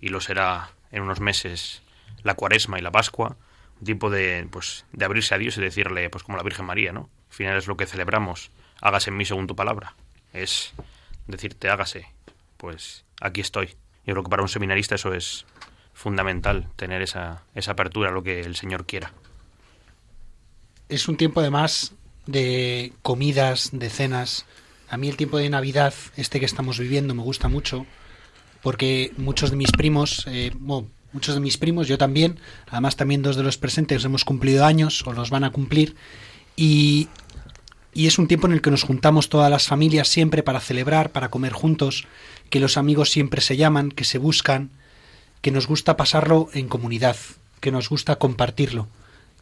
y 0.00 0.08
lo 0.08 0.20
será 0.20 0.70
en 0.90 1.02
unos 1.02 1.20
meses 1.20 1.82
la 2.22 2.34
Cuaresma 2.34 2.78
y 2.78 2.82
la 2.82 2.90
Pascua. 2.90 3.36
Un 3.78 3.84
tiempo 3.84 4.10
de, 4.10 4.48
pues, 4.50 4.86
de 4.92 5.04
abrirse 5.04 5.34
a 5.34 5.38
Dios 5.38 5.58
y 5.58 5.60
decirle, 5.60 6.08
pues 6.08 6.24
como 6.24 6.38
la 6.38 6.42
Virgen 6.42 6.64
María, 6.64 6.92
¿no? 6.92 7.10
Al 7.28 7.34
final 7.34 7.56
es 7.58 7.66
lo 7.66 7.76
que 7.76 7.86
celebramos. 7.86 8.50
Hágase 8.80 9.10
en 9.10 9.16
mí 9.16 9.24
según 9.24 9.46
tu 9.46 9.54
palabra. 9.54 9.94
Es 10.32 10.72
decirte, 11.26 11.68
hágase. 11.68 12.06
Pues 12.56 13.04
aquí 13.20 13.42
estoy. 13.42 13.76
Yo 14.06 14.14
creo 14.14 14.22
que 14.22 14.30
para 14.30 14.42
un 14.42 14.48
seminarista 14.48 14.94
eso 14.94 15.12
es 15.12 15.44
fundamental, 15.92 16.68
tener 16.76 17.02
esa, 17.02 17.42
esa 17.54 17.72
apertura 17.72 18.10
a 18.10 18.12
lo 18.12 18.22
que 18.22 18.40
el 18.40 18.56
Señor 18.56 18.86
quiera. 18.86 19.12
Es 20.88 21.08
un 21.08 21.16
tiempo 21.16 21.40
además 21.40 21.94
de 22.26 22.92
comidas, 23.02 23.70
de 23.72 23.90
cenas. 23.90 24.44
A 24.88 24.96
mí 24.96 25.08
el 25.08 25.16
tiempo 25.16 25.38
de 25.38 25.50
Navidad, 25.50 25.94
este 26.16 26.40
que 26.40 26.46
estamos 26.46 26.78
viviendo, 26.78 27.14
me 27.14 27.22
gusta 27.22 27.48
mucho, 27.48 27.86
porque 28.62 29.12
muchos 29.16 29.50
de 29.50 29.56
mis 29.56 29.72
primos, 29.72 30.24
eh, 30.28 30.52
muchos 31.12 31.34
de 31.34 31.40
mis 31.40 31.56
primos, 31.56 31.88
yo 31.88 31.98
también, 31.98 32.38
además 32.68 32.96
también 32.96 33.22
dos 33.22 33.36
de 33.36 33.42
los 33.42 33.58
presentes 33.58 34.04
hemos 34.04 34.24
cumplido 34.24 34.64
años 34.64 35.04
o 35.06 35.12
los 35.12 35.30
van 35.30 35.44
a 35.44 35.50
cumplir, 35.50 35.96
y, 36.56 37.08
y 37.94 38.06
es 38.06 38.18
un 38.18 38.28
tiempo 38.28 38.46
en 38.46 38.52
el 38.52 38.62
que 38.62 38.70
nos 38.70 38.82
juntamos 38.82 39.28
todas 39.28 39.50
las 39.50 39.66
familias 39.66 40.08
siempre 40.08 40.42
para 40.42 40.60
celebrar, 40.60 41.10
para 41.10 41.30
comer 41.30 41.52
juntos, 41.52 42.06
que 42.50 42.60
los 42.60 42.76
amigos 42.76 43.10
siempre 43.10 43.40
se 43.40 43.56
llaman, 43.56 43.90
que 43.90 44.04
se 44.04 44.18
buscan, 44.18 44.70
que 45.40 45.50
nos 45.50 45.66
gusta 45.66 45.96
pasarlo 45.96 46.48
en 46.52 46.68
comunidad, 46.68 47.16
que 47.60 47.72
nos 47.72 47.88
gusta 47.88 48.16
compartirlo. 48.16 48.88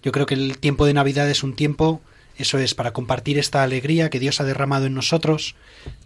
Yo 0.02 0.12
creo 0.12 0.26
que 0.26 0.34
el 0.34 0.58
tiempo 0.58 0.86
de 0.86 0.94
Navidad 0.94 1.30
es 1.30 1.42
un 1.42 1.54
tiempo 1.54 2.02
eso 2.36 2.58
es, 2.58 2.74
para 2.74 2.92
compartir 2.92 3.38
esta 3.38 3.62
alegría 3.62 4.10
que 4.10 4.18
Dios 4.18 4.40
ha 4.40 4.44
derramado 4.44 4.86
en 4.86 4.94
nosotros, 4.94 5.54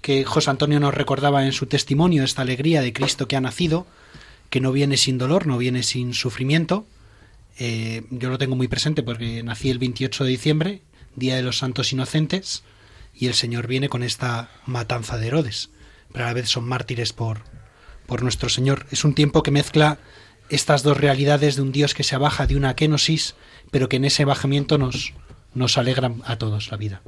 que 0.03 0.25
José 0.25 0.51
Antonio 0.51 0.79
nos 0.79 0.95
recordaba 0.95 1.47
en 1.47 1.53
su 1.53 1.67
testimonio, 1.67 2.23
esta 2.23 2.43
alegría 2.43 2.83
de 2.83 2.93
Cristo 2.93 3.29
que 3.29 3.37
ha 3.37 3.41
nacido, 3.41 3.87
que 4.51 4.61
no 4.61 4.73
viene 4.73 4.97
sin 4.97 5.19
dolor, 5.19 5.47
no 5.47 5.59
viene 5.59 5.83
sin 5.83 6.15
sufrimiento. 6.15 6.87
Eh, 7.59 8.05
yo 8.11 8.29
lo 8.29 8.39
tengo 8.39 8.57
muy 8.57 8.69
presente 8.69 9.03
porque 9.03 9.43
nací 9.43 9.71
el 9.71 9.79
28 9.79 10.25
de 10.25 10.31
diciembre, 10.31 10.83
Día 11.17 11.37
de 11.37 11.43
los 11.43 11.59
Santos 11.59 11.93
Inocentes, 11.93 12.63
y 13.15 13.27
el 13.27 13.35
Señor 13.35 13.67
viene 13.67 13.89
con 13.89 14.03
esta 14.03 14.51
matanza 14.67 15.17
de 15.17 15.27
Herodes, 15.27 15.71
pero 16.13 16.27
a 16.27 16.29
la 16.29 16.35
vez 16.35 16.49
son 16.49 16.65
mártires 16.65 17.13
por, 17.13 17.41
por 18.07 18.23
nuestro 18.23 18.49
Señor. 18.49 18.87
Es 18.91 19.05
un 19.05 19.15
tiempo 19.15 19.43
que 19.43 19.51
mezcla 19.51 19.99
estas 20.51 20.83
dos 20.83 20.97
realidades 20.97 21.57
de 21.57 21.63
un 21.63 21.73
Dios 21.73 21.95
que 21.95 22.05
se 22.05 22.15
abaja 22.15 22.47
de 22.47 22.57
una 22.57 22.77
kenosis, 22.77 23.35
pero 23.71 23.89
que 23.89 23.97
en 23.97 24.05
ese 24.05 24.25
bajamiento 24.25 24.79
nos, 24.79 25.13
nos 25.59 25.77
alegran 25.77 26.23
a 26.25 26.39
todos 26.39 26.71
la 26.71 26.77
vida. 26.77 27.03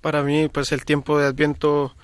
Para 0.00 0.22
mí, 0.22 0.48
pues 0.48 0.72
el 0.72 0.84
tiempo 0.84 1.18
de 1.18 1.26
Adviento 1.26 1.94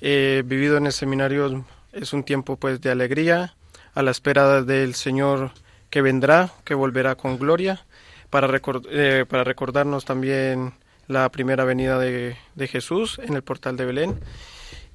eh, 0.00 0.42
vivido 0.44 0.76
en 0.76 0.86
el 0.86 0.92
seminario 0.92 1.64
es 1.92 2.12
un 2.12 2.24
tiempo 2.24 2.56
pues 2.56 2.80
de 2.80 2.90
alegría, 2.90 3.54
a 3.94 4.02
la 4.02 4.10
espera 4.10 4.62
del 4.62 4.94
Señor 4.94 5.52
que 5.88 6.02
vendrá, 6.02 6.50
que 6.64 6.74
volverá 6.74 7.14
con 7.14 7.38
gloria, 7.38 7.86
para, 8.28 8.60
eh, 8.90 9.24
para 9.28 9.44
recordarnos 9.44 10.04
también 10.04 10.74
la 11.06 11.28
primera 11.30 11.64
venida 11.64 11.98
de, 11.98 12.36
de, 12.56 12.66
Jesús 12.66 13.20
en 13.22 13.34
el 13.34 13.42
portal 13.42 13.76
de 13.76 13.84
Belén. 13.84 14.18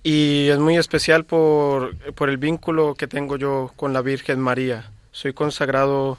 Y 0.04 0.50
es 0.50 0.60
muy 0.60 0.78
especial 0.78 1.24
por, 1.24 1.96
por 2.14 2.30
el 2.30 2.38
vínculo 2.38 2.96
que 2.96 3.08
tengo 3.08 3.38
yo 3.38 3.72
con 3.78 3.94
la 3.94 4.02
Virgen 4.02 4.40
María. 4.42 4.92
Soy 5.12 5.32
consagrado 5.34 6.18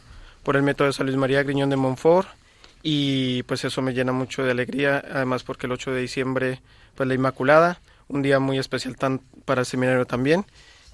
por 0.51 0.57
el 0.57 0.65
método 0.65 0.89
de 0.89 0.93
San 0.93 1.17
María 1.17 1.45
Griñón 1.45 1.71
de 1.71 1.77
Montfort 1.77 2.27
y 2.83 3.45
pues 3.45 3.63
eso 3.65 3.83
me 3.83 3.95
llena 3.95 4.11
mucho 4.11 4.43
de 4.43 4.51
alegría, 4.51 5.01
además 5.13 5.45
porque 5.45 5.67
el 5.67 5.73
8 5.73 5.93
de 5.93 6.01
diciembre 6.01 6.61
pues 6.97 7.09
la 7.09 7.15
Inmaculada, 7.15 7.81
un 8.09 8.21
día 8.21 8.41
muy 8.41 8.59
especial 8.59 8.97
tan, 8.97 9.21
para 9.45 9.61
el 9.61 9.67
seminario 9.67 10.07
también, 10.07 10.45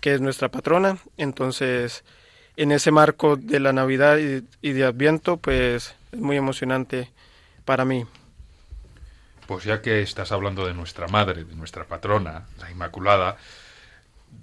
que 0.02 0.12
es 0.12 0.20
nuestra 0.20 0.50
patrona, 0.50 0.98
entonces 1.16 2.04
en 2.58 2.70
ese 2.70 2.90
marco 2.90 3.36
de 3.36 3.58
la 3.58 3.72
Navidad 3.72 4.18
y, 4.18 4.44
y 4.60 4.72
de 4.72 4.84
Adviento 4.84 5.38
pues 5.38 5.94
es 6.12 6.20
muy 6.20 6.36
emocionante 6.36 7.10
para 7.64 7.86
mí. 7.86 8.04
Pues 9.46 9.64
ya 9.64 9.80
que 9.80 10.02
estás 10.02 10.32
hablando 10.32 10.66
de 10.66 10.74
nuestra 10.74 11.08
madre, 11.08 11.44
de 11.44 11.54
nuestra 11.54 11.84
patrona, 11.84 12.44
la 12.60 12.70
Inmaculada, 12.70 13.38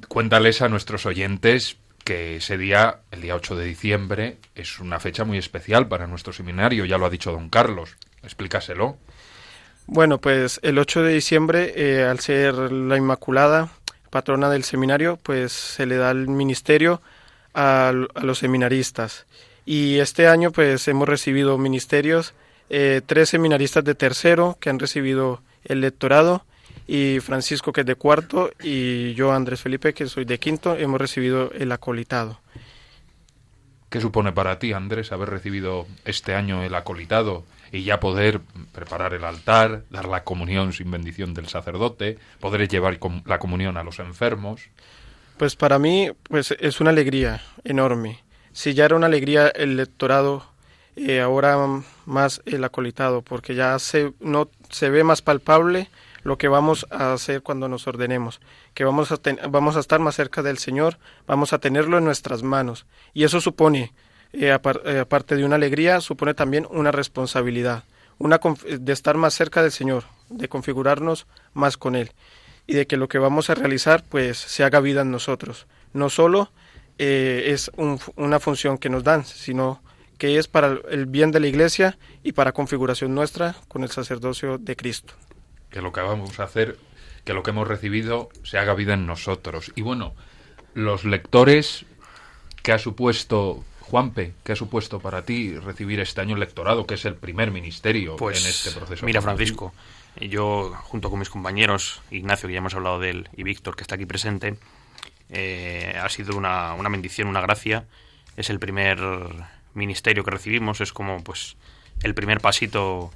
cuéntales 0.08 0.64
a 0.64 0.70
nuestros 0.70 1.06
oyentes 1.06 1.78
que 2.04 2.38
ese 2.38 2.58
día, 2.58 3.00
el 3.12 3.22
día 3.22 3.36
8 3.36 3.56
de 3.56 3.66
diciembre, 3.66 4.38
es 4.56 4.80
una 4.80 5.00
fecha 5.00 5.24
muy 5.24 5.38
especial 5.38 5.88
para 5.88 6.08
nuestro 6.08 6.34
seminario, 6.34 6.86
ya 6.86 6.98
lo 6.98 7.06
ha 7.06 7.10
dicho 7.10 7.32
don 7.32 7.50
Carlos. 7.50 7.98
Explícaselo. 8.24 8.98
Bueno, 9.86 10.18
pues 10.18 10.60
el 10.64 10.80
8 10.80 11.04
de 11.04 11.14
diciembre, 11.14 11.74
eh, 11.76 12.04
al 12.04 12.20
ser 12.20 12.56
la 12.56 12.98
Inmaculada, 12.98 13.70
patrona 14.10 14.50
del 14.50 14.64
seminario, 14.64 15.18
pues 15.22 15.52
se 15.52 15.86
le 15.86 15.98
da 15.98 16.12
el 16.12 16.28
ministerio 16.28 17.02
a, 17.54 17.92
los 18.22 18.40
seminaristas. 18.40 19.26
Y 19.66 20.00
este 20.00 20.28
año 20.28 20.52
pues 20.52 20.88
hemos 20.88 21.08
recibido 21.08 21.58
ministerios, 21.58 22.34
eh, 22.70 23.02
tres 23.06 23.30
seminaristas 23.30 23.84
de 23.84 23.96
tercero 23.96 24.58
que 24.60 24.70
han 24.70 24.80
recibido 24.80 25.42
el 25.66 25.82
lectorado 25.82 26.46
y 26.88 27.20
Francisco 27.20 27.72
que 27.72 27.82
es 27.82 27.88
de 27.88 27.96
cuarto 27.96 28.52
y 28.62 29.14
yo 29.14 29.32
Andrés 29.32 29.62
Felipe 29.62 29.94
que 29.94 30.08
soy 30.08 30.26
de 30.26 30.40
quinto 30.40 30.76
hemos 30.76 31.00
recibido 31.00 31.52
el 31.54 31.72
acolitado. 31.72 32.40
¿Qué 33.90 34.02
supone 34.02 34.32
para 34.32 34.58
ti, 34.58 34.74
Andrés, 34.74 35.12
haber 35.12 35.30
recibido 35.30 35.86
este 36.04 36.34
año 36.34 36.64
el 36.64 36.74
acolitado 36.74 37.44
y 37.72 37.84
ya 37.84 38.00
poder 38.00 38.42
preparar 38.72 39.14
el 39.14 39.24
altar, 39.24 39.84
dar 39.92 40.08
la 40.08 40.24
comunión 40.24 40.74
sin 40.74 40.90
bendición 40.90 41.34
del 41.34 41.48
sacerdote, 41.48 42.18
poder 42.40 42.68
llevar 42.68 43.00
la 43.26 43.38
comunión 43.38 43.78
a 43.78 43.84
los 43.84 44.00
enfermos? 44.00 44.62
Pues 45.38 45.56
para 45.56 45.78
mí 45.78 46.12
pues 46.24 46.56
es 46.60 46.82
una 46.82 46.90
alegría 46.90 47.44
enorme. 47.64 48.24
Si 48.52 48.74
ya 48.74 48.86
era 48.86 48.96
una 48.96 49.08
alegría 49.08 49.48
el 49.50 49.78
lectorado, 49.78 50.44
eh, 50.96 51.22
ahora 51.22 51.58
más 52.06 52.42
el 52.46 52.64
acolitado, 52.64 53.22
porque 53.22 53.56
ya 53.56 53.78
se, 53.80 54.14
no, 54.20 54.50
se 54.70 54.90
ve 54.90 55.04
más 55.04 55.22
palpable 55.22 55.90
lo 56.24 56.38
que 56.38 56.48
vamos 56.48 56.88
a 56.90 57.14
hacer 57.14 57.42
cuando 57.42 57.68
nos 57.68 57.88
ordenemos, 57.88 58.42
que 58.74 58.84
vamos 58.84 59.12
a, 59.12 59.20
vamos 59.50 59.76
a 59.76 59.80
estar 59.80 60.00
más 60.00 60.16
cerca 60.16 60.42
del 60.42 60.58
Señor, 60.58 60.98
vamos 61.28 61.54
a 61.54 61.60
tenerlo 61.60 61.98
en 61.98 62.06
nuestras 62.06 62.44
manos. 62.44 62.86
Y 63.14 63.24
eso 63.24 63.42
supone, 63.42 63.94
eh, 64.32 64.58
eh, 64.86 65.00
aparte 65.00 65.36
de 65.36 65.46
una 65.46 65.56
alegría, 65.56 66.02
supone 66.02 66.34
también 66.34 66.68
una 66.70 66.92
responsabilidad, 66.92 67.84
una 68.18 68.40
de 68.66 68.94
estar 68.94 69.18
más 69.18 69.34
cerca 69.34 69.62
del 69.62 69.72
Señor, 69.72 70.06
de 70.30 70.48
configurarnos 70.48 71.28
más 71.54 71.78
con 71.78 71.96
Él 71.96 72.12
y 72.66 72.74
de 72.74 72.88
que 72.88 72.98
lo 72.98 73.08
que 73.08 73.20
vamos 73.20 73.50
a 73.50 73.56
realizar 73.56 74.04
pues 74.08 74.38
se 74.38 74.64
haga 74.64 74.80
vida 74.80 75.02
en 75.02 75.12
nosotros. 75.12 75.68
No 75.94 76.10
solo 76.10 76.52
eh, 76.98 77.46
es 77.48 77.72
una 78.16 78.40
función 78.40 78.78
que 78.78 78.90
nos 78.90 79.04
dan, 79.04 79.26
sino 79.26 79.82
que 80.18 80.38
es 80.38 80.48
para 80.48 80.80
el 80.90 81.06
bien 81.06 81.32
de 81.32 81.40
la 81.40 81.48
Iglesia 81.48 81.98
y 82.24 82.32
para 82.32 82.54
configuración 82.54 83.14
nuestra 83.14 83.56
con 83.68 83.84
el 83.84 83.92
sacerdocio 83.92 84.58
de 84.58 84.76
Cristo. 84.76 85.16
Que 85.74 85.82
lo 85.82 85.92
que 85.92 86.00
vamos 86.00 86.40
a 86.40 86.44
hacer, 86.44 86.78
que 87.26 87.34
lo 87.34 87.44
que 87.44 87.50
hemos 87.50 87.68
recibido 87.68 88.30
se 88.44 88.58
haga 88.58 88.74
vida 88.74 88.94
en 88.94 89.06
nosotros. 89.06 89.74
Y 89.76 89.82
bueno, 89.82 90.14
los 90.74 91.04
lectores 91.04 91.86
que 92.62 92.72
ha 92.72 92.80
supuesto 92.80 93.66
Juanpe, 93.82 94.34
¿qué 94.44 94.54
ha 94.54 94.56
supuesto 94.56 95.00
para 95.00 95.24
ti 95.24 95.58
recibir 95.58 96.00
este 96.00 96.22
año 96.22 96.36
el 96.36 96.40
lectorado, 96.40 96.88
que 96.88 96.94
es 96.94 97.06
el 97.06 97.16
primer 97.16 97.52
ministerio 97.52 98.16
pues, 98.16 98.42
en 98.42 98.50
este 98.50 98.72
proceso? 98.72 99.06
Mira, 99.06 99.22
Francisco, 99.22 99.74
yo 100.20 100.74
junto 100.84 101.10
con 101.10 101.20
mis 101.20 101.30
compañeros, 101.30 102.02
Ignacio, 102.10 102.48
que 102.48 102.54
ya 102.54 102.60
hemos 102.60 102.76
hablado 102.76 103.00
de 103.00 103.10
él, 103.10 103.30
y 103.36 103.44
Víctor, 103.44 103.76
que 103.76 103.84
está 103.84 103.96
aquí 103.96 104.06
presente, 104.06 104.56
eh, 105.30 106.00
ha 106.02 106.08
sido 106.10 106.38
una, 106.38 106.74
una 106.76 106.90
bendición, 106.90 107.28
una 107.28 107.42
gracia. 107.42 107.86
Es 108.38 108.50
el 108.50 108.60
primer 108.60 109.00
ministerio 109.74 110.24
que 110.24 110.32
recibimos, 110.32 110.82
es 110.82 110.94
como 110.94 111.24
pues 111.24 111.58
el 112.04 112.14
primer 112.14 112.40
pasito 112.40 113.12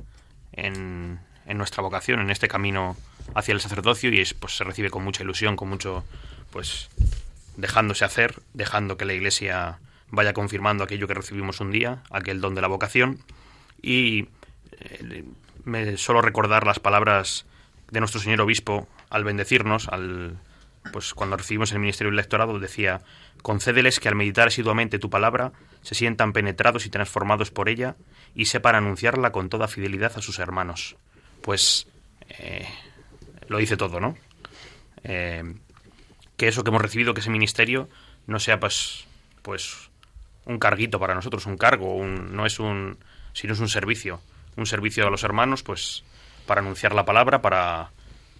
en, 0.53 1.19
en 1.47 1.57
nuestra 1.57 1.81
vocación, 1.81 2.19
en 2.19 2.29
este 2.29 2.47
camino 2.47 2.95
hacia 3.33 3.53
el 3.53 3.61
sacerdocio, 3.61 4.11
y 4.11 4.19
es, 4.19 4.33
pues 4.33 4.55
se 4.55 4.63
recibe 4.63 4.89
con 4.89 5.03
mucha 5.03 5.23
ilusión, 5.23 5.55
con 5.55 5.69
mucho, 5.69 6.03
pues 6.51 6.89
dejándose 7.55 8.05
hacer, 8.05 8.41
dejando 8.53 8.97
que 8.97 9.05
la 9.05 9.13
Iglesia 9.13 9.79
vaya 10.09 10.33
confirmando 10.33 10.83
aquello 10.83 11.07
que 11.07 11.13
recibimos 11.13 11.59
un 11.59 11.71
día, 11.71 12.03
aquel 12.11 12.41
don 12.41 12.55
de 12.55 12.61
la 12.61 12.67
vocación, 12.67 13.19
y 13.81 14.29
eh, 14.79 15.23
me 15.63 15.97
solo 15.97 16.21
recordar 16.21 16.65
las 16.65 16.79
palabras 16.79 17.45
de 17.91 17.99
nuestro 17.99 18.19
señor 18.21 18.41
obispo 18.41 18.87
al 19.09 19.23
bendecirnos, 19.23 19.87
al 19.87 20.37
pues 20.91 21.13
cuando 21.13 21.35
recibimos 21.35 21.71
el 21.73 21.79
ministerio 21.79 22.13
del 22.13 22.59
decía, 22.61 23.01
concédeles 23.41 23.99
que 23.99 24.07
al 24.07 24.15
meditar 24.15 24.47
asiduamente 24.47 24.99
tu 24.99 25.09
palabra 25.09 25.51
se 25.81 25.95
sientan 25.95 26.33
penetrados 26.33 26.85
y 26.85 26.89
transformados 26.89 27.51
por 27.51 27.67
ella 27.67 27.95
y 28.35 28.45
sepan 28.45 28.75
anunciarla 28.75 29.31
con 29.31 29.49
toda 29.49 29.67
fidelidad 29.67 30.13
a 30.15 30.21
sus 30.21 30.39
hermanos. 30.39 30.95
Pues 31.47 31.87
eh, 32.27 32.67
lo 33.47 33.57
dice 33.57 33.77
todo, 33.77 34.01
¿no? 34.01 34.17
Eh, 35.05 35.55
que 36.35 36.49
eso 36.49 36.61
que 36.61 36.71
hemos 36.71 36.81
recibido, 36.81 37.13
que 37.13 37.21
ese 37.21 37.29
ministerio, 37.29 37.87
no 38.25 38.37
sea 38.37 38.59
pues, 38.59 39.05
pues 39.43 39.89
un 40.43 40.59
carguito 40.59 40.99
para 40.99 41.15
nosotros, 41.15 41.45
un 41.45 41.55
cargo, 41.55 41.95
un, 41.95 42.35
no 42.35 42.45
es 42.45 42.59
un, 42.59 42.97
sino 43.31 43.53
es 43.53 43.61
un 43.61 43.69
servicio, 43.69 44.19
un 44.57 44.65
servicio 44.65 45.07
a 45.07 45.09
los 45.09 45.23
hermanos, 45.23 45.63
pues 45.63 46.03
para 46.47 46.59
anunciar 46.59 46.93
la 46.93 47.05
palabra, 47.05 47.41
para 47.41 47.91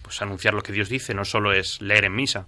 pues 0.01 0.21
anunciar 0.21 0.53
lo 0.53 0.61
que 0.61 0.73
Dios 0.73 0.89
dice, 0.89 1.13
no 1.13 1.23
solo 1.23 1.53
es 1.53 1.81
leer 1.81 2.03
en 2.03 2.13
misa, 2.13 2.45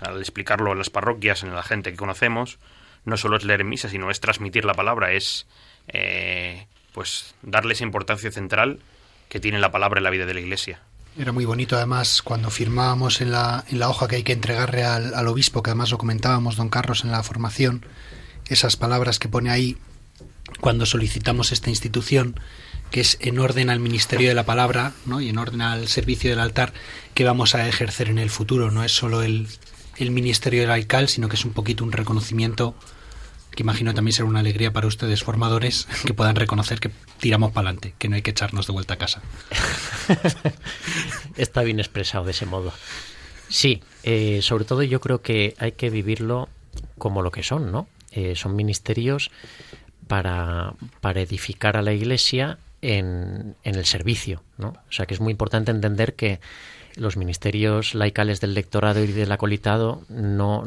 al 0.00 0.18
explicarlo 0.18 0.72
en 0.72 0.78
las 0.78 0.90
parroquias, 0.90 1.44
en 1.44 1.54
la 1.54 1.62
gente 1.62 1.92
que 1.92 1.96
conocemos, 1.96 2.58
no 3.04 3.16
solo 3.16 3.36
es 3.36 3.44
leer 3.44 3.60
en 3.60 3.68
misa, 3.68 3.88
sino 3.88 4.10
es 4.10 4.18
transmitir 4.18 4.64
la 4.64 4.74
palabra, 4.74 5.12
es 5.12 5.46
eh, 5.86 6.66
pues 6.92 7.36
darle 7.42 7.74
esa 7.74 7.84
importancia 7.84 8.32
central 8.32 8.80
que 9.34 9.40
tiene 9.40 9.58
la 9.58 9.72
palabra 9.72 9.98
en 9.98 10.04
la 10.04 10.10
vida 10.10 10.26
de 10.26 10.34
la 10.34 10.38
Iglesia. 10.38 10.78
Era 11.18 11.32
muy 11.32 11.44
bonito 11.44 11.74
además 11.74 12.22
cuando 12.22 12.50
firmábamos 12.50 13.20
en 13.20 13.32
la, 13.32 13.64
en 13.68 13.80
la 13.80 13.88
hoja 13.88 14.06
que 14.06 14.14
hay 14.14 14.22
que 14.22 14.32
entregarle 14.32 14.84
al, 14.84 15.26
obispo, 15.26 15.60
que 15.60 15.70
además 15.70 15.90
lo 15.90 15.98
comentábamos, 15.98 16.54
don 16.54 16.68
Carlos, 16.68 17.02
en 17.02 17.10
la 17.10 17.20
formación, 17.24 17.84
esas 18.46 18.76
palabras 18.76 19.18
que 19.18 19.28
pone 19.28 19.50
ahí 19.50 19.76
cuando 20.60 20.86
solicitamos 20.86 21.50
esta 21.50 21.68
institución, 21.68 22.38
que 22.92 23.00
es 23.00 23.18
en 23.20 23.40
orden 23.40 23.70
al 23.70 23.80
ministerio 23.80 24.28
de 24.28 24.36
la 24.36 24.46
palabra 24.46 24.92
¿no? 25.04 25.20
y 25.20 25.30
en 25.30 25.38
orden 25.38 25.62
al 25.62 25.88
servicio 25.88 26.30
del 26.30 26.38
altar 26.38 26.72
que 27.14 27.24
vamos 27.24 27.56
a 27.56 27.66
ejercer 27.66 28.10
en 28.10 28.20
el 28.20 28.30
futuro. 28.30 28.70
No 28.70 28.84
es 28.84 28.92
solo 28.92 29.22
el, 29.22 29.48
el 29.96 30.12
ministerio 30.12 30.60
del 30.60 30.70
alcal, 30.70 31.08
sino 31.08 31.28
que 31.28 31.34
es 31.34 31.44
un 31.44 31.54
poquito 31.54 31.82
un 31.82 31.90
reconocimiento 31.90 32.76
que 33.54 33.62
imagino 33.62 33.94
también 33.94 34.12
será 34.12 34.28
una 34.28 34.40
alegría 34.40 34.72
para 34.72 34.86
ustedes 34.86 35.22
formadores 35.22 35.88
que 36.06 36.14
puedan 36.14 36.36
reconocer 36.36 36.80
que 36.80 36.90
tiramos 37.18 37.52
para 37.52 37.68
adelante, 37.68 37.94
que 37.98 38.08
no 38.08 38.16
hay 38.16 38.22
que 38.22 38.30
echarnos 38.30 38.66
de 38.66 38.72
vuelta 38.72 38.94
a 38.94 38.98
casa. 38.98 39.22
Está 41.36 41.62
bien 41.62 41.80
expresado 41.80 42.24
de 42.24 42.32
ese 42.32 42.46
modo. 42.46 42.72
Sí, 43.48 43.82
eh, 44.02 44.40
sobre 44.42 44.64
todo 44.64 44.82
yo 44.82 45.00
creo 45.00 45.22
que 45.22 45.54
hay 45.58 45.72
que 45.72 45.90
vivirlo 45.90 46.48
como 46.98 47.22
lo 47.22 47.30
que 47.30 47.42
son, 47.42 47.70
¿no? 47.70 47.88
Eh, 48.10 48.34
son 48.36 48.56
ministerios 48.56 49.30
para, 50.06 50.74
para 51.00 51.20
edificar 51.20 51.76
a 51.76 51.82
la 51.82 51.92
Iglesia 51.92 52.58
en, 52.82 53.56
en, 53.64 53.74
el 53.74 53.86
servicio, 53.86 54.42
¿no? 54.58 54.68
O 54.68 54.92
sea 54.92 55.06
que 55.06 55.14
es 55.14 55.20
muy 55.20 55.30
importante 55.30 55.70
entender 55.70 56.14
que 56.14 56.40
los 56.96 57.16
ministerios 57.16 57.94
laicales 57.94 58.40
del 58.40 58.54
lectorado 58.54 59.02
y 59.02 59.08
del 59.08 59.32
acolitado 59.32 60.02
no, 60.08 60.64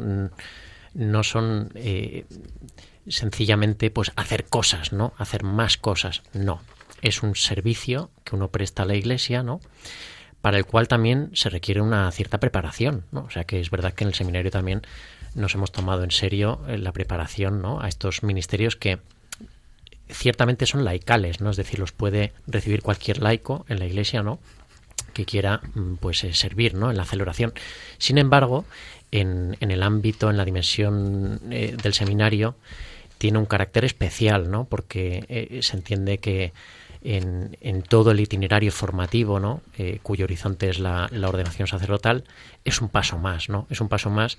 no 0.94 1.22
son 1.22 1.70
eh, 1.74 2.26
sencillamente 3.06 3.90
pues 3.90 4.12
hacer 4.16 4.44
cosas, 4.46 4.92
¿no? 4.92 5.12
Hacer 5.18 5.42
más 5.42 5.76
cosas, 5.76 6.22
no. 6.32 6.60
Es 7.02 7.22
un 7.22 7.36
servicio 7.36 8.10
que 8.24 8.36
uno 8.36 8.48
presta 8.48 8.82
a 8.82 8.86
la 8.86 8.94
Iglesia, 8.94 9.42
¿no? 9.42 9.60
Para 10.40 10.56
el 10.56 10.66
cual 10.66 10.88
también 10.88 11.30
se 11.34 11.50
requiere 11.50 11.80
una 11.80 12.10
cierta 12.12 12.38
preparación, 12.38 13.04
¿no? 13.12 13.24
O 13.24 13.30
sea 13.30 13.44
que 13.44 13.60
es 13.60 13.70
verdad 13.70 13.92
que 13.92 14.04
en 14.04 14.08
el 14.08 14.14
seminario 14.14 14.50
también 14.50 14.82
nos 15.34 15.54
hemos 15.54 15.72
tomado 15.72 16.04
en 16.04 16.10
serio 16.10 16.60
eh, 16.68 16.78
la 16.78 16.92
preparación, 16.92 17.62
¿no? 17.62 17.80
A 17.80 17.88
estos 17.88 18.22
ministerios 18.22 18.76
que 18.76 18.98
ciertamente 20.08 20.66
son 20.66 20.84
laicales, 20.84 21.40
¿no? 21.40 21.50
Es 21.50 21.56
decir, 21.56 21.78
los 21.78 21.92
puede 21.92 22.32
recibir 22.46 22.82
cualquier 22.82 23.22
laico 23.22 23.64
en 23.68 23.78
la 23.78 23.86
Iglesia, 23.86 24.22
¿no? 24.22 24.38
que 25.18 25.24
quiera 25.24 25.60
mm, 25.74 25.94
pues 25.96 26.22
eh, 26.24 26.32
servir 26.32 26.74
¿no? 26.74 26.90
en 26.90 26.96
la 26.96 27.04
celebración. 27.04 27.52
Sin 27.98 28.18
embargo, 28.18 28.64
en, 29.12 29.56
en 29.60 29.70
el 29.70 29.82
ámbito, 29.82 30.30
en 30.30 30.36
la 30.36 30.44
dimensión 30.44 31.40
eh, 31.50 31.76
del 31.82 31.94
seminario, 31.94 32.56
tiene 33.18 33.38
un 33.38 33.46
carácter 33.46 33.84
especial, 33.84 34.50
¿no? 34.50 34.64
porque 34.64 35.24
eh, 35.28 35.60
se 35.62 35.76
entiende 35.76 36.18
que 36.18 36.52
en, 37.00 37.82
todo 37.88 38.10
el 38.10 38.18
itinerario 38.18 38.72
formativo, 38.72 39.38
¿no? 39.38 39.62
Eh, 39.78 40.00
cuyo 40.02 40.24
horizonte 40.24 40.68
es 40.68 40.80
la, 40.80 41.08
ordenación 41.26 41.68
sacerdotal, 41.68 42.24
es 42.64 42.80
un 42.80 42.88
paso 42.88 43.18
más, 43.18 43.48
¿no? 43.48 43.68
Es 43.70 43.80
un 43.80 43.88
paso 43.88 44.10
más, 44.10 44.36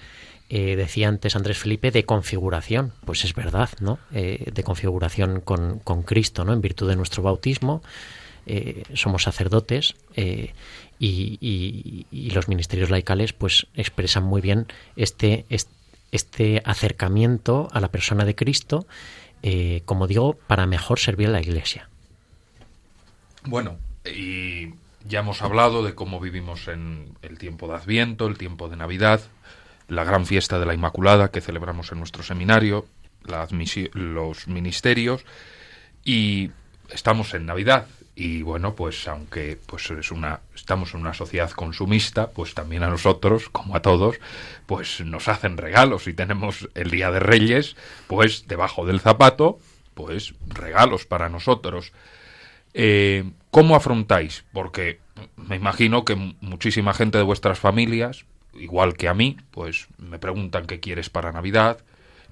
decía 0.49 1.07
antes 1.07 1.38
Andrés 1.38 1.57
Felipe, 1.57 1.89
de 1.89 2.03
configuración. 2.03 2.91
Pues 3.05 3.24
es 3.24 3.34
verdad, 3.34 3.70
¿no? 3.80 3.97
De 4.11 4.61
configuración 4.65 5.39
con, 5.39 5.80
con, 5.80 6.03
Cristo, 6.03 6.43
¿no? 6.43 6.51
En 6.51 6.59
virtud 6.59 6.89
de 6.89 6.97
nuestro 6.97 7.24
bautismo, 7.24 7.82
eh, 8.51 8.83
somos 8.95 9.21
sacerdotes 9.21 9.93
eh, 10.15 10.53
y, 10.99 12.07
los 12.33 12.47
ministerios 12.47 12.89
laicales 12.89 13.31
pues 13.31 13.67
expresan 13.75 14.23
muy 14.23 14.41
bien 14.41 14.65
este, 14.95 15.45
este 16.11 16.63
acercamiento 16.65 17.67
a 17.71 17.79
la 17.79 17.89
persona 17.89 18.25
de 18.25 18.33
Cristo, 18.33 18.87
eh, 19.43 19.83
como 19.85 20.07
digo, 20.07 20.33
para 20.47 20.65
mejor 20.65 20.97
servir 20.97 21.27
a 21.27 21.31
la 21.33 21.41
Iglesia. 21.41 21.89
Bueno, 23.43 23.77
y 24.03 24.73
ya 25.07 25.19
hemos 25.19 25.43
hablado 25.43 25.83
de 25.83 25.93
cómo 25.93 26.19
vivimos 26.19 26.67
en 26.67 27.15
el 27.21 27.37
tiempo 27.37 27.67
de 27.67 27.75
Adviento, 27.75 28.25
el 28.25 28.39
tiempo 28.39 28.67
de 28.67 28.77
Navidad, 28.77 29.21
la 29.89 30.03
gran 30.03 30.25
fiesta 30.25 30.57
de 30.57 30.65
la 30.65 30.73
Inmaculada 30.73 31.29
que 31.29 31.41
celebramos 31.41 31.91
en 31.91 31.99
nuestro 31.99 32.23
seminario, 32.23 32.87
los 33.93 34.47
ministerios, 34.47 35.23
y 36.03 36.49
estamos 36.89 37.35
en 37.35 37.45
Navidad, 37.45 37.85
y 38.20 38.41
bueno 38.41 38.76
pues 38.76 39.07
aunque 39.07 39.57
pues 39.65 39.89
es 39.91 40.11
una 40.11 40.41
estamos 40.53 40.93
en 40.93 40.99
una 40.99 41.13
sociedad 41.13 41.49
consumista 41.51 42.32
pues 42.32 42.53
también 42.53 42.84
a 42.84 42.89
nosotros 42.89 43.47
como 43.47 43.78
a 43.78 43.82
todos 43.82 44.20
pues 44.65 44.99
nos 44.99 45.30
hacen 45.30 45.55
regalos. 45.55 46.05
Y 46.05 46.13
tenemos 46.13 46.67
el 46.76 46.91
día 46.91 47.11
de 47.11 47.22
Reyes 47.22 47.78
pues 48.07 48.45
debajo 48.45 48.86
del 48.86 48.99
zapato 48.99 49.59
pues 49.93 50.34
regalos 50.47 51.05
para 51.05 51.30
nosotros. 51.30 51.93
Eh, 52.74 53.24
cómo 53.51 53.78
afrontáis 53.78 54.43
porque 54.51 54.99
me 55.38 55.55
imagino 55.55 56.03
que 56.03 56.15
muchísima 56.41 56.93
gente 56.93 57.17
de 57.17 57.24
vuestras 57.24 57.57
familias 57.57 58.26
igual 58.53 58.95
que 58.95 59.07
a 59.07 59.13
mí 59.13 59.38
pues 59.51 59.88
me 59.97 60.20
preguntan 60.20 60.65
qué 60.65 60.82
quieres 60.82 61.09
para 61.09 61.32
Navidad 61.32 61.80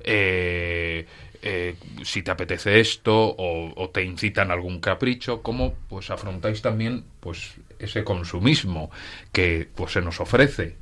eh, 0.03 1.07
eh, 1.41 1.75
si 2.03 2.23
te 2.23 2.31
apetece 2.31 2.79
esto 2.79 3.13
o, 3.15 3.73
o, 3.75 3.89
te 3.89 4.03
incitan 4.03 4.51
algún 4.51 4.79
capricho, 4.79 5.41
cómo 5.41 5.73
pues 5.89 6.09
afrontáis 6.09 6.61
también 6.61 7.03
pues 7.19 7.55
ese 7.79 8.03
consumismo 8.03 8.91
que 9.31 9.69
pues 9.75 9.93
se 9.93 10.01
nos 10.01 10.19
ofrece. 10.19 10.75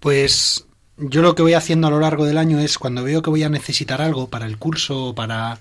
Pues 0.00 0.66
yo 0.96 1.22
lo 1.22 1.34
que 1.34 1.42
voy 1.42 1.54
haciendo 1.54 1.88
a 1.88 1.90
lo 1.90 2.00
largo 2.00 2.24
del 2.24 2.38
año 2.38 2.58
es 2.58 2.78
cuando 2.78 3.04
veo 3.04 3.22
que 3.22 3.30
voy 3.30 3.42
a 3.42 3.48
necesitar 3.48 4.00
algo 4.00 4.28
para 4.28 4.46
el 4.46 4.58
curso 4.58 5.06
o 5.06 5.14
para 5.14 5.58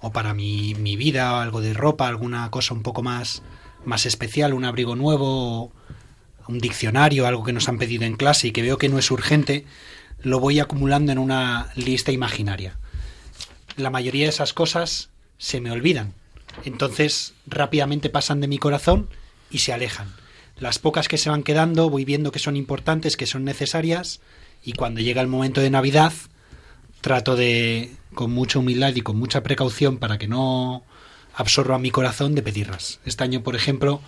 o 0.00 0.12
para 0.12 0.32
mi, 0.32 0.74
mi 0.74 0.94
vida, 0.96 1.42
algo 1.42 1.60
de 1.60 1.74
ropa, 1.74 2.06
alguna 2.06 2.50
cosa 2.50 2.74
un 2.74 2.82
poco 2.82 3.02
más 3.02 3.42
más 3.84 4.06
especial, 4.06 4.54
un 4.54 4.64
abrigo 4.64 4.96
nuevo, 4.96 5.72
un 6.46 6.58
diccionario, 6.58 7.26
algo 7.26 7.44
que 7.44 7.52
nos 7.52 7.68
han 7.68 7.78
pedido 7.78 8.04
en 8.04 8.16
clase 8.16 8.48
y 8.48 8.52
que 8.52 8.62
veo 8.62 8.78
que 8.78 8.88
no 8.88 8.98
es 8.98 9.10
urgente, 9.10 9.64
lo 10.22 10.40
voy 10.40 10.60
acumulando 10.60 11.12
en 11.12 11.18
una 11.18 11.70
lista 11.76 12.12
imaginaria. 12.12 12.76
La 13.76 13.90
mayoría 13.90 14.24
de 14.24 14.30
esas 14.30 14.52
cosas 14.52 15.10
se 15.38 15.60
me 15.60 15.70
olvidan. 15.70 16.14
Entonces 16.64 17.34
rápidamente 17.46 18.10
pasan 18.10 18.40
de 18.40 18.48
mi 18.48 18.58
corazón 18.58 19.08
y 19.50 19.58
se 19.58 19.72
alejan. 19.72 20.12
Las 20.58 20.78
pocas 20.78 21.06
que 21.06 21.18
se 21.18 21.30
van 21.30 21.44
quedando 21.44 21.88
voy 21.88 22.04
viendo 22.04 22.32
que 22.32 22.40
son 22.40 22.56
importantes, 22.56 23.16
que 23.16 23.26
son 23.26 23.44
necesarias 23.44 24.20
y 24.64 24.72
cuando 24.72 25.00
llega 25.00 25.22
el 25.22 25.28
momento 25.28 25.60
de 25.60 25.70
Navidad 25.70 26.12
trato 27.00 27.36
de, 27.36 27.94
con 28.14 28.32
mucha 28.32 28.58
humildad 28.58 28.94
y 28.96 29.02
con 29.02 29.16
mucha 29.16 29.42
precaución 29.42 29.98
para 29.98 30.18
que 30.18 30.26
no 30.26 30.82
absorba 31.34 31.78
mi 31.78 31.92
corazón, 31.92 32.34
de 32.34 32.42
pedirlas. 32.42 32.98
Este 33.04 33.22
año, 33.22 33.42
por 33.44 33.54
ejemplo, 33.54 34.00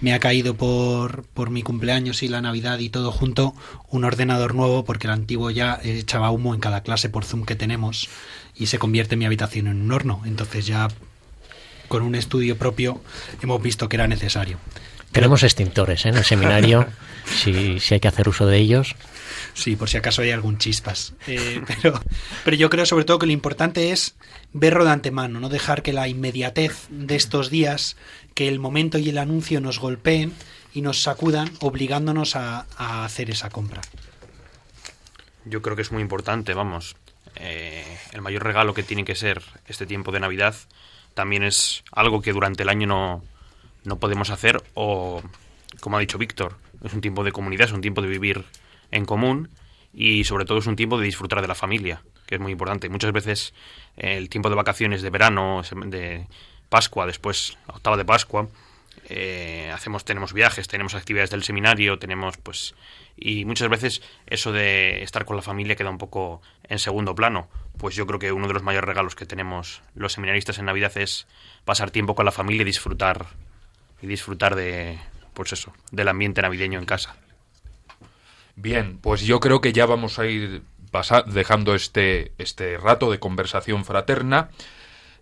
me 0.00 0.14
ha 0.14 0.18
caído 0.18 0.54
por, 0.54 1.24
por 1.34 1.50
mi 1.50 1.62
cumpleaños 1.62 2.22
y 2.22 2.28
la 2.28 2.40
Navidad 2.40 2.78
y 2.78 2.88
todo 2.88 3.12
junto 3.12 3.54
un 3.90 4.04
ordenador 4.04 4.54
nuevo 4.54 4.84
porque 4.84 5.06
el 5.06 5.12
antiguo 5.12 5.50
ya 5.50 5.78
echaba 5.82 6.30
humo 6.30 6.54
en 6.54 6.60
cada 6.60 6.82
clase 6.82 7.08
por 7.08 7.24
Zoom 7.24 7.44
que 7.44 7.56
tenemos 7.56 8.08
y 8.56 8.66
se 8.66 8.78
convierte 8.78 9.16
mi 9.16 9.26
habitación 9.26 9.66
en 9.66 9.82
un 9.82 9.92
horno. 9.92 10.22
Entonces 10.24 10.66
ya 10.66 10.88
con 11.88 12.02
un 12.02 12.14
estudio 12.14 12.56
propio 12.56 13.00
hemos 13.42 13.60
visto 13.62 13.88
que 13.88 13.96
era 13.96 14.06
necesario. 14.06 14.58
Tenemos 15.12 15.42
extintores 15.42 16.06
¿eh? 16.06 16.10
en 16.10 16.16
el 16.16 16.24
seminario, 16.24 16.86
si, 17.24 17.80
si 17.80 17.94
hay 17.94 18.00
que 18.00 18.08
hacer 18.08 18.28
uso 18.28 18.46
de 18.46 18.58
ellos. 18.58 18.94
Sí, 19.54 19.76
por 19.76 19.88
si 19.88 19.96
acaso 19.96 20.22
hay 20.22 20.30
algún 20.30 20.58
chispas. 20.58 21.14
Eh, 21.26 21.60
pero, 21.66 22.00
pero 22.44 22.56
yo 22.56 22.70
creo 22.70 22.86
sobre 22.86 23.04
todo 23.04 23.18
que 23.18 23.26
lo 23.26 23.32
importante 23.32 23.90
es 23.90 24.16
verlo 24.52 24.84
de 24.84 24.90
antemano, 24.90 25.40
no 25.40 25.48
dejar 25.48 25.82
que 25.82 25.92
la 25.92 26.08
inmediatez 26.08 26.86
de 26.90 27.16
estos 27.16 27.50
días, 27.50 27.96
que 28.34 28.48
el 28.48 28.58
momento 28.58 28.98
y 28.98 29.08
el 29.08 29.18
anuncio 29.18 29.60
nos 29.60 29.78
golpeen 29.78 30.32
y 30.72 30.82
nos 30.82 31.02
sacudan, 31.02 31.50
obligándonos 31.60 32.36
a, 32.36 32.66
a 32.76 33.04
hacer 33.04 33.30
esa 33.30 33.50
compra. 33.50 33.80
Yo 35.44 35.62
creo 35.62 35.74
que 35.74 35.82
es 35.82 35.90
muy 35.90 36.02
importante, 36.02 36.54
vamos. 36.54 36.96
Eh, 37.36 37.84
el 38.12 38.22
mayor 38.22 38.44
regalo 38.44 38.74
que 38.74 38.82
tiene 38.82 39.04
que 39.04 39.14
ser 39.14 39.42
este 39.66 39.86
tiempo 39.86 40.12
de 40.12 40.20
Navidad 40.20 40.54
también 41.14 41.42
es 41.42 41.82
algo 41.92 42.22
que 42.22 42.32
durante 42.32 42.62
el 42.62 42.68
año 42.68 42.86
no, 42.86 43.24
no 43.84 43.98
podemos 43.98 44.30
hacer 44.30 44.62
o, 44.74 45.22
como 45.80 45.96
ha 45.96 46.00
dicho 46.00 46.18
Víctor, 46.18 46.56
es 46.84 46.92
un 46.92 47.00
tiempo 47.00 47.24
de 47.24 47.32
comunidad, 47.32 47.68
es 47.68 47.72
un 47.72 47.80
tiempo 47.80 48.02
de 48.02 48.08
vivir 48.08 48.44
en 48.90 49.04
común 49.04 49.50
y 49.92 50.24
sobre 50.24 50.44
todo 50.44 50.58
es 50.58 50.66
un 50.66 50.76
tiempo 50.76 50.98
de 50.98 51.04
disfrutar 51.04 51.40
de 51.42 51.48
la 51.48 51.54
familia, 51.54 52.02
que 52.26 52.36
es 52.36 52.40
muy 52.40 52.52
importante. 52.52 52.88
Muchas 52.88 53.12
veces 53.12 53.54
el 53.96 54.28
tiempo 54.28 54.48
de 54.48 54.56
vacaciones 54.56 55.02
de 55.02 55.10
verano, 55.10 55.62
de 55.86 56.26
Pascua, 56.68 57.06
después 57.06 57.58
octava 57.66 57.96
de 57.96 58.04
Pascua, 58.04 58.48
eh, 59.08 59.70
hacemos 59.74 60.04
tenemos 60.04 60.32
viajes, 60.32 60.68
tenemos 60.68 60.94
actividades 60.94 61.30
del 61.30 61.42
seminario, 61.42 61.98
tenemos 61.98 62.36
pues 62.36 62.74
y 63.16 63.44
muchas 63.44 63.68
veces 63.68 64.02
eso 64.26 64.52
de 64.52 65.02
estar 65.02 65.24
con 65.24 65.36
la 65.36 65.42
familia 65.42 65.76
queda 65.76 65.90
un 65.90 65.98
poco 65.98 66.40
en 66.64 66.78
segundo 66.78 67.14
plano. 67.14 67.48
Pues 67.76 67.94
yo 67.94 68.06
creo 68.06 68.18
que 68.18 68.32
uno 68.32 68.46
de 68.46 68.54
los 68.54 68.62
mayores 68.62 68.86
regalos 68.86 69.14
que 69.14 69.26
tenemos 69.26 69.82
los 69.94 70.12
seminaristas 70.12 70.58
en 70.58 70.66
Navidad 70.66 70.96
es 70.96 71.26
pasar 71.64 71.90
tiempo 71.90 72.14
con 72.14 72.24
la 72.24 72.32
familia 72.32 72.62
y 72.62 72.66
disfrutar 72.66 73.26
y 74.02 74.06
disfrutar 74.06 74.54
de 74.54 74.98
pues 75.34 75.52
eso, 75.52 75.72
del 75.90 76.08
ambiente 76.08 76.42
navideño 76.42 76.78
en 76.78 76.86
casa. 76.86 77.16
Bien, 78.56 78.98
pues 78.98 79.22
yo 79.22 79.40
creo 79.40 79.60
que 79.60 79.72
ya 79.72 79.86
vamos 79.86 80.18
a 80.18 80.26
ir 80.26 80.62
dejando 81.26 81.74
este, 81.74 82.32
este 82.38 82.76
rato 82.76 83.10
de 83.10 83.18
conversación 83.18 83.84
fraterna. 83.84 84.50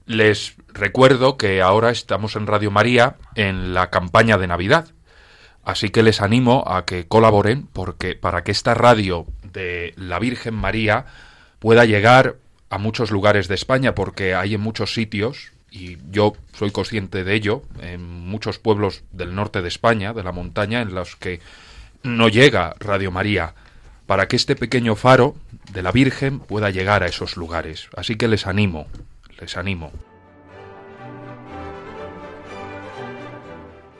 Les 0.07 0.57
recuerdo 0.69 1.37
que 1.37 1.61
ahora 1.63 1.91
estamos 1.91 2.35
en 2.37 2.47
Radio 2.47 2.71
María 2.71 3.17
en 3.35 3.75
la 3.75 3.91
campaña 3.91 4.39
de 4.39 4.47
Navidad. 4.47 4.89
Así 5.63 5.91
que 5.91 6.03
les 6.03 6.23
animo 6.23 6.65
a 6.67 6.85
que 6.87 7.07
colaboren 7.07 7.69
porque 7.73 8.15
para 8.15 8.43
que 8.43 8.53
esta 8.53 8.75
radio 8.75 9.27
de 9.43 9.93
la 9.97 10.19
Virgen 10.19 10.55
María 10.55 11.05
pueda 11.59 11.85
llegar 11.85 12.37
a 12.71 12.79
muchos 12.79 13.11
lugares 13.11 13.49
de 13.49 13.55
España 13.55 13.95
porque 13.95 14.35
hay 14.35 14.55
en 14.55 14.63
muchos 14.63 14.95
sitios 14.95 15.53
y 15.71 15.99
yo 16.11 16.35
soy 16.53 16.71
consciente 16.71 17.25
de 17.25 17.35
ello 17.35 17.63
en 17.81 18.03
muchos 18.03 18.59
pueblos 18.59 19.05
del 19.13 19.35
norte 19.35 19.63
de 19.63 19.69
España, 19.69 20.13
de 20.13 20.23
la 20.23 20.33
montaña 20.33 20.81
en 20.81 20.95
los 20.95 21.17
que 21.17 21.41
no 22.03 22.29
llega 22.29 22.75
Radio 22.79 23.11
María 23.11 23.55
para 24.07 24.27
que 24.27 24.37
este 24.37 24.57
pequeño 24.57 24.97
faro 24.97 25.37
de 25.73 25.83
la 25.83 25.93
Virgen 25.93 26.41
pueda 26.41 26.71
llegar 26.71 27.03
a 27.03 27.07
esos 27.07 27.37
lugares. 27.37 27.89
Así 27.95 28.17
que 28.17 28.29
les 28.29 28.47
animo, 28.47 28.87
les 29.39 29.57
animo. 29.57 29.93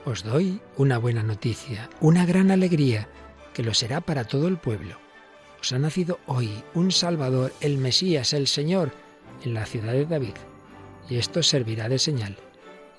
Os 0.07 0.25
doy 0.25 0.63
una 0.79 0.97
buena 0.97 1.23
noticia, 1.23 1.91
una 2.01 2.25
gran 2.25 2.51
alegría, 2.51 3.09
que 3.53 3.63
lo 3.63 3.75
será 3.75 4.01
para 4.01 4.25
todo 4.25 4.49
el 4.49 4.57
pueblo. 4.57 4.97
Os 5.61 5.73
ha 5.73 5.79
nacido 5.79 6.19
hoy 6.25 6.51
un 6.73 6.91
Salvador, 6.91 7.53
el 7.61 7.77
Mesías, 7.77 8.33
el 8.33 8.47
Señor, 8.47 8.93
en 9.45 9.53
la 9.53 9.67
ciudad 9.67 9.93
de 9.93 10.07
David. 10.07 10.35
Y 11.09 11.17
esto 11.17 11.43
servirá 11.43 11.89
de 11.89 11.99
señal. 11.99 12.37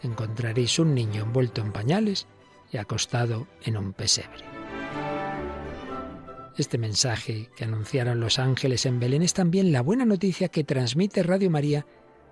Encontraréis 0.02 0.80
un 0.80 0.94
niño 0.94 1.24
envuelto 1.24 1.62
en 1.62 1.72
pañales 1.72 2.28
y 2.72 2.78
acostado 2.78 3.48
en 3.64 3.78
un 3.78 3.94
pesebre. 3.94 4.44
Este 6.58 6.78
mensaje 6.78 7.50
que 7.56 7.64
anunciaron 7.64 8.20
los 8.20 8.38
ángeles 8.38 8.86
en 8.86 9.00
Belén 9.00 9.22
es 9.22 9.34
también 9.34 9.72
la 9.72 9.82
buena 9.82 10.06
noticia 10.06 10.50
que 10.50 10.66
transmite 10.66 11.24
Radio 11.24 11.50
María 11.50 11.86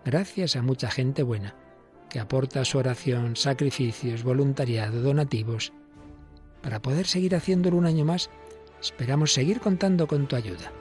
gracias 0.03 0.55
a 0.55 0.61
mucha 0.61 0.89
gente 0.91 1.23
buena, 1.23 1.55
que 2.09 2.19
aporta 2.19 2.65
su 2.65 2.78
oración, 2.78 3.36
sacrificios, 3.36 4.23
voluntariado, 4.23 5.01
donativos. 5.01 5.71
Para 6.61 6.82
poder 6.82 7.07
seguir 7.07 7.36
haciéndolo 7.36 7.78
un 7.78 7.86
año 7.86 8.03
más, 8.03 8.30
esperamos 8.82 9.32
seguir 9.34 9.61
contando 9.61 10.07
con 10.07 10.28
tu 10.28 10.36
ayuda. 10.36 10.73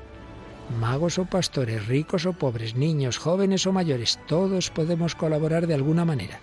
Magos 0.70 1.18
o 1.18 1.24
pastores, 1.24 1.86
ricos 1.86 2.26
o 2.26 2.32
pobres, 2.32 2.74
niños, 2.74 3.18
jóvenes 3.18 3.66
o 3.66 3.72
mayores, 3.72 4.18
todos 4.26 4.70
podemos 4.70 5.14
colaborar 5.14 5.66
de 5.66 5.74
alguna 5.74 6.04
manera. 6.04 6.40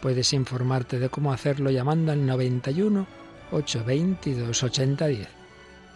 Puedes 0.00 0.32
informarte 0.32 0.98
de 0.98 1.08
cómo 1.10 1.32
hacerlo 1.32 1.70
llamando 1.70 2.12
al 2.12 2.24
91 2.26 3.06
822 3.52 4.62
8010 4.62 5.28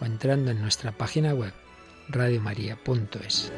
o 0.01 0.05
entrando 0.05 0.51
en 0.51 0.61
nuestra 0.61 0.93
página 0.93 1.35
web 1.35 1.53
radiomaria.es. 2.09 3.53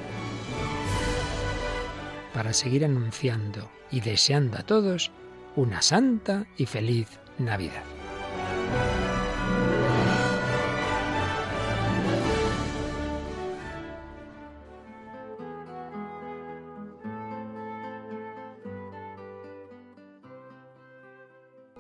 Para 2.33 2.53
seguir 2.53 2.85
anunciando 2.85 3.71
y 3.91 4.01
deseando 4.01 4.59
a 4.59 4.63
todos 4.63 5.11
una 5.55 5.83
santa 5.83 6.47
y 6.57 6.67
feliz 6.67 7.09
Navidad. 7.39 7.85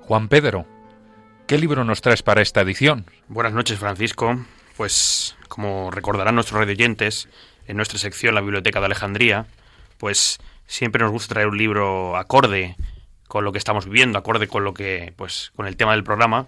Juan 0.03 0.29
Pedro, 0.29 0.67
¿Qué 1.53 1.59
libro 1.59 1.85
nos 1.85 2.01
traes 2.01 2.23
para 2.23 2.41
esta 2.41 2.63
edición? 2.63 3.05
Buenas 3.29 3.53
noches, 3.53 3.79
Francisco. 3.79 4.39
Pues, 4.77 5.37
como 5.49 5.91
recordarán 5.91 6.35
nuestros 6.35 6.59
radioyentes, 6.59 7.29
en 7.67 7.77
nuestra 7.77 7.99
sección 7.99 8.35
La 8.35 8.41
Biblioteca 8.41 8.81
de 8.81 8.87
Alejandría, 8.87 9.47
pues 9.99 10.39
siempre 10.67 11.03
nos 11.03 11.13
gusta 11.13 11.35
traer 11.35 11.49
un 11.49 11.59
libro 11.59 12.17
acorde 12.17 12.77
con 13.29 13.45
lo 13.45 13.53
que 13.53 13.59
estamos 13.59 13.85
viviendo, 13.85 14.19
acorde 14.19 14.49
con 14.49 14.65
lo 14.65 14.73
que, 14.73 15.13
pues, 15.17 15.53
con 15.55 15.67
el 15.67 15.77
tema 15.77 15.93
del 15.93 16.05
programa. 16.05 16.47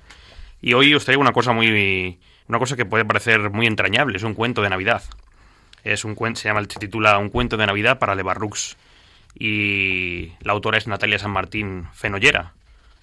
Y 0.63 0.73
hoy 0.73 0.95
os 0.95 1.05
traigo 1.05 1.21
una 1.21 1.33
cosa 1.33 1.53
muy, 1.53 2.19
una 2.49 2.59
cosa 2.59 2.77
que 2.77 2.87
puede 2.87 3.05
parecer 3.05 3.51
muy 3.51 3.67
entrañable. 3.67 4.17
Es 4.17 4.23
un 4.23 4.33
cuento 4.33 4.63
de 4.63 4.71
Navidad. 4.71 5.03
Es 5.83 6.07
un 6.07 6.15
cuento, 6.15 6.41
se 6.41 6.49
llama, 6.49 6.63
se 6.63 6.79
titula 6.79 7.19
Un 7.19 7.29
cuento 7.29 7.59
de 7.59 7.67
Navidad 7.67 7.99
para 7.99 8.15
Lebarrux. 8.15 8.79
Y 9.39 10.33
la 10.41 10.55
autora 10.55 10.79
es 10.79 10.87
Natalia 10.87 11.19
San 11.19 11.33
Martín 11.33 11.89
Fenollera 11.93 12.55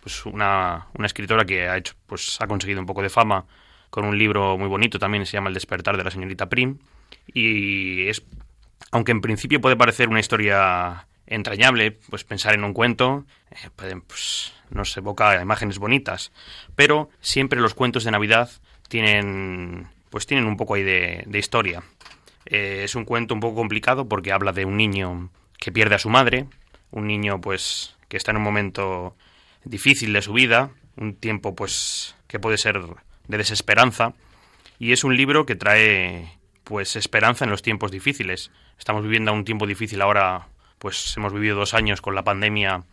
pues 0.01 0.25
una, 0.25 0.87
una 0.97 1.05
escritora 1.05 1.45
que 1.45 1.69
ha 1.69 1.77
hecho, 1.77 1.93
pues 2.07 2.39
ha 2.41 2.47
conseguido 2.47 2.79
un 2.79 2.85
poco 2.85 3.01
de 3.01 3.09
fama 3.09 3.45
con 3.89 4.05
un 4.05 4.17
libro 4.17 4.57
muy 4.57 4.67
bonito 4.67 4.97
también, 4.97 5.25
se 5.25 5.33
llama 5.33 5.49
El 5.49 5.53
despertar 5.53 5.97
de 5.97 6.03
la 6.03 6.11
señorita 6.11 6.49
Prim. 6.49 6.79
Y 7.27 8.07
es, 8.07 8.23
aunque 8.91 9.11
en 9.11 9.21
principio 9.21 9.61
puede 9.61 9.75
parecer 9.75 10.09
una 10.09 10.19
historia 10.19 11.07
entrañable, 11.27 11.91
pues 12.09 12.23
pensar 12.23 12.53
en 12.53 12.63
un 12.63 12.73
cuento, 12.73 13.25
eh, 13.51 13.99
pues 14.07 14.53
nos 14.69 14.95
evoca 14.97 15.41
imágenes 15.41 15.77
bonitas. 15.77 16.31
Pero 16.75 17.09
siempre 17.19 17.59
los 17.59 17.73
cuentos 17.73 18.03
de 18.03 18.11
Navidad 18.11 18.49
tienen, 18.87 19.87
pues 20.09 20.25
tienen 20.25 20.47
un 20.47 20.57
poco 20.57 20.75
ahí 20.75 20.83
de, 20.83 21.27
historia. 21.33 21.83
Eh, 22.45 22.81
es 22.83 22.95
un 22.95 23.05
cuento 23.05 23.33
un 23.33 23.39
poco 23.39 23.55
complicado 23.55 24.07
porque 24.07 24.31
habla 24.31 24.51
de 24.51 24.65
un 24.65 24.77
niño 24.77 25.29
que 25.57 25.71
pierde 25.71 25.95
a 25.95 25.99
su 25.99 26.09
madre, 26.09 26.47
un 26.91 27.07
niño 27.07 27.39
pues 27.39 27.95
que 28.07 28.17
está 28.17 28.31
en 28.31 28.37
un 28.37 28.43
momento 28.43 29.15
difícil 29.63 30.13
de 30.13 30.21
su 30.21 30.33
vida, 30.33 30.71
un 30.97 31.15
tiempo 31.15 31.55
pues 31.55 32.15
que 32.27 32.39
puede 32.39 32.57
ser 32.57 32.81
de 33.27 33.37
desesperanza 33.37 34.13
y 34.79 34.91
es 34.91 35.03
un 35.03 35.15
libro 35.15 35.45
que 35.45 35.55
trae 35.55 36.37
pues 36.63 36.95
esperanza 36.95 37.45
en 37.45 37.51
los 37.51 37.61
tiempos 37.61 37.91
difíciles. 37.91 38.51
Estamos 38.77 39.03
viviendo 39.03 39.33
un 39.33 39.45
tiempo 39.45 39.67
difícil 39.67 40.01
ahora, 40.01 40.47
pues 40.79 41.15
hemos 41.17 41.33
vivido 41.33 41.57
dos 41.57 41.73
años 41.73 42.01
con 42.01 42.15
la 42.15 42.23
pandemia 42.23 42.83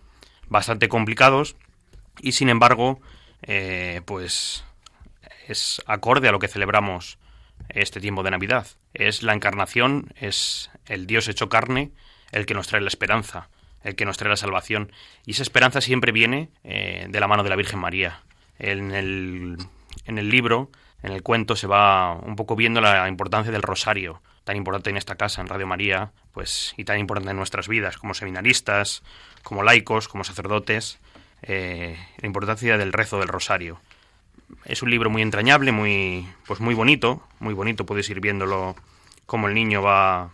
bastante 0.49 0.89
complicados 0.89 1.57
y 2.21 2.33
sin 2.33 2.49
embargo 2.49 3.01
eh, 3.43 4.03
pues 4.05 4.64
es 5.47 5.83
acorde 5.87 6.29
a 6.29 6.33
lo 6.33 6.39
que 6.39 6.49
celebramos 6.49 7.19
este 7.69 8.01
tiempo 8.01 8.23
de 8.23 8.31
Navidad. 8.31 8.66
Es 8.95 9.23
la 9.23 9.35
encarnación, 9.35 10.12
es 10.16 10.71
el 10.87 11.07
Dios 11.07 11.29
hecho 11.29 11.49
carne 11.49 11.91
el 12.33 12.47
que 12.47 12.55
nos 12.55 12.66
trae 12.66 12.81
la 12.81 12.89
esperanza 12.89 13.49
el 13.83 13.95
que 13.95 14.05
nos 14.05 14.16
trae 14.16 14.31
la 14.31 14.37
salvación. 14.37 14.93
Y 15.24 15.33
esa 15.33 15.43
esperanza 15.43 15.81
siempre 15.81 16.12
viene 16.12 16.51
eh, 16.64 17.07
de 17.09 17.20
la 17.20 17.29
mano 17.29 17.43
de 17.43 17.51
la 17.51 17.57
Virgen 17.57 17.81
María. 17.81 18.20
En 18.59 18.93
el, 18.93 19.57
en 20.07 20.18
el 20.18 20.29
libro, 20.31 20.70
en 21.03 21.12
el 21.12 21.22
cuento, 21.22 21.57
se 21.57 21.66
va 21.66 22.14
un 22.14 22.37
poco 22.37 22.57
viendo 22.57 22.81
la 22.81 23.09
importancia 23.09 23.53
del 23.53 23.62
rosario, 23.62 24.20
tan 24.45 24.57
importante 24.57 24.91
en 24.91 24.97
esta 24.97 25.14
casa, 25.14 25.41
en 25.41 25.49
Radio 25.49 25.66
María, 25.66 26.11
pues, 26.33 26.74
y 26.76 26.85
tan 26.85 26.99
importante 26.99 27.31
en 27.31 27.37
nuestras 27.37 27.68
vidas, 27.68 27.99
como 27.99 28.14
seminaristas, 28.14 29.03
como 29.43 29.62
laicos, 29.62 30.09
como 30.09 30.24
sacerdotes, 30.24 30.99
eh, 31.43 31.97
la 32.18 32.26
importancia 32.26 32.79
del 32.79 32.93
rezo 32.93 33.18
del 33.18 33.29
rosario. 33.29 33.81
Es 34.64 34.83
un 34.83 34.91
libro 34.91 35.11
muy 35.11 35.22
entrañable, 35.22 35.70
muy, 35.72 36.26
pues 36.47 36.61
muy 36.61 36.74
bonito, 36.74 37.22
muy 37.39 37.55
bonito, 37.55 37.87
puedes 37.87 38.09
ir 38.11 38.20
viéndolo 38.20 38.74
como 39.26 39.47
el 39.47 39.55
niño 39.55 39.83
va 39.83 40.31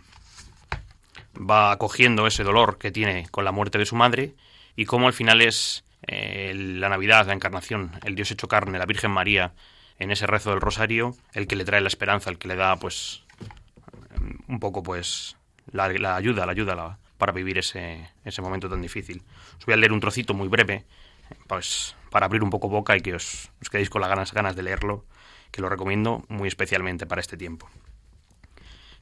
va 1.37 1.71
acogiendo 1.71 2.27
ese 2.27 2.43
dolor 2.43 2.77
que 2.77 2.91
tiene 2.91 3.27
con 3.31 3.45
la 3.45 3.51
muerte 3.51 3.77
de 3.77 3.85
su 3.85 3.95
madre 3.95 4.35
y 4.75 4.85
cómo 4.85 5.07
al 5.07 5.13
final 5.13 5.41
es 5.41 5.83
eh, 6.07 6.53
la 6.55 6.89
Navidad, 6.89 7.27
la 7.27 7.33
encarnación, 7.33 7.91
el 8.03 8.15
Dios 8.15 8.31
hecho 8.31 8.47
carne, 8.47 8.77
la 8.77 8.85
Virgen 8.85 9.11
María, 9.11 9.53
en 9.97 10.11
ese 10.11 10.27
rezo 10.27 10.51
del 10.51 10.61
rosario, 10.61 11.15
el 11.33 11.47
que 11.47 11.55
le 11.55 11.65
trae 11.65 11.81
la 11.81 11.87
esperanza, 11.87 12.29
el 12.29 12.37
que 12.37 12.47
le 12.47 12.55
da 12.55 12.75
pues 12.77 13.23
un 14.47 14.59
poco 14.59 14.83
pues 14.83 15.37
la, 15.71 15.85
ayuda, 15.85 16.45
la 16.45 16.51
ayuda 16.51 16.99
para 17.17 17.31
vivir 17.31 17.57
ese, 17.57 18.09
ese 18.23 18.41
momento 18.41 18.69
tan 18.69 18.81
difícil. 18.81 19.23
Os 19.57 19.65
voy 19.65 19.73
a 19.73 19.77
leer 19.77 19.93
un 19.93 19.99
trocito 19.99 20.33
muy 20.33 20.47
breve, 20.47 20.85
pues 21.47 21.95
para 22.11 22.25
abrir 22.25 22.43
un 22.43 22.49
poco 22.49 22.69
boca 22.69 22.95
y 22.95 23.01
que 23.01 23.15
os, 23.15 23.51
os 23.61 23.69
quedéis 23.69 23.89
con 23.89 24.01
las 24.01 24.09
ganas, 24.09 24.33
ganas 24.33 24.55
de 24.55 24.63
leerlo, 24.63 25.05
que 25.51 25.61
lo 25.61 25.69
recomiendo 25.69 26.25
muy 26.27 26.47
especialmente 26.47 27.05
para 27.05 27.21
este 27.21 27.37
tiempo. 27.37 27.69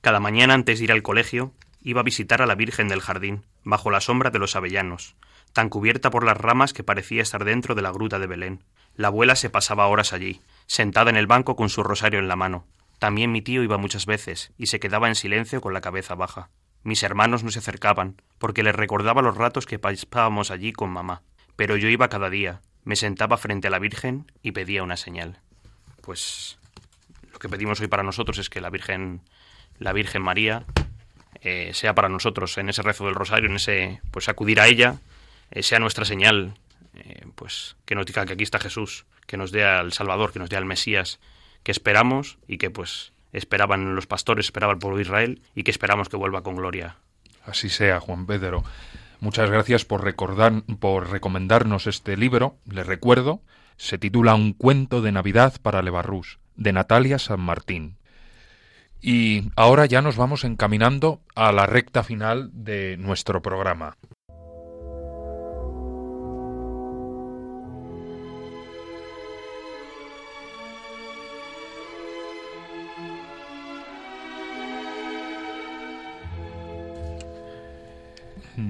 Cada 0.01 0.19
mañana 0.19 0.53
antes 0.53 0.79
de 0.79 0.85
ir 0.85 0.91
al 0.91 1.01
colegio, 1.01 1.53
iba 1.83 2.01
a 2.01 2.03
visitar 2.03 2.41
a 2.41 2.45
la 2.45 2.55
Virgen 2.55 2.87
del 2.87 3.01
Jardín, 3.01 3.45
bajo 3.63 3.91
la 3.91 4.01
sombra 4.01 4.31
de 4.31 4.39
los 4.39 4.55
avellanos, 4.55 5.15
tan 5.51 5.69
cubierta 5.69 6.09
por 6.09 6.25
las 6.25 6.37
ramas 6.37 6.73
que 6.73 6.83
parecía 6.83 7.21
estar 7.21 7.43
dentro 7.43 7.75
de 7.75 7.81
la 7.81 7.91
gruta 7.91 8.19
de 8.19 8.27
Belén. 8.27 8.63
La 8.95 9.09
abuela 9.09 9.35
se 9.35 9.49
pasaba 9.49 9.87
horas 9.87 10.13
allí, 10.13 10.41
sentada 10.65 11.09
en 11.09 11.17
el 11.17 11.27
banco 11.27 11.55
con 11.55 11.69
su 11.69 11.83
rosario 11.83 12.19
en 12.19 12.27
la 12.27 12.35
mano. 12.35 12.65
También 12.99 13.31
mi 13.31 13.41
tío 13.41 13.63
iba 13.63 13.77
muchas 13.77 14.05
veces, 14.05 14.53
y 14.57 14.67
se 14.67 14.79
quedaba 14.79 15.09
en 15.09 15.15
silencio 15.15 15.61
con 15.61 15.73
la 15.73 15.81
cabeza 15.81 16.15
baja. 16.15 16.49
Mis 16.83 17.03
hermanos 17.03 17.43
no 17.43 17.51
se 17.51 17.59
acercaban, 17.59 18.21
porque 18.37 18.63
les 18.63 18.75
recordaba 18.75 19.21
los 19.21 19.35
ratos 19.35 19.65
que 19.65 19.79
pasábamos 19.79 20.51
allí 20.51 20.73
con 20.73 20.89
mamá. 20.89 21.21
Pero 21.55 21.75
yo 21.75 21.89
iba 21.89 22.09
cada 22.09 22.29
día, 22.29 22.61
me 22.83 22.95
sentaba 22.95 23.37
frente 23.37 23.67
a 23.67 23.71
la 23.71 23.79
Virgen 23.79 24.31
y 24.41 24.51
pedía 24.51 24.83
una 24.83 24.97
señal. 24.97 25.39
Pues 26.01 26.57
lo 27.31 27.39
que 27.39 27.49
pedimos 27.49 27.79
hoy 27.81 27.87
para 27.87 28.03
nosotros 28.03 28.37
es 28.37 28.49
que 28.49 28.61
la 28.61 28.69
Virgen, 28.69 29.21
la 29.79 29.93
Virgen 29.93 30.21
María, 30.21 30.65
eh, 31.41 31.71
sea 31.73 31.93
para 31.95 32.09
nosotros 32.09 32.57
en 32.57 32.69
ese 32.69 32.81
rezo 32.81 33.05
del 33.05 33.15
rosario, 33.15 33.49
en 33.49 33.55
ese 33.55 34.01
pues 34.11 34.29
acudir 34.29 34.59
a 34.59 34.67
ella, 34.67 34.99
eh, 35.51 35.63
sea 35.63 35.79
nuestra 35.79 36.05
señal, 36.05 36.55
eh, 36.95 37.25
pues 37.35 37.75
que 37.85 37.95
nos 37.95 38.05
diga 38.05 38.25
que 38.25 38.33
aquí 38.33 38.43
está 38.43 38.59
Jesús, 38.59 39.05
que 39.27 39.37
nos 39.37 39.51
dé 39.51 39.63
al 39.63 39.93
Salvador, 39.93 40.31
que 40.31 40.39
nos 40.39 40.49
dé 40.49 40.57
al 40.57 40.65
Mesías, 40.65 41.19
que 41.63 41.71
esperamos 41.71 42.37
y 42.47 42.57
que 42.57 42.69
pues 42.69 43.13
esperaban 43.31 43.95
los 43.95 44.07
pastores, 44.07 44.45
esperaba 44.45 44.73
el 44.73 44.79
pueblo 44.79 44.97
de 44.97 45.03
Israel 45.03 45.41
y 45.55 45.63
que 45.63 45.71
esperamos 45.71 46.09
que 46.09 46.17
vuelva 46.17 46.43
con 46.43 46.55
gloria. 46.55 46.97
Así 47.45 47.69
sea, 47.69 47.99
Juan 47.99 48.25
Pedro. 48.25 48.63
Muchas 49.19 49.49
gracias 49.49 49.85
por 49.85 50.03
recordar, 50.03 50.63
por 50.79 51.09
recomendarnos 51.09 51.87
este 51.87 52.17
libro. 52.17 52.57
Le 52.69 52.83
recuerdo, 52.83 53.41
se 53.77 53.97
titula 53.97 54.35
Un 54.35 54.53
cuento 54.53 55.01
de 55.01 55.11
Navidad 55.11 55.55
para 55.61 55.81
Levarrús, 55.81 56.39
de 56.55 56.73
Natalia 56.73 57.19
San 57.19 57.39
Martín. 57.39 57.97
Y 59.05 59.51
ahora 59.57 59.85
ya 59.85 60.01
nos 60.01 60.15
vamos 60.15 60.45
encaminando 60.45 61.19
a 61.35 61.51
la 61.51 61.65
recta 61.65 62.03
final 62.03 62.49
de 62.53 62.95
nuestro 62.97 63.41
programa. 63.41 63.97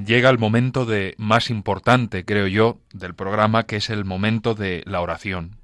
llega 0.05 0.29
el 0.29 0.37
momento 0.37 0.85
de 0.85 1.13
más 1.17 1.49
importante, 1.49 2.25
creo 2.25 2.47
yo, 2.47 2.79
del 2.93 3.13
programa, 3.13 3.63
que 3.63 3.77
es 3.77 3.89
el 3.89 4.05
momento 4.05 4.55
de 4.55 4.83
la 4.85 5.01
oración. 5.01 5.57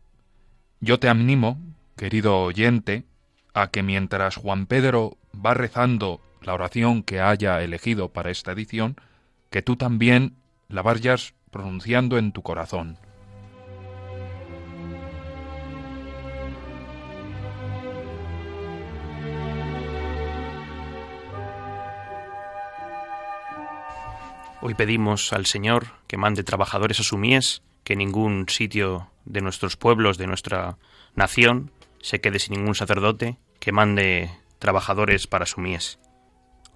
Yo 0.80 0.99
te 0.99 1.09
animo, 1.09 1.59
querido 1.95 2.41
oyente, 2.41 3.05
a 3.54 3.68
que 3.68 3.84
mientras 3.84 4.36
Juan 4.36 4.66
Pedro 4.66 5.18
va 5.34 5.54
rezando 5.54 6.22
la 6.41 6.54
oración 6.54 7.04
que 7.04 7.20
haya 7.20 7.62
elegido 7.62 8.10
para 8.10 8.32
esta 8.32 8.52
edición, 8.52 8.95
que 9.50 9.62
tú 9.62 9.76
también 9.76 10.36
la 10.68 10.82
vayas 10.82 11.34
pronunciando 11.52 12.18
en 12.18 12.32
tu 12.32 12.41
corazón. 12.41 12.97
Hoy 24.62 24.74
pedimos 24.74 25.32
al 25.32 25.45
Señor 25.45 25.88
que 26.08 26.18
mande 26.18 26.43
trabajadores 26.43 27.00
a 27.00 27.04
su 27.04 27.18
mies, 27.18 27.62
que 27.86 27.95
ningún 27.95 28.45
sitio 28.50 29.10
de 29.24 29.39
nuestros 29.41 29.78
pueblos, 29.78 30.18
de 30.18 30.28
nuestra 30.28 30.78
nación, 31.16 31.72
se 32.02 32.22
quede 32.22 32.39
sin 32.39 32.56
ningún 32.56 32.76
sacerdote, 32.76 33.38
que 33.60 33.72
mande 33.72 34.32
trabajadores 34.60 35.28
para 35.28 35.45
su 35.45 35.62
mies. 35.62 36.00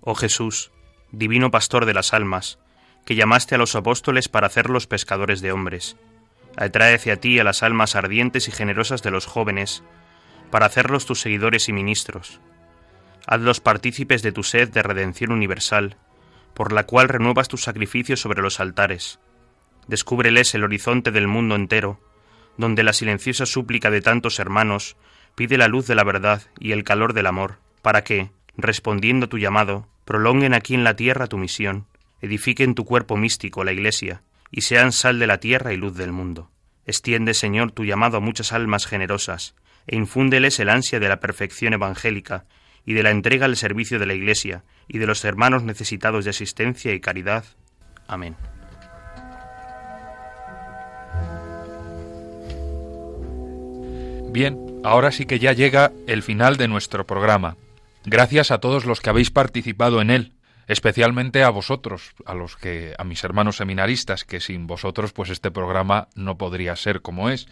Oh 0.02 0.16
Jesús, 0.16 0.72
divino 1.12 1.52
pastor 1.52 1.86
de 1.86 1.94
las 1.94 2.14
almas, 2.14 2.60
que 3.06 3.16
llamaste 3.16 3.56
a 3.56 3.58
los 3.58 3.76
apóstoles 3.76 4.30
para 4.30 4.48
hacerlos 4.48 4.88
pescadores 4.88 5.42
de 5.42 5.52
hombres, 5.52 5.98
atrae 6.56 6.96
hacia 6.96 7.18
ti 7.18 7.40
a 7.40 7.44
las 7.44 7.64
almas 7.64 7.96
ardientes 7.96 8.48
y 8.48 8.52
generosas 8.52 9.02
de 9.02 9.12
los 9.12 9.26
jóvenes, 9.26 9.84
para 10.52 10.66
hacerlos 10.66 11.06
tus 11.06 11.22
seguidores 11.22 11.68
y 11.70 11.74
ministros. 11.74 12.40
Hazlos 13.26 13.60
partícipes 13.60 14.22
de 14.22 14.32
tu 14.32 14.44
sed 14.44 14.70
de 14.70 14.84
redención 14.84 15.32
universal, 15.32 15.98
por 16.54 16.72
la 16.72 16.84
cual 16.84 17.10
renuevas 17.10 17.48
tus 17.48 17.64
sacrificios 17.64 18.20
sobre 18.20 18.42
los 18.42 18.60
altares. 18.60 19.20
Descúbreles 19.88 20.54
el 20.54 20.64
horizonte 20.64 21.12
del 21.12 21.28
mundo 21.28 21.56
entero, 21.56 22.00
donde 22.58 22.84
la 22.84 22.94
silenciosa 22.94 23.46
súplica 23.46 23.90
de 23.90 24.02
tantos 24.02 24.40
hermanos 24.40 24.96
pide 25.36 25.58
la 25.58 25.68
luz 25.68 25.88
de 25.88 25.96
la 25.96 26.04
verdad 26.04 26.42
y 26.60 26.72
el 26.72 26.84
calor 26.84 27.14
del 27.14 27.28
amor, 27.28 27.60
para 27.82 28.04
que, 28.04 28.32
respondiendo 28.58 29.26
a 29.26 29.30
tu 29.30 29.38
llamado, 29.38 29.88
prolonguen 30.06 30.54
aquí 30.54 30.74
en 30.74 30.84
la 30.84 30.96
tierra 30.96 31.28
tu 31.28 31.38
misión, 31.38 31.86
edifiquen 32.22 32.76
tu 32.76 32.86
cuerpo 32.86 33.18
místico, 33.18 33.64
la 33.64 33.72
Iglesia, 33.72 34.22
y 34.52 34.62
sean 34.62 34.92
sal 34.92 35.20
de 35.20 35.28
la 35.28 35.40
tierra 35.40 35.74
y 35.74 35.78
luz 35.78 35.96
del 35.96 36.12
mundo. 36.12 36.50
Extiende, 36.86 37.34
Señor, 37.34 37.72
tu 37.72 37.86
llamado 37.86 38.18
a 38.18 38.22
muchas 38.22 38.54
almas 38.54 38.86
generosas, 38.86 39.56
e 39.88 39.96
infúndeles 39.96 40.60
el 40.60 40.70
ansia 40.70 41.00
de 41.00 41.10
la 41.10 41.20
perfección 41.20 41.74
evangélica 41.74 42.46
y 42.86 42.94
de 42.94 43.04
la 43.04 43.12
entrega 43.12 43.46
al 43.46 43.58
servicio 43.58 44.00
de 44.00 44.06
la 44.06 44.14
Iglesia 44.14 44.64
y 44.88 44.98
de 44.98 45.08
los 45.08 45.24
hermanos 45.26 45.64
necesitados 45.64 46.24
de 46.26 46.32
asistencia 46.32 46.94
y 46.94 47.00
caridad. 47.00 47.46
Amén. 48.08 48.36
Bien, 54.34 54.82
ahora 54.84 55.12
sí 55.12 55.28
que 55.28 55.38
ya 55.38 55.54
llega 55.54 55.92
el 56.08 56.24
final 56.24 56.58
de 56.58 56.68
nuestro 56.68 57.06
programa. 57.06 57.56
Gracias 58.04 58.50
a 58.50 58.58
todos 58.58 58.84
los 58.84 59.00
que 59.00 59.12
habéis 59.12 59.30
participado 59.30 60.02
en 60.02 60.10
él, 60.10 60.34
especialmente 60.68 61.44
a 61.44 61.52
vosotros, 61.52 62.16
a 62.26 62.34
los 62.34 62.56
que 62.56 62.96
a 62.98 63.04
mis 63.04 63.24
hermanos 63.24 63.58
seminaristas, 63.58 64.26
que 64.26 64.40
sin 64.40 64.66
vosotros 64.66 65.14
pues 65.14 65.30
este 65.30 65.52
programa 65.52 66.08
no 66.16 66.40
podría 66.40 66.76
ser 66.76 67.04
como 67.04 67.30
es. 67.30 67.48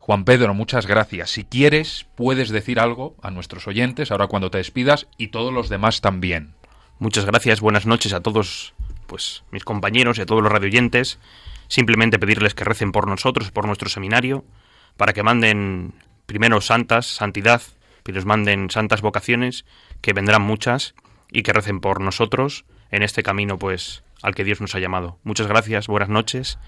Juan 0.00 0.26
Pedro, 0.26 0.52
muchas 0.52 0.86
gracias. 0.86 1.30
Si 1.30 1.44
quieres, 1.44 2.04
puedes 2.14 2.50
decir 2.50 2.78
algo 2.78 3.16
a 3.22 3.30
nuestros 3.30 3.66
oyentes 3.66 4.10
ahora 4.10 4.26
cuando 4.26 4.50
te 4.50 4.58
despidas 4.58 5.08
y 5.16 5.28
todos 5.28 5.50
los 5.50 5.70
demás 5.70 6.02
también. 6.02 6.52
Muchas 6.98 7.24
gracias, 7.24 7.62
buenas 7.62 7.86
noches 7.86 8.12
a 8.12 8.20
todos 8.20 8.74
pues 9.06 9.44
mis 9.50 9.64
compañeros 9.64 10.18
y 10.18 10.20
a 10.20 10.26
todos 10.26 10.42
los 10.42 10.52
radioyentes. 10.52 11.18
Simplemente 11.68 12.18
pedirles 12.18 12.52
que 12.52 12.64
recen 12.64 12.92
por 12.92 13.08
nosotros, 13.08 13.50
por 13.50 13.66
nuestro 13.66 13.88
seminario, 13.88 14.44
para 14.98 15.14
que 15.14 15.22
manden 15.22 15.94
primero 16.28 16.60
santas, 16.60 17.06
santidad, 17.06 17.62
que 18.04 18.12
nos 18.12 18.26
manden 18.26 18.68
santas 18.68 19.00
vocaciones, 19.00 19.64
que 20.02 20.12
vendrán 20.12 20.42
muchas, 20.42 20.94
y 21.32 21.42
que 21.42 21.54
recen 21.54 21.80
por 21.80 22.02
nosotros 22.02 22.66
en 22.90 23.02
este 23.02 23.22
camino 23.22 23.58
pues 23.58 24.02
al 24.22 24.34
que 24.34 24.44
Dios 24.44 24.60
nos 24.60 24.74
ha 24.74 24.78
llamado. 24.78 25.18
Muchas 25.24 25.46
gracias, 25.46 25.86
buenas 25.86 26.10
noches, 26.10 26.58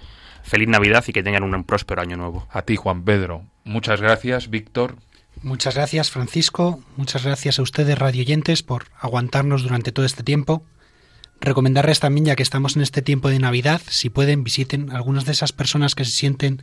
feliz 0.42 0.66
Navidad 0.66 1.04
y 1.06 1.12
que 1.12 1.22
tengan 1.22 1.42
un 1.42 1.64
próspero 1.64 2.00
año 2.00 2.16
nuevo. 2.16 2.48
A 2.50 2.62
ti, 2.62 2.76
Juan 2.76 3.04
Pedro. 3.04 3.44
Muchas 3.64 4.00
gracias, 4.00 4.48
Víctor. 4.48 4.96
Muchas 5.42 5.74
gracias, 5.74 6.10
Francisco. 6.10 6.82
Muchas 6.96 7.24
gracias 7.24 7.58
a 7.58 7.62
ustedes, 7.62 7.98
radioyentes, 7.98 8.62
por 8.62 8.86
aguantarnos 8.98 9.62
durante 9.62 9.92
todo 9.92 10.06
este 10.06 10.22
tiempo. 10.22 10.64
Recomendarles 11.38 12.00
también, 12.00 12.24
ya 12.24 12.36
que 12.36 12.42
estamos 12.42 12.76
en 12.76 12.82
este 12.82 13.02
tiempo 13.02 13.28
de 13.28 13.38
Navidad, 13.38 13.82
si 13.88 14.08
pueden, 14.08 14.42
visiten 14.42 14.90
algunas 14.90 15.26
de 15.26 15.32
esas 15.32 15.52
personas 15.52 15.94
que 15.94 16.06
se 16.06 16.12
sienten 16.12 16.62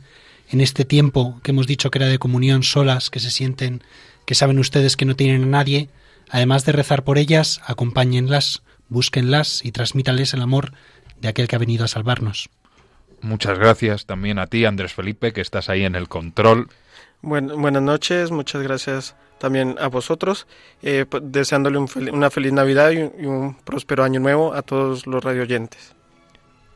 en 0.50 0.60
este 0.60 0.84
tiempo 0.84 1.40
que 1.42 1.50
hemos 1.50 1.66
dicho 1.66 1.90
que 1.90 1.98
era 1.98 2.06
de 2.06 2.18
comunión 2.18 2.62
solas, 2.62 3.10
que 3.10 3.20
se 3.20 3.30
sienten, 3.30 3.82
que 4.24 4.34
saben 4.34 4.58
ustedes 4.58 4.96
que 4.96 5.04
no 5.04 5.16
tienen 5.16 5.44
a 5.44 5.46
nadie, 5.46 5.90
además 6.30 6.64
de 6.64 6.72
rezar 6.72 7.04
por 7.04 7.18
ellas, 7.18 7.60
acompáñenlas, 7.66 8.62
búsquenlas 8.88 9.64
y 9.64 9.72
transmítanles 9.72 10.34
el 10.34 10.42
amor 10.42 10.72
de 11.20 11.28
aquel 11.28 11.48
que 11.48 11.56
ha 11.56 11.58
venido 11.58 11.84
a 11.84 11.88
salvarnos. 11.88 12.48
Muchas 13.20 13.58
gracias 13.58 14.06
también 14.06 14.38
a 14.38 14.46
ti, 14.46 14.64
Andrés 14.64 14.92
Felipe, 14.92 15.32
que 15.32 15.40
estás 15.40 15.68
ahí 15.68 15.84
en 15.84 15.94
el 15.94 16.08
control. 16.08 16.68
buenas 17.20 17.82
noches, 17.82 18.30
muchas 18.30 18.62
gracias 18.62 19.16
también 19.38 19.76
a 19.80 19.88
vosotros, 19.88 20.46
eh, 20.82 21.04
deseándole 21.22 21.78
una 21.78 22.30
feliz 22.30 22.52
Navidad 22.52 22.90
y 22.90 23.26
un, 23.26 23.56
próspero 23.64 24.04
año 24.04 24.20
nuevo 24.20 24.54
a 24.54 24.62
todos 24.62 25.06
los 25.06 25.22
radioyentes. 25.22 25.94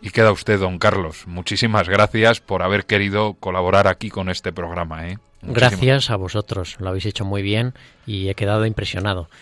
Y 0.03 0.11
queda 0.11 0.33
usted, 0.33 0.59
don 0.59 0.79
Carlos. 0.79 1.29
Muchísimas 1.29 1.89
gracias 1.89 2.41
por 2.41 2.63
haber 2.63 2.87
querido 2.87 3.35
colaborar 3.35 3.87
aquí 3.87 4.11
con 4.11 4.29
este 4.29 4.53
programa. 4.53 5.09
¿eh? 5.09 5.19
Gracias 5.43 6.11
a 6.11 6.17
vosotros, 6.17 6.77
lo 6.81 6.89
habéis 6.89 7.07
hecho 7.07 7.25
muy 7.25 7.41
bien 7.43 7.73
y 8.05 8.29
he 8.29 8.35
quedado 8.35 8.67
impresionado. 8.67 9.29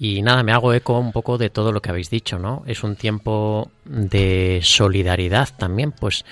Y 0.00 0.20
nada, 0.22 0.42
me 0.42 0.52
hago 0.52 0.74
eco 0.74 0.98
un 0.98 1.12
poco 1.12 1.38
de 1.38 1.48
todo 1.48 1.70
lo 1.70 1.80
que 1.80 1.90
habéis 1.90 2.10
dicho, 2.10 2.40
¿no? 2.40 2.64
Es 2.66 2.82
un 2.82 2.96
tiempo 2.96 3.70
de 3.84 4.60
solidaridad 4.64 5.48
también, 5.56 5.92
pues 5.92 6.24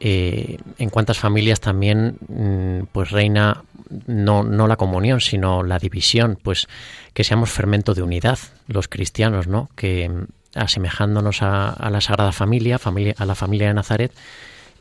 eh, 0.00 0.58
en 0.76 0.90
cuántas 0.90 1.18
familias 1.18 1.60
también 1.60 2.18
mm, 2.28 2.88
pues 2.92 3.10
reina 3.10 3.64
no, 4.06 4.44
no 4.44 4.68
la 4.68 4.76
comunión, 4.76 5.20
sino 5.20 5.62
la 5.62 5.78
división, 5.78 6.38
pues 6.40 6.68
que 7.14 7.24
seamos 7.24 7.50
fermento 7.50 7.94
de 7.94 8.02
unidad, 8.02 8.38
los 8.66 8.86
cristianos, 8.86 9.48
¿no? 9.48 9.70
Que 9.74 10.10
asemejándonos 10.54 11.42
a, 11.42 11.88
la 11.90 12.00
Sagrada 12.00 12.32
Familia, 12.32 12.78
a 13.16 13.24
la 13.24 13.34
familia 13.34 13.68
de 13.68 13.74
Nazaret, 13.74 14.12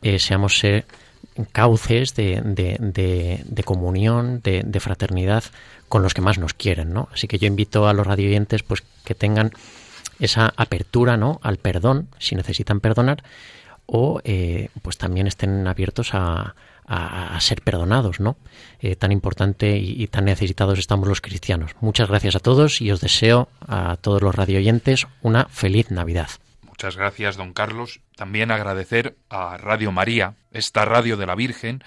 eh, 0.01 0.19
seamos 0.19 0.63
eh, 0.63 0.85
cauces 1.51 2.15
de, 2.15 2.41
de, 2.43 3.63
comunión, 3.63 4.41
de, 4.43 4.79
fraternidad 4.79 5.43
con 5.87 6.03
los 6.03 6.13
que 6.13 6.21
más 6.21 6.37
nos 6.37 6.53
quieren, 6.53 6.93
¿no? 6.93 7.09
Así 7.13 7.27
que 7.27 7.37
yo 7.37 7.47
invito 7.47 7.87
a 7.87 7.93
los 7.93 8.05
radioyentes 8.05 8.63
pues 8.63 8.83
que 9.03 9.15
tengan 9.15 9.51
esa 10.19 10.53
apertura, 10.57 11.17
¿no? 11.17 11.39
Al 11.43 11.57
perdón, 11.57 12.09
si 12.19 12.35
necesitan 12.35 12.79
perdonar, 12.79 13.23
o 13.85 14.19
eh, 14.23 14.69
pues 14.81 14.97
también 14.97 15.27
estén 15.27 15.65
abiertos 15.67 16.13
a, 16.87 17.39
ser 17.41 17.61
perdonados, 17.61 18.19
¿no? 18.19 18.37
Eh, 18.79 18.95
tan 18.95 19.11
importante 19.11 19.77
y, 19.77 20.07
tan 20.07 20.25
necesitados 20.25 20.79
estamos 20.79 21.07
los 21.07 21.21
cristianos. 21.21 21.71
Muchas 21.81 22.07
gracias 22.07 22.35
a 22.35 22.39
todos 22.39 22.81
y 22.81 22.91
os 22.91 23.01
deseo 23.01 23.49
a 23.67 23.97
todos 23.97 24.21
los 24.21 24.33
radioyentes 24.33 25.07
una 25.21 25.45
feliz 25.45 25.91
Navidad. 25.91 26.29
Muchas 26.61 26.95
gracias, 26.95 27.37
don 27.37 27.53
Carlos. 27.53 28.01
También 28.15 28.51
agradecer 28.51 29.17
a 29.29 29.57
Radio 29.57 29.91
María, 29.91 30.35
esta 30.51 30.85
radio 30.85 31.17
de 31.17 31.25
la 31.25 31.35
Virgen, 31.35 31.83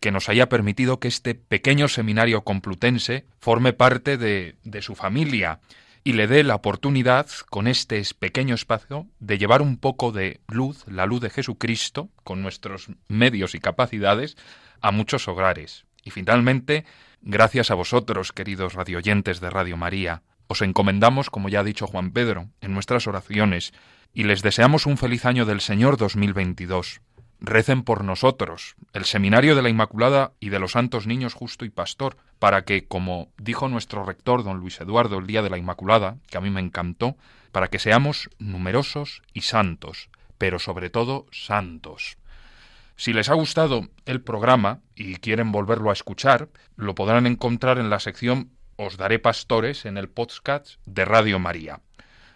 que 0.00 0.10
nos 0.10 0.28
haya 0.28 0.48
permitido 0.48 1.00
que 1.00 1.08
este 1.08 1.34
pequeño 1.34 1.88
seminario 1.88 2.42
complutense 2.42 3.24
forme 3.38 3.72
parte 3.72 4.18
de 4.18 4.82
su 4.82 4.94
familia 4.94 5.60
y 6.04 6.14
le 6.14 6.26
dé 6.26 6.42
la 6.42 6.56
oportunidad, 6.56 7.28
con 7.48 7.66
este 7.66 8.02
pequeño 8.18 8.54
espacio, 8.54 9.06
de 9.20 9.38
llevar 9.38 9.62
un 9.62 9.76
poco 9.76 10.10
de 10.10 10.40
luz, 10.48 10.84
la 10.88 11.06
luz 11.06 11.20
de 11.20 11.30
Jesucristo, 11.30 12.10
con 12.24 12.42
nuestros 12.42 12.88
medios 13.08 13.54
y 13.54 13.60
capacidades, 13.60 14.36
a 14.80 14.90
muchos 14.90 15.28
hogares. 15.28 15.86
Y 16.02 16.10
finalmente, 16.10 16.84
gracias 17.20 17.70
a 17.70 17.74
vosotros, 17.74 18.32
queridos 18.32 18.74
radioyentes 18.74 19.40
de 19.40 19.50
Radio 19.50 19.76
María, 19.76 20.22
os 20.48 20.60
encomendamos, 20.60 21.30
como 21.30 21.48
ya 21.48 21.60
ha 21.60 21.64
dicho 21.64 21.86
Juan 21.86 22.10
Pedro, 22.10 22.48
en 22.60 22.74
nuestras 22.74 23.06
oraciones, 23.06 23.72
y 24.12 24.24
les 24.24 24.42
deseamos 24.42 24.86
un 24.86 24.98
feliz 24.98 25.24
año 25.24 25.46
del 25.46 25.60
Señor 25.60 25.96
2022. 25.96 27.00
Recen 27.44 27.82
por 27.82 28.04
nosotros, 28.04 28.76
el 28.92 29.04
Seminario 29.04 29.56
de 29.56 29.62
la 29.62 29.68
Inmaculada 29.68 30.30
y 30.38 30.50
de 30.50 30.60
los 30.60 30.72
Santos 30.72 31.08
Niños 31.08 31.34
Justo 31.34 31.64
y 31.64 31.70
Pastor, 31.70 32.16
para 32.38 32.64
que, 32.64 32.84
como 32.86 33.32
dijo 33.36 33.68
nuestro 33.68 34.04
rector 34.04 34.44
don 34.44 34.58
Luis 34.58 34.80
Eduardo 34.80 35.18
el 35.18 35.26
día 35.26 35.42
de 35.42 35.50
la 35.50 35.58
Inmaculada, 35.58 36.18
que 36.30 36.38
a 36.38 36.40
mí 36.40 36.50
me 36.50 36.60
encantó, 36.60 37.16
para 37.50 37.66
que 37.66 37.80
seamos 37.80 38.30
numerosos 38.38 39.22
y 39.34 39.40
santos, 39.40 40.08
pero 40.38 40.60
sobre 40.60 40.88
todo 40.88 41.26
santos. 41.32 42.16
Si 42.94 43.12
les 43.12 43.28
ha 43.28 43.34
gustado 43.34 43.88
el 44.06 44.20
programa 44.20 44.78
y 44.94 45.16
quieren 45.16 45.50
volverlo 45.50 45.90
a 45.90 45.94
escuchar, 45.94 46.48
lo 46.76 46.94
podrán 46.94 47.26
encontrar 47.26 47.78
en 47.78 47.90
la 47.90 47.98
sección 47.98 48.52
Os 48.76 48.96
daré 48.96 49.18
pastores 49.18 49.84
en 49.84 49.96
el 49.98 50.08
podcast 50.08 50.76
de 50.86 51.04
Radio 51.04 51.40
María. 51.40 51.80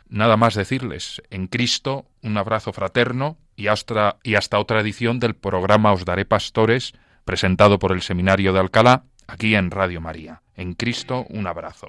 Nada 0.09 0.37
más 0.37 0.55
decirles, 0.55 1.23
en 1.31 1.49
Cristo, 1.49 2.07
un 2.23 2.37
abrazo 2.37 2.73
fraterno 2.73 3.39
y 3.57 3.67
hasta, 3.67 4.19
y 4.23 4.37
hasta 4.37 4.59
otra 4.59 4.81
edición 4.81 5.19
del 5.19 5.35
programa 5.35 5.93
Os 5.93 6.05
Daré 6.05 6.25
Pastores, 6.25 6.95
presentado 7.25 7.79
por 7.79 7.93
el 7.93 8.03
Seminario 8.03 8.53
de 8.53 8.61
Alcalá, 8.61 9.05
aquí 9.27 9.55
en 9.55 9.71
Radio 9.71 10.01
María. 10.01 10.43
En 10.55 10.75
Cristo, 10.75 11.27
un 11.29 11.47
abrazo. 11.47 11.89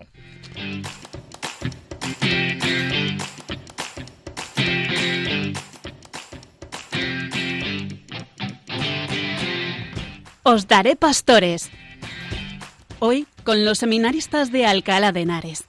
Os 10.43 10.68
daré 10.68 10.95
pastores. 10.95 11.70
Hoy 12.99 13.28
con 13.43 13.63
los 13.63 13.78
seminaristas 13.78 14.51
de 14.51 14.65
Alcalá 14.65 15.11
de 15.11 15.22
Henares. 15.22 15.68